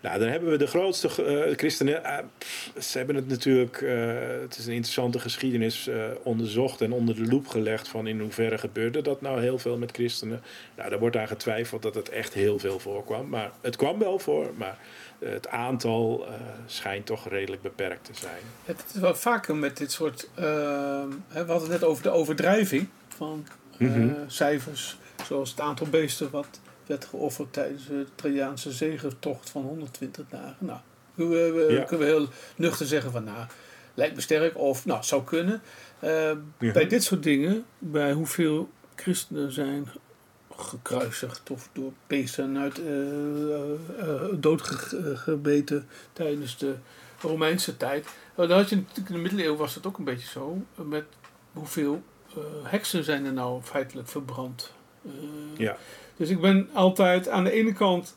Nou, 0.01 0.19
dan 0.19 0.27
hebben 0.27 0.49
we 0.49 0.57
de 0.57 0.67
grootste 0.67 1.07
eh, 1.23 1.57
christenen. 1.57 2.03
eh, 2.03 2.17
pff, 2.37 2.71
ze 2.81 2.97
hebben 2.97 3.15
het 3.15 3.27
natuurlijk, 3.27 3.81
eh, 3.81 4.13
het 4.41 4.57
is 4.57 4.65
een 4.65 4.73
interessante 4.73 5.19
geschiedenis, 5.19 5.89
onderzocht 6.23 6.81
en 6.81 6.91
onder 6.91 7.15
de 7.15 7.25
loep 7.25 7.47
gelegd 7.47 7.87
van 7.87 8.07
in 8.07 8.19
hoeverre 8.19 8.57
gebeurde 8.57 9.01
dat 9.01 9.21
nou 9.21 9.41
heel 9.41 9.59
veel 9.59 9.77
met 9.77 9.91
christenen. 9.91 10.41
Nou, 10.75 10.89
daar 10.89 10.99
wordt 10.99 11.17
aan 11.17 11.27
getwijfeld 11.27 11.81
dat 11.81 11.95
het 11.95 12.09
echt 12.09 12.33
heel 12.33 12.59
veel 12.59 12.79
voorkwam. 12.79 13.29
Maar 13.29 13.51
het 13.61 13.75
kwam 13.75 13.99
wel 13.99 14.19
voor, 14.19 14.51
maar 14.55 14.77
het 15.19 15.47
aantal 15.47 16.25
schijnt 16.65 17.05
toch 17.05 17.29
redelijk 17.29 17.61
beperkt 17.61 18.05
te 18.05 18.11
zijn. 18.13 18.41
Het 18.65 18.83
is 18.93 18.99
wel 18.99 19.15
vaker 19.15 19.55
met 19.55 19.77
dit 19.77 19.91
soort... 19.91 20.29
we 20.35 21.17
hadden 21.33 21.59
het 21.61 21.69
net 21.69 21.83
over 21.83 22.03
de 22.03 22.09
overdrijving 22.09 22.87
van 23.07 23.47
Mhm. 23.77 24.09
cijfers. 24.27 24.97
Zoals 25.27 25.49
het 25.49 25.59
aantal 25.59 25.87
beesten 25.87 26.29
wat 26.29 26.59
werd 26.87 27.05
geofferd 27.05 27.53
tijdens 27.53 27.87
de 27.87 28.05
Trajaanse 28.15 28.71
zegertocht 28.71 29.49
van 29.49 29.61
120 29.61 30.25
dagen. 30.29 30.65
Nou, 30.65 30.79
we, 31.13 31.25
we- 31.25 31.73
Ja. 31.73 31.83
kunnen 31.83 32.07
we 32.07 32.13
heel 32.13 32.27
nuchter 32.55 32.85
zeggen 32.85 33.11
van... 33.11 33.23
Nou, 33.23 33.45
lijkt 33.93 34.15
me 34.15 34.21
sterk 34.21 34.57
of 34.57 34.85
nou, 34.85 35.03
zou 35.03 35.23
kunnen. 35.23 35.61
Eh, 35.99 36.31
Ja. 36.59 36.71
Bij 36.71 36.87
dit 36.87 37.03
soort 37.03 37.23
dingen, 37.23 37.65
bij 37.79 38.11
hoeveel 38.13 38.69
christenen 38.95 39.51
zijn 39.51 39.87
gekruisigd 40.57 41.49
of 41.51 41.69
door 41.73 41.91
beesten 42.07 42.57
uit 42.57 42.79
eh 42.85 43.71
eh, 43.99 44.21
doodgebeten 44.33 45.87
tijdens 46.13 46.57
de 46.57 46.75
Romeinse 47.21 47.77
tijd. 47.77 48.05
Uh, 48.05 48.47
dan 48.47 48.51
had 48.57 48.69
je 48.69 48.75
natuurlijk 48.75 49.07
in 49.09 49.15
de 49.15 49.21
middeleeuwen 49.21 49.57
was 49.57 49.75
het 49.75 49.85
ook 49.87 49.97
een 49.97 50.03
beetje 50.03 50.27
zo. 50.27 50.61
met 50.75 51.03
hoeveel 51.53 52.03
heksen 52.63 53.03
zijn 53.03 53.25
er 53.25 53.33
nou 53.33 53.61
feitelijk 53.61 54.07
verbrand. 54.07 54.73
Eh, 55.05 55.11
Ja. 55.57 55.77
Dus 56.15 56.29
ik 56.29 56.39
ben 56.41 56.69
altijd 56.73 57.29
aan 57.29 57.43
de 57.43 57.51
ene 57.51 57.73
kant 57.73 58.15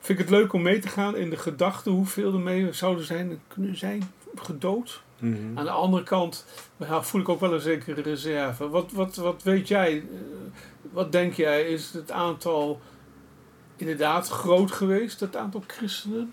vind 0.00 0.18
ik 0.18 0.24
het 0.28 0.34
leuk 0.34 0.52
om 0.52 0.62
mee 0.62 0.78
te 0.78 0.88
gaan 0.88 1.16
in 1.16 1.30
de 1.30 1.36
gedachte 1.36 1.90
hoeveel 1.90 2.32
er 2.32 2.38
mee 2.40 2.72
zouden 2.72 3.04
zijn 3.04 3.40
kunnen 3.48 3.76
zijn 3.76 4.12
gedood. 4.34 5.02
Mhm. 5.18 5.58
Aan 5.58 5.64
de 5.64 5.70
andere 5.70 6.02
kant 6.02 6.44
ja, 6.76 7.02
voel 7.02 7.20
ik 7.20 7.28
ook 7.28 7.40
wel 7.40 7.54
een 7.54 7.60
zekere 7.60 8.02
reserve. 8.02 8.68
Wat, 8.68 8.92
wat, 8.92 9.16
wat 9.16 9.42
weet 9.42 9.68
jij? 9.68 9.96
eh, 9.96 10.18
Wat 10.92 11.12
denk 11.12 11.34
jij? 11.34 11.62
Is 11.68 11.92
het 11.92 12.10
aantal 12.10 12.80
inderdaad 13.76 14.28
groot 14.28 14.70
geweest, 14.72 15.20
het 15.20 15.36
aantal 15.36 15.64
christenen? 15.66 16.32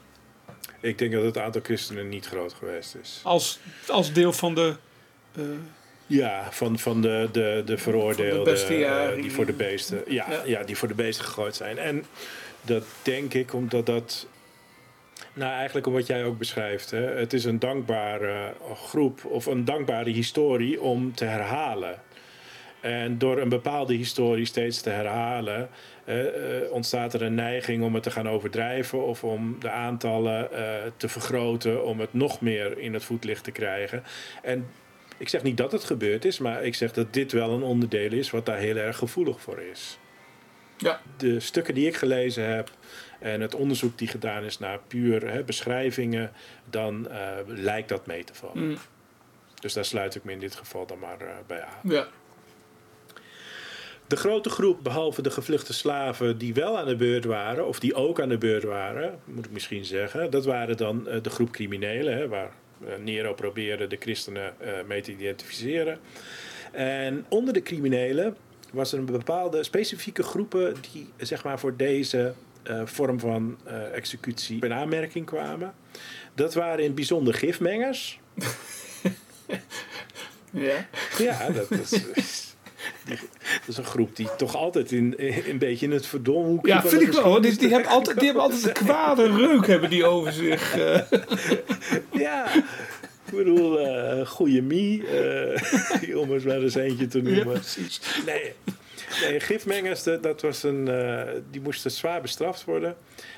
Ik 0.80 0.98
denk 0.98 1.12
dat 1.12 1.24
het 1.24 1.38
aantal 1.38 1.62
christenen 1.62 2.10
niet 2.10 2.26
groot 2.28 2.54
geweest 2.54 2.96
is. 3.02 3.20
Als, 3.24 3.60
als 3.88 4.14
deel 4.14 4.34
van 4.34 4.56
de. 4.56 4.76
eh, 5.36 5.44
Ja, 6.08 6.48
van, 6.52 6.80
van 6.80 7.02
de, 7.02 7.30
de, 7.32 7.62
de 7.66 7.78
veroordeelden 7.78 8.44
bestiari. 8.54 9.16
eh, 9.16 9.22
die 9.22 9.32
voor 9.32 9.46
de 9.46 9.54
beesten. 9.54 10.04
Ja, 10.08 10.26
Ja. 10.30 10.42
ja. 10.46 10.64
die 10.64 10.78
voor 10.78 10.88
de 10.88 10.94
beesten 10.94 11.26
gegooid 11.26 11.56
zijn. 11.56 11.78
En 11.78 12.06
dat 12.62 12.84
denk 13.02 13.34
ik 13.34 13.54
omdat 13.54 13.86
dat. 13.86 14.28
Nou, 15.34 15.54
eigenlijk 15.54 15.88
om 15.88 15.94
wat 15.94 16.08
jij 16.08 16.26
ook 16.26 16.38
beschrijft. 16.38 16.92
Hè, 16.92 17.02
het 17.02 17.34
is 17.34 17.46
een 17.46 17.60
dankbare 17.60 18.54
groep 18.76 19.26
of 19.26 19.46
een 19.46 19.66
dankbare 19.66 20.10
historie 20.10 20.82
om 20.82 21.14
te 21.16 21.26
herhalen. 21.26 22.00
En 22.80 23.18
door 23.18 23.38
een 23.40 23.50
bepaalde 23.50 23.94
historie 23.94 24.46
steeds 24.46 24.82
te 24.82 24.90
herhalen, 24.90 25.70
eh, 26.04 26.16
ontstaat 26.70 27.14
er 27.14 27.22
een 27.22 27.36
neiging 27.36 27.84
om 27.84 27.94
het 27.94 28.04
te 28.04 28.12
gaan 28.12 28.30
overdrijven 28.30 29.06
of 29.06 29.24
om 29.24 29.58
de 29.60 29.70
aantallen 29.70 30.52
eh, 30.52 30.64
te 30.98 31.08
vergroten, 31.10 31.86
om 31.86 32.00
het 32.00 32.14
nog 32.14 32.42
meer 32.42 32.78
in 32.78 32.94
het 32.94 33.04
voetlicht 33.04 33.44
te 33.44 33.52
krijgen. 33.52 34.04
En 34.42 34.68
ik 35.18 35.30
zeg 35.30 35.44
niet 35.44 35.58
dat 35.58 35.72
het 35.72 35.84
gebeurd 35.84 36.26
is, 36.26 36.40
maar 36.40 36.64
ik 36.64 36.76
zeg 36.76 36.92
dat 36.94 37.14
dit 37.14 37.32
wel 37.32 37.52
een 37.52 37.64
onderdeel 37.64 38.12
is 38.12 38.30
wat 38.30 38.46
daar 38.46 38.58
heel 38.58 38.76
erg 38.76 38.98
gevoelig 38.98 39.42
voor 39.42 39.60
is. 39.60 39.98
ja, 40.78 41.02
De 41.18 41.40
stukken 41.40 41.74
die 41.74 41.88
ik 41.88 41.96
gelezen 41.96 42.44
heb 42.56 42.72
en 43.20 43.42
het 43.42 43.56
onderzoek 43.56 43.98
die 43.98 44.08
gedaan 44.08 44.44
is 44.44 44.60
naar 44.60 44.80
puur 44.88 45.32
hè, 45.32 45.44
beschrijvingen, 45.44 46.32
dan 46.70 47.08
eh, 47.10 47.20
lijkt 47.46 47.90
dat 47.90 48.06
mee 48.06 48.24
te 48.24 48.34
vallen. 48.34 48.68
mm, 48.68 48.78
Dus 49.62 49.74
daar 49.74 49.86
sluit 49.86 50.16
ik 50.16 50.24
me 50.24 50.32
in 50.32 50.40
dit 50.40 50.56
geval 50.56 50.86
dan 50.86 51.00
maar 51.00 51.22
eh, 51.22 51.28
bij 51.48 51.62
aan. 51.62 51.92
ja. 51.92 52.08
De 54.08 54.16
grote 54.16 54.50
groep, 54.50 54.84
behalve 54.84 55.22
de 55.22 55.32
gevluchte 55.32 55.74
slaven 55.74 56.38
die 56.38 56.54
wel 56.54 56.78
aan 56.80 56.86
de 56.86 56.96
beurt 56.96 57.26
waren, 57.26 57.68
of 57.68 57.80
die 57.80 57.96
ook 57.96 58.22
aan 58.22 58.30
de 58.30 58.38
beurt 58.38 58.64
waren, 58.64 59.20
moet 59.24 59.46
ik 59.46 59.52
misschien 59.52 59.86
zeggen, 59.86 60.32
dat 60.32 60.46
waren 60.46 60.78
dan 60.78 61.08
eh, 61.08 61.22
de 61.22 61.30
groep 61.30 61.52
criminelen, 61.52 62.18
hè, 62.18 62.28
waar 62.28 62.52
Nero 63.04 63.34
probeerde 63.34 63.88
de 63.88 63.98
christenen 64.00 64.54
eh, 64.60 64.74
mee 64.88 65.02
te 65.02 65.12
identificeren. 65.12 66.00
En 66.72 67.26
onder 67.30 67.54
de 67.54 67.62
criminelen 67.62 68.36
was 68.72 68.92
er 68.92 69.00
een 69.00 69.06
bepaalde 69.06 69.64
specifieke 69.64 70.24
groepen 70.24 70.76
die 70.92 71.10
zeg 71.18 71.44
maar, 71.44 71.60
voor 71.60 71.76
deze 71.76 72.34
eh, 72.64 72.82
vorm 72.86 73.20
van 73.20 73.58
eh, 73.64 73.94
executie 73.94 74.66
in 74.66 74.74
aanmerking 74.74 75.26
kwamen. 75.26 75.74
Dat 76.34 76.54
waren 76.54 76.80
in 76.80 76.86
het 76.86 76.96
bijzonder 76.96 77.34
gifmengers. 77.34 78.20
Ja. 80.52 80.88
Ja, 81.18 81.50
dat 81.50 81.72
is, 81.72 82.02
die- 83.06 83.18
dat 83.40 83.68
is 83.68 83.78
een 83.78 83.84
groep 83.86 84.16
die 84.16 84.28
toch 84.38 84.56
altijd 84.56 84.92
in, 84.92 85.14
een 85.48 85.58
beetje 85.58 85.86
in 85.86 85.92
het 85.92 86.06
verdomhoekje 86.08 86.72
Ja, 86.74 86.82
vind 86.82 87.02
ik 87.02 87.12
wel. 87.12 87.24
hoor. 87.24 87.42
Die, 87.42 87.58
die, 87.58 87.70
hebben 87.70 87.90
altijd, 87.92 88.16
die 88.18 88.26
hebben 88.26 88.44
altijd 88.44 88.66
een 88.66 88.86
kwade 88.86 89.36
reuk 89.38 89.68
hebben 89.68 89.90
die 89.90 90.06
over 90.06 90.32
zich. 90.34 90.78
eh. 90.78 91.00
Ja, 92.12 92.54
ik 93.26 93.34
bedoel, 93.38 93.80
eh 93.80 94.26
goede 94.28 94.62
mie, 94.62 95.08
eh, 95.08 96.18
om 96.22 96.34
eens 96.34 96.44
maar 96.44 96.62
eens 96.62 96.76
eentje 96.76 97.08
te 97.08 97.18
ja, 97.18 97.24
noemen. 97.24 97.48
precies. 97.60 98.02
Nee, 98.26 98.54
nee 99.22 99.40
gifmengers, 99.40 100.04
dat, 100.04 100.42
was 100.42 100.64
een, 100.64 100.90
die 101.52 101.62
moesten 101.62 101.92
zwaar 101.92 102.22
bestraft 102.22 102.64
worden. 102.66 102.96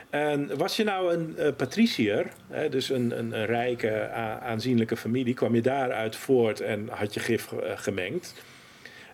En 0.09 0.57
was 0.57 0.75
je 0.75 0.83
nou 0.83 1.13
een 1.13 1.55
patriciër, 1.55 2.25
hè, 2.49 2.69
dus 2.69 2.89
een, 2.89 3.19
een, 3.19 3.31
een 3.39 3.45
rijke, 3.45 4.09
aanzienlijke 4.41 4.97
familie, 4.97 5.33
kwam 5.33 5.55
je 5.55 5.61
daaruit 5.61 6.15
voort 6.15 6.61
en 6.61 6.87
had 6.91 7.13
je 7.13 7.19
gif 7.19 7.47
gemengd, 7.75 8.33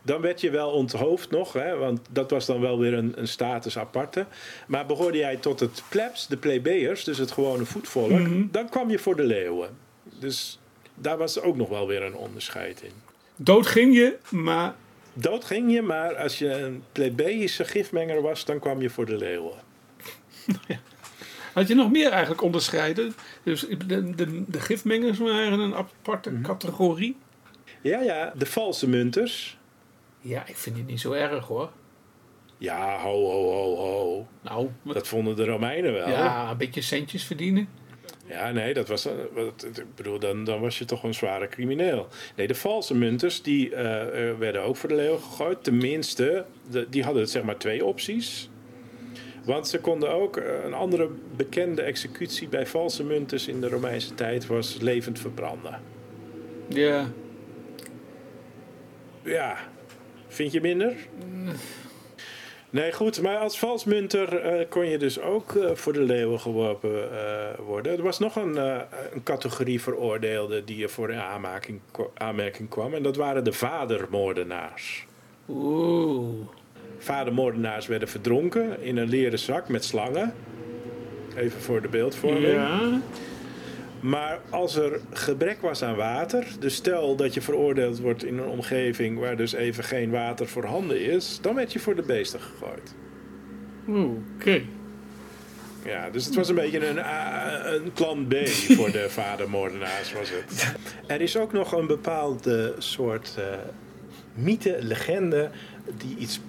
dan 0.03 0.21
werd 0.21 0.41
je 0.41 0.49
wel 0.49 0.69
onthoofd 0.71 1.29
nog, 1.31 1.53
hè, 1.53 1.77
want 1.77 1.99
dat 2.09 2.31
was 2.31 2.45
dan 2.45 2.59
wel 2.61 2.79
weer 2.79 2.93
een, 2.93 3.13
een 3.15 3.27
status 3.27 3.77
aparte. 3.77 4.25
Maar 4.67 4.85
behoorde 4.85 5.17
jij 5.17 5.35
tot 5.35 5.59
het 5.59 5.83
plebs, 5.89 6.27
de 6.27 6.37
plebeiers, 6.37 7.03
dus 7.03 7.17
het 7.17 7.31
gewone 7.31 7.65
voetvolk, 7.65 8.09
Mhm. 8.09 8.45
dan 8.51 8.69
kwam 8.69 8.89
je 8.89 8.99
voor 8.99 9.15
de 9.15 9.23
leeuwen. 9.23 9.69
Dus 10.19 10.59
daar 10.95 11.17
was 11.17 11.39
ook 11.41 11.55
nog 11.55 11.69
wel 11.69 11.87
weer 11.87 12.03
een 12.03 12.15
onderscheid 12.15 12.81
in. 12.81 12.91
Dood 13.35 13.67
ging 13.67 13.95
je, 13.95 14.17
maar 14.29 14.75
Dood 15.13 15.45
ging 15.45 15.71
je, 15.73 15.81
maar 15.81 16.15
als 16.15 16.39
je 16.39 16.49
een 16.53 16.83
plebeïsche 16.91 17.65
gifmenger 17.65 18.21
was, 18.21 18.45
dan 18.45 18.59
kwam 18.59 18.81
je 18.81 18.89
voor 18.89 19.05
de 19.05 19.17
leeuwen. 19.17 19.53
had 21.53 21.67
je 21.67 21.75
nog 21.75 21.91
meer 21.91 22.09
eigenlijk 22.11 22.41
onderscheiden? 22.41 23.13
Dus 23.43 23.61
de, 23.87 24.15
de, 24.15 24.43
de 24.47 24.59
gifmengers 24.59 25.17
waren 25.17 25.59
een 25.59 25.75
aparte 25.75 26.29
Mhm. 26.31 26.41
categorie. 26.43 27.15
Ja, 27.81 28.01
ja, 28.01 28.33
de 28.37 28.45
valse 28.45 28.89
munters. 28.89 29.57
Ja, 30.24 30.47
ik 30.47 30.55
vind 30.55 30.76
die 30.76 30.86
niet 30.86 30.99
zo 30.99 31.11
erg 31.11 31.45
hoor. 31.47 31.69
Ja, 32.57 32.99
ho, 33.01 33.11
ho, 33.30 33.51
ho, 33.51 33.76
ho. 33.76 34.28
Nou, 34.41 34.67
Dat 34.84 35.07
vonden 35.07 35.36
de 35.36 35.45
Romeinen 35.45 35.93
wel. 35.93 36.09
ja, 36.09 36.51
een 36.51 36.57
beetje 36.57 36.82
centjes 36.82 37.24
verdienen. 37.24 37.67
Ja, 38.26 38.51
nee, 38.51 38.74
dat 38.74 38.88
was, 38.88 39.05
eh, 39.05 39.13
wat- 39.34 39.65
ik 39.76 39.95
bedoel, 39.95 40.19
dan, 40.19 40.43
dan 40.43 40.61
was 40.61 40.78
je 40.78 40.86
toch 40.86 41.03
een 41.03 41.13
zware 41.13 41.47
crimineel. 41.47 42.07
Nee, 42.36 42.47
de 42.47 42.55
valse 42.55 42.95
munters, 42.95 43.41
die 43.41 43.76
eh, 43.76 44.30
eh, 44.30 44.38
werden 44.38 44.61
ook 44.63 44.76
voor 44.76 44.89
de 44.89 44.95
leeuw 44.95 45.17
gegooid. 45.17 45.63
Tenminste, 45.63 46.45
de, 46.69 46.88
die 46.89 47.03
hadden 47.03 47.28
zeg 47.28 47.43
maar 47.43 47.57
twee 47.57 47.86
opties. 47.86 48.49
Want 49.45 49.67
ze 49.67 49.80
konden 49.80 50.09
ook, 50.13 50.36
een 50.63 50.74
andere 50.74 51.09
bekende 51.36 51.82
executie 51.82 52.47
bij 52.47 52.67
valse 52.67 53.03
munters 53.03 53.47
in 53.47 53.61
de 53.61 53.69
Romeinse 53.69 54.15
tijd 54.15 54.47
was 54.47 54.78
levend 54.82 55.19
verbranden. 55.19 55.82
Ja, 56.67 57.11
Ja, 59.24 59.57
vind 60.34 60.51
je 60.51 60.61
minder? 60.61 60.95
Nee, 62.73 62.91
goed, 62.91 63.21
maar 63.21 63.38
als 63.38 63.59
valsmunter 63.59 64.38
eh, 64.38 64.65
kon 64.69 64.86
je 64.86 64.97
dus 64.97 65.21
ook 65.21 65.55
eh, 65.55 65.71
voor 65.73 65.93
de 65.93 66.01
leeuwen 66.01 66.39
geworpen 66.39 67.11
eh, 67.11 67.65
worden. 67.65 67.97
Er 67.97 68.03
was 68.03 68.19
nog 68.19 68.36
een, 68.36 68.55
een 69.13 69.23
categorie 69.23 69.81
veroordeelden 69.81 70.65
die 70.65 70.84
er 70.84 70.89
voor 70.89 71.11
in 71.11 71.19
aanmerking, 71.19 71.79
aanmerking 72.13 72.69
kwam. 72.69 72.93
En 72.93 73.03
dat 73.03 73.15
waren 73.15 73.43
de 73.43 73.53
vadermoordenaars. 73.53 75.05
oeh. 75.49 76.47
Vadermoordenaars 76.97 77.88
werden 77.88 78.07
verdronken 78.07 78.81
in 78.81 78.97
een 78.97 79.09
leren 79.09 79.39
zak 79.39 79.69
met 79.69 79.86
slangen. 79.86 80.34
Even 81.36 81.61
voor 81.61 81.81
de 81.81 81.88
beeldvorming. 81.88 82.53
Ja, 82.53 82.99
Maar 84.03 84.39
als 84.49 84.75
er 84.75 84.99
gebrek 85.11 85.61
was 85.61 85.83
aan 85.83 85.95
water, 85.95 86.45
dus 86.59 86.75
stel 86.75 87.15
dat 87.15 87.33
je 87.33 87.41
veroordeeld 87.41 87.99
wordt 87.99 88.23
in 88.23 88.37
een 88.37 88.47
omgeving 88.47 89.19
waar 89.19 89.37
dus 89.37 89.53
even 89.53 89.83
geen 89.83 90.09
water 90.11 90.47
voorhanden 90.47 91.01
is, 91.01 91.39
dan 91.41 91.55
werd 91.55 91.73
je 91.73 91.79
voor 91.79 91.95
de 91.95 92.01
beesten 92.01 92.39
gegooid. 92.39 92.93
oké. 94.39 94.61
Ja, 95.85 96.09
dus 96.09 96.25
het 96.25 96.35
was 96.35 96.49
een 96.49 96.55
beetje 96.55 96.87
een, 96.87 96.99
A- 96.99 97.65
een 97.65 97.91
plan 97.93 98.27
B 98.27 98.47
voor 98.47 98.91
de 98.91 99.05
vadermoordenaars 99.19 100.13
was 100.13 100.29
het. 100.29 100.73
Er 101.07 101.21
is 101.21 101.37
ook 101.37 101.53
nog 101.53 101.71
een 101.71 101.87
bepaalde 101.87 102.75
soort 102.77 103.35
eh, 103.37 103.43
mythe, 104.33 104.77
legende, 104.81 105.49
die 105.97 106.15
iets 106.17 106.39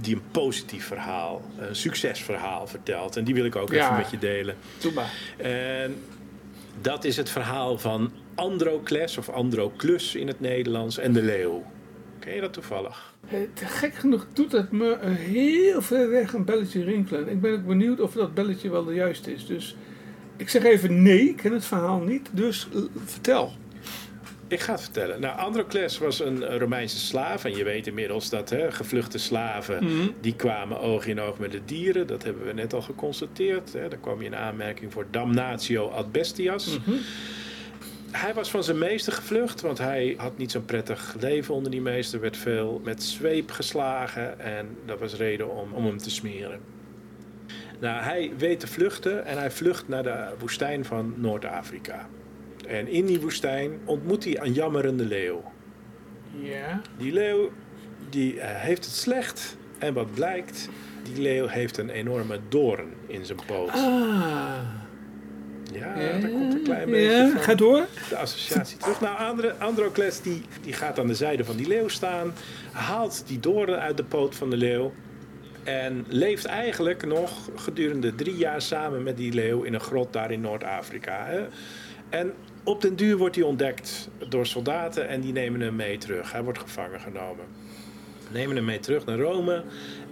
die 0.00 0.14
een 0.14 0.22
positief 0.30 0.86
verhaal, 0.86 1.42
een 1.58 1.76
succesverhaal 1.76 2.66
vertelt. 2.66 3.16
En 3.16 3.24
die 3.24 3.34
wil 3.34 3.44
ik 3.44 3.56
ook 3.56 3.72
Ja. 3.72 3.84
even 3.84 3.96
met 3.96 4.10
je 4.10 4.18
delen. 4.18 4.56
Doe 4.80 4.92
maar. 4.92 5.12
En 5.36 5.96
dat 6.80 7.04
is 7.04 7.16
het 7.16 7.30
verhaal 7.30 7.78
van 7.78 8.12
Androcles 8.34 9.18
of 9.18 9.28
Androclus 9.28 10.14
in 10.14 10.26
het 10.26 10.40
Nederlands 10.40 10.98
en 10.98 11.12
de 11.12 11.22
leeuw. 11.22 11.62
Ken 12.18 12.34
je 12.34 12.40
dat 12.40 12.52
toevallig? 12.52 13.14
Gek 13.54 13.94
genoeg 13.94 14.26
doet 14.32 14.52
het 14.52 14.70
me 14.70 14.98
heel 15.06 15.82
ver 15.82 16.10
weg 16.10 16.32
een 16.32 16.44
belletje 16.44 16.84
rinkelen. 16.84 17.28
Ik 17.28 17.40
ben 17.40 17.52
ook 17.52 17.66
benieuwd 17.66 18.00
of 18.00 18.12
dat 18.12 18.34
belletje 18.34 18.70
wel 18.70 18.84
de 18.84 18.94
juiste 18.94 19.34
is. 19.34 19.46
Dus 19.46 19.76
ik 20.36 20.48
zeg 20.48 20.62
even 20.62 21.02
nee, 21.02 21.28
ik 21.28 21.36
ken 21.36 21.52
het 21.52 21.64
verhaal 21.64 22.00
niet. 22.00 22.28
Dus 22.32 22.68
vertel. 23.04 23.52
Ik 24.48 24.60
ga 24.60 24.72
het 24.72 24.82
vertellen. 24.82 25.20
Nou, 25.20 25.38
Androcles 25.38 25.98
was 25.98 26.20
een 26.20 26.58
Romeinse 26.58 26.98
slaaf. 26.98 27.44
En 27.44 27.56
je 27.56 27.64
weet 27.64 27.86
inmiddels 27.86 28.30
dat 28.30 28.50
hè, 28.50 28.72
gevluchte 28.72 29.18
slaven... 29.18 29.84
Mhm. 29.84 30.08
die 30.20 30.34
kwamen 30.36 30.80
oog 30.80 31.06
in 31.06 31.20
oog 31.20 31.38
met 31.38 31.52
de 31.52 31.64
dieren. 31.64 32.06
Dat 32.06 32.22
hebben 32.22 32.46
we 32.46 32.52
net 32.52 32.72
al 32.74 32.82
geconstateerd. 32.82 33.72
Hè. 33.72 33.88
Daar 33.88 33.98
kwam 33.98 34.20
je 34.20 34.26
in 34.26 34.36
aanmerking 34.36 34.92
voor 34.92 35.06
damnatio 35.10 35.88
ad 35.88 36.12
bestias. 36.12 36.78
Mhm. 36.78 36.96
Hij 38.10 38.34
was 38.34 38.50
van 38.50 38.64
zijn 38.64 38.78
meester 38.78 39.12
gevlucht, 39.12 39.60
want 39.60 39.78
hij 39.78 40.14
had 40.16 40.38
niet 40.38 40.50
zo'n 40.50 40.64
prettig 40.64 41.16
leven 41.20 41.54
onder 41.54 41.70
die 41.70 41.80
meester. 41.80 42.20
Werd 42.20 42.36
veel 42.36 42.80
met 42.84 43.02
zweep 43.02 43.50
geslagen 43.50 44.40
en 44.40 44.76
dat 44.84 44.98
was 44.98 45.14
reden 45.14 45.56
om, 45.56 45.72
om 45.72 45.84
hem 45.84 45.98
te 45.98 46.10
smeren. 46.10 46.60
Nou, 47.80 48.02
hij 48.02 48.32
weet 48.38 48.60
te 48.60 48.66
vluchten 48.66 49.26
en 49.26 49.38
hij 49.38 49.50
vlucht 49.50 49.88
naar 49.88 50.02
de 50.02 50.26
woestijn 50.38 50.84
van 50.84 51.14
Noord-Afrika. 51.16 52.08
En 52.66 52.88
in 52.88 53.06
die 53.06 53.20
woestijn 53.20 53.78
ontmoet 53.84 54.24
hij 54.24 54.40
een 54.40 54.52
jammerende 54.52 55.04
leeuw. 55.04 55.42
Ja. 56.30 56.80
Die 56.98 57.12
leeuw 57.12 57.50
die, 58.10 58.40
eh, 58.40 58.60
heeft 58.60 58.84
het 58.84 58.94
slecht 58.94 59.56
en 59.78 59.94
wat 59.94 60.14
blijkt, 60.14 60.68
die 61.02 61.22
leeuw 61.22 61.46
heeft 61.46 61.78
een 61.78 61.90
enorme 61.90 62.38
doorn 62.48 62.88
in 63.06 63.24
zijn 63.24 63.38
poot. 63.46 63.70
Ah. 63.70 64.58
Ja, 65.72 65.94
daar 65.94 66.30
komt 66.30 66.54
een 66.54 66.62
klein 66.62 66.90
beetje 66.90 67.10
Ja, 67.16 67.28
van 67.30 67.40
ga 67.40 67.54
door. 67.54 67.86
de 68.08 68.16
associatie 68.16 68.76
terug. 68.78 69.00
Nou, 69.00 69.18
Andre, 69.18 69.54
Androcles 69.58 70.20
die, 70.20 70.42
die 70.62 70.72
gaat 70.72 70.98
aan 70.98 71.06
de 71.06 71.14
zijde 71.14 71.44
van 71.44 71.56
die 71.56 71.68
leeuw 71.68 71.88
staan, 71.88 72.32
haalt 72.72 73.24
die 73.26 73.40
doorn 73.40 73.74
uit 73.74 73.96
de 73.96 74.04
poot 74.04 74.34
van 74.34 74.50
de 74.50 74.56
leeuw 74.56 74.92
en 75.62 76.04
leeft 76.08 76.44
eigenlijk 76.44 77.06
nog 77.06 77.50
gedurende 77.56 78.14
drie 78.14 78.36
jaar 78.36 78.62
samen 78.62 79.02
met 79.02 79.16
die 79.16 79.32
leeuw 79.32 79.62
in 79.62 79.74
een 79.74 79.80
grot 79.80 80.12
daar 80.12 80.30
in 80.30 80.40
Noord-Afrika. 80.40 81.26
En 82.08 82.32
op 82.64 82.80
den 82.80 82.96
duur 82.96 83.16
wordt 83.16 83.36
hij 83.36 83.44
ontdekt 83.44 84.08
door 84.28 84.46
soldaten 84.46 85.08
en 85.08 85.20
die 85.20 85.32
nemen 85.32 85.60
hem 85.60 85.76
mee 85.76 85.98
terug. 85.98 86.32
Hij 86.32 86.42
wordt 86.42 86.58
gevangen 86.58 87.00
genomen. 87.00 87.46
Nemen 88.30 88.56
hem 88.56 88.64
mee 88.64 88.80
terug 88.80 89.04
naar 89.04 89.18
Rome, 89.18 89.64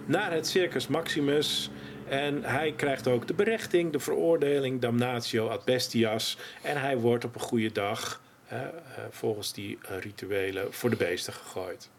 naar 0.05 0.33
het 0.33 0.47
Circus 0.47 0.87
Maximus. 0.87 1.71
En 2.09 2.45
hij 2.45 2.73
krijgt 2.73 3.09
ook 3.09 3.27
de 3.27 3.35
berechting, 3.35 3.93
de 3.93 3.99
veroordeling, 3.99 4.81
damnatio 4.81 5.49
ad 5.49 5.65
bestias. 5.65 6.39
En 6.63 6.81
hij 6.81 6.97
wordt 6.97 7.25
op 7.25 7.35
een 7.35 7.41
goede 7.41 7.73
dag, 7.73 8.23
eh, 8.47 8.61
volgens 9.11 9.53
die 9.53 9.79
eh, 9.83 9.99
rituelen, 9.99 10.73
voor 10.73 10.91
de 10.91 10.97
beesten 10.97 11.33
gegooid. 11.33 11.91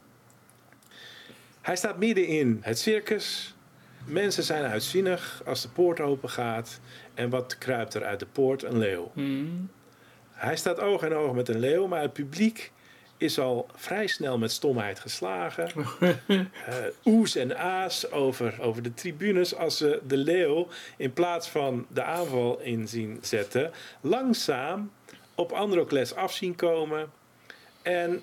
Hij 1.61 1.75
staat 1.75 1.97
midden 1.97 2.27
in 2.27 2.59
het 2.61 2.79
circus. 2.79 3.55
Mensen 4.05 4.43
zijn 4.43 4.63
uitzinnig 4.63 5.41
als 5.45 5.61
de 5.61 5.69
poort 5.69 5.99
open 5.99 6.29
gaat. 6.29 6.79
En 7.13 7.29
wat 7.29 7.57
kruipt 7.57 7.93
er 7.93 8.03
uit 8.03 8.19
de 8.19 8.25
poort? 8.25 8.63
Een 8.63 8.77
leeuw. 8.77 9.11
Hmm. 9.13 9.69
Hij 10.33 10.55
staat 10.55 10.79
oog 10.79 11.03
in 11.03 11.13
oog 11.13 11.33
met 11.33 11.49
een 11.49 11.59
leeuw, 11.59 11.87
maar 11.87 12.01
het 12.01 12.13
publiek 12.13 12.71
is 13.17 13.39
al 13.39 13.67
vrij 13.75 14.07
snel 14.07 14.37
met 14.37 14.51
stomheid 14.51 14.99
geslagen. 14.99 15.69
Eh, 16.65 16.75
oes 17.05 17.35
en 17.35 17.57
aas 17.57 18.11
over, 18.11 18.61
over 18.61 18.83
de 18.83 18.93
tribunes 18.93 19.55
als 19.55 19.77
ze 19.77 20.01
de 20.07 20.17
leeuw 20.17 20.67
in 20.97 21.13
plaats 21.13 21.49
van 21.49 21.85
de 21.89 22.03
aanval 22.03 22.59
in 22.59 22.87
zien 22.87 23.19
zetten, 23.21 23.71
langzaam 24.01 24.91
op 25.35 25.51
Androcles 25.51 26.15
af 26.15 26.33
zien 26.33 26.55
komen. 26.55 27.11
En 27.81 28.21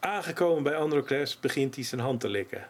aangekomen 0.00 0.62
bij 0.62 0.76
Androcles 0.76 1.40
begint 1.40 1.74
hij 1.74 1.84
zijn 1.84 2.00
hand 2.00 2.20
te 2.20 2.28
likken. 2.28 2.66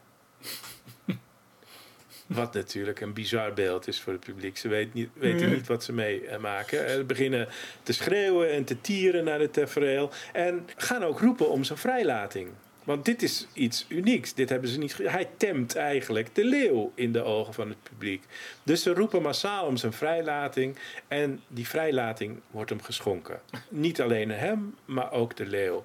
Wat 2.34 2.54
natuurlijk 2.54 3.00
een 3.00 3.12
bizar 3.12 3.52
beeld 3.52 3.88
is 3.88 4.00
voor 4.00 4.12
het 4.12 4.24
publiek. 4.24 4.56
Ze 4.56 4.68
weet 4.68 4.94
niet, 4.94 5.08
weten 5.12 5.50
niet 5.50 5.66
wat 5.66 5.84
ze 5.84 5.92
meemaken. 5.92 6.90
Ze 6.90 7.04
beginnen 7.04 7.48
te 7.82 7.92
schreeuwen 7.92 8.50
en 8.50 8.64
te 8.64 8.80
tieren 8.80 9.24
naar 9.24 9.40
het 9.40 9.52
tafereel. 9.52 10.10
En 10.32 10.68
gaan 10.76 11.04
ook 11.04 11.20
roepen 11.20 11.50
om 11.50 11.64
zijn 11.64 11.78
vrijlating. 11.78 12.48
Want 12.84 13.04
dit 13.04 13.22
is 13.22 13.46
iets 13.52 13.86
unieks. 13.88 14.34
Dit 14.34 14.48
hebben 14.48 14.70
ze 14.70 14.78
niet. 14.78 14.96
Hij 15.02 15.28
temt 15.36 15.76
eigenlijk 15.76 16.34
de 16.34 16.44
leeuw 16.44 16.92
in 16.94 17.12
de 17.12 17.22
ogen 17.22 17.54
van 17.54 17.68
het 17.68 17.82
publiek. 17.82 18.24
Dus 18.62 18.82
ze 18.82 18.94
roepen 18.94 19.22
massaal 19.22 19.66
om 19.66 19.76
zijn 19.76 19.92
vrijlating. 19.92 20.76
En 21.08 21.40
die 21.48 21.68
vrijlating 21.68 22.40
wordt 22.50 22.70
hem 22.70 22.82
geschonken. 22.82 23.40
Niet 23.68 24.00
alleen 24.00 24.30
hem, 24.30 24.74
maar 24.84 25.12
ook 25.12 25.36
de 25.36 25.46
leeuw. 25.46 25.84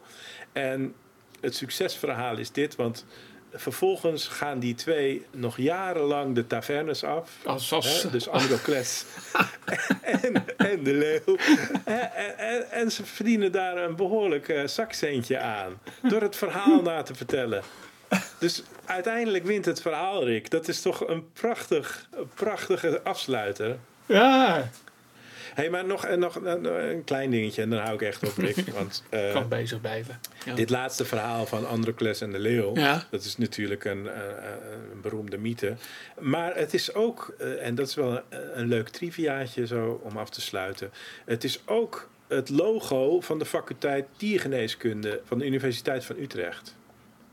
En 0.51 0.95
het 1.41 1.55
succesverhaal 1.55 2.37
is 2.37 2.51
dit, 2.51 2.75
want 2.75 3.05
vervolgens 3.55 4.27
gaan 4.27 4.59
die 4.59 4.75
twee 4.75 5.25
nog 5.31 5.57
jarenlang 5.57 6.35
de 6.35 6.47
tavernes 6.47 7.03
af. 7.03 7.29
Als, 7.45 7.69
Hè, 8.03 8.09
dus 8.09 8.27
Androcles 8.29 9.05
en, 10.21 10.43
en 10.57 10.83
de 10.83 10.93
leeuw. 10.93 11.37
En, 11.85 12.37
en- 12.37 12.71
en, 12.71 12.91
ze 12.91 13.05
verdienen 13.05 13.51
daar 13.51 13.77
een 13.77 13.95
behoorlijk 13.95 14.47
eh, 14.49 14.67
zakcentje 14.67 15.39
aan. 15.39 15.79
Door 16.01 16.21
het 16.21 16.35
verhaal 16.35 16.81
na 16.81 17.01
te 17.03 17.15
vertellen. 17.15 17.63
Dus 18.39 18.63
uiteindelijk 18.85 19.45
wint 19.45 19.65
het 19.65 19.81
verhaal, 19.81 20.25
Rick. 20.25 20.49
Dat 20.49 20.67
is 20.67 20.81
toch 20.81 21.07
een, 21.07 21.31
prachtig, 21.33 22.07
een 22.15 22.29
prachtige 22.33 23.01
afsluiter. 23.03 23.77
ja, 24.05 24.69
hey, 25.55 25.69
maar 25.69 25.85
nog, 25.85 26.05
en 26.05 26.19
nog 26.19 26.35
een, 26.35 27.03
klein 27.03 27.29
dingetje 27.29 27.61
en 27.61 27.69
dan 27.69 27.79
hou 27.79 27.93
ik 27.93 28.01
echt 28.01 28.27
op, 28.27 28.37
Rick. 28.37 28.55
Want 28.73 29.03
eh, 29.09 29.31
kan 29.31 29.47
bezig 29.47 29.81
blijven. 29.81 30.19
Ja. 30.45 30.55
dit 30.55 30.69
laatste 30.69 31.05
verhaal 31.05 31.45
van 31.45 31.67
Androcles 31.67 32.21
en 32.21 32.31
de 32.31 32.39
leeuw... 32.39 32.75
Ja. 32.75 33.03
Dat 33.09 33.23
is 33.23 33.37
natuurlijk 33.37 33.85
een, 33.85 34.07
eh, 34.07 34.27
eh, 34.27 34.35
een 34.91 35.01
beroemde 35.01 35.37
mythe. 35.37 35.75
Maar 36.19 36.55
het 36.55 36.73
is 36.73 36.93
ook, 36.93 37.35
eh, 37.37 37.65
en 37.65 37.75
dat 37.75 37.87
is 37.87 37.95
wel 37.95 38.11
een, 38.11 38.59
een 38.59 38.67
leuk 38.67 38.89
triviaatje 38.89 39.67
zo 39.67 40.01
om 40.03 40.17
af 40.17 40.29
te 40.29 40.41
sluiten. 40.41 40.91
Het 41.25 41.43
is 41.43 41.61
ook 41.65 42.09
het 42.27 42.49
logo 42.49 43.21
van 43.21 43.39
de 43.39 43.45
faculteit 43.45 44.05
diergeneeskunde 44.17 45.21
van 45.25 45.37
de 45.37 45.45
Universiteit 45.45 46.05
van 46.05 46.15
Utrecht. 46.17 46.75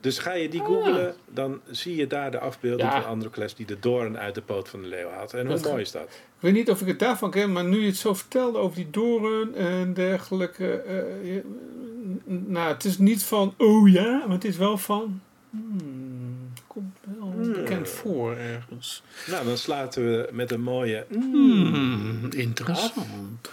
Dus 0.03 0.19
ga 0.19 0.33
je 0.33 0.49
die 0.49 0.61
googlen, 0.61 1.15
dan 1.31 1.61
zie 1.71 1.97
je 1.97 2.07
daar 2.07 2.31
de 2.31 2.39
afbeelding 2.39 2.91
Ja. 2.91 3.01
van 3.03 3.11
Androcles 3.11 3.55
die 3.55 3.67
de 3.67 3.79
doorn 3.81 4.19
uit 4.19 4.35
de 4.35 4.43
poot 4.43 4.69
van 4.69 4.83
de 4.83 4.89
leeuw 4.89 5.09
haalt. 5.09 5.35
En 5.35 5.47
hoe 5.47 5.61
mooi 5.63 5.81
is 5.83 5.91
dat? 5.91 6.03
Ik 6.03 6.41
weet 6.49 6.53
niet 6.53 6.71
of 6.71 6.81
ik 6.81 6.87
het 6.87 6.99
daarvan 6.99 7.31
ken, 7.31 7.53
maar 7.53 7.65
nu 7.65 7.81
je 7.81 7.87
het 7.87 7.97
zo 7.97 8.15
vertelde 8.15 8.59
over 8.59 8.77
die 8.77 8.91
doren 8.91 9.55
en 9.55 9.95
dergelijke. 9.95 10.83
n- 12.29 12.45
nou, 12.47 12.73
het 12.73 12.85
is 12.85 12.99
niet 12.99 13.23
van, 13.23 13.55
oh 13.59 13.89
ja, 13.89 14.19
maar 14.27 14.35
het 14.35 14.45
is 14.45 14.57
wel 14.57 14.79
van. 14.79 15.21
Hmm, 15.51 16.53
komt 16.67 16.97
wel 17.19 17.33
bekend 17.53 17.89
voor 17.89 18.37
ergens. 18.37 19.03
Nou, 19.31 19.45
dan 19.47 19.57
sluiten 19.57 20.05
we 20.05 20.29
met 20.33 20.51
een 20.51 20.63
mooie... 20.63 21.07
Hmm, 21.11 22.19
interessant. 22.31 23.53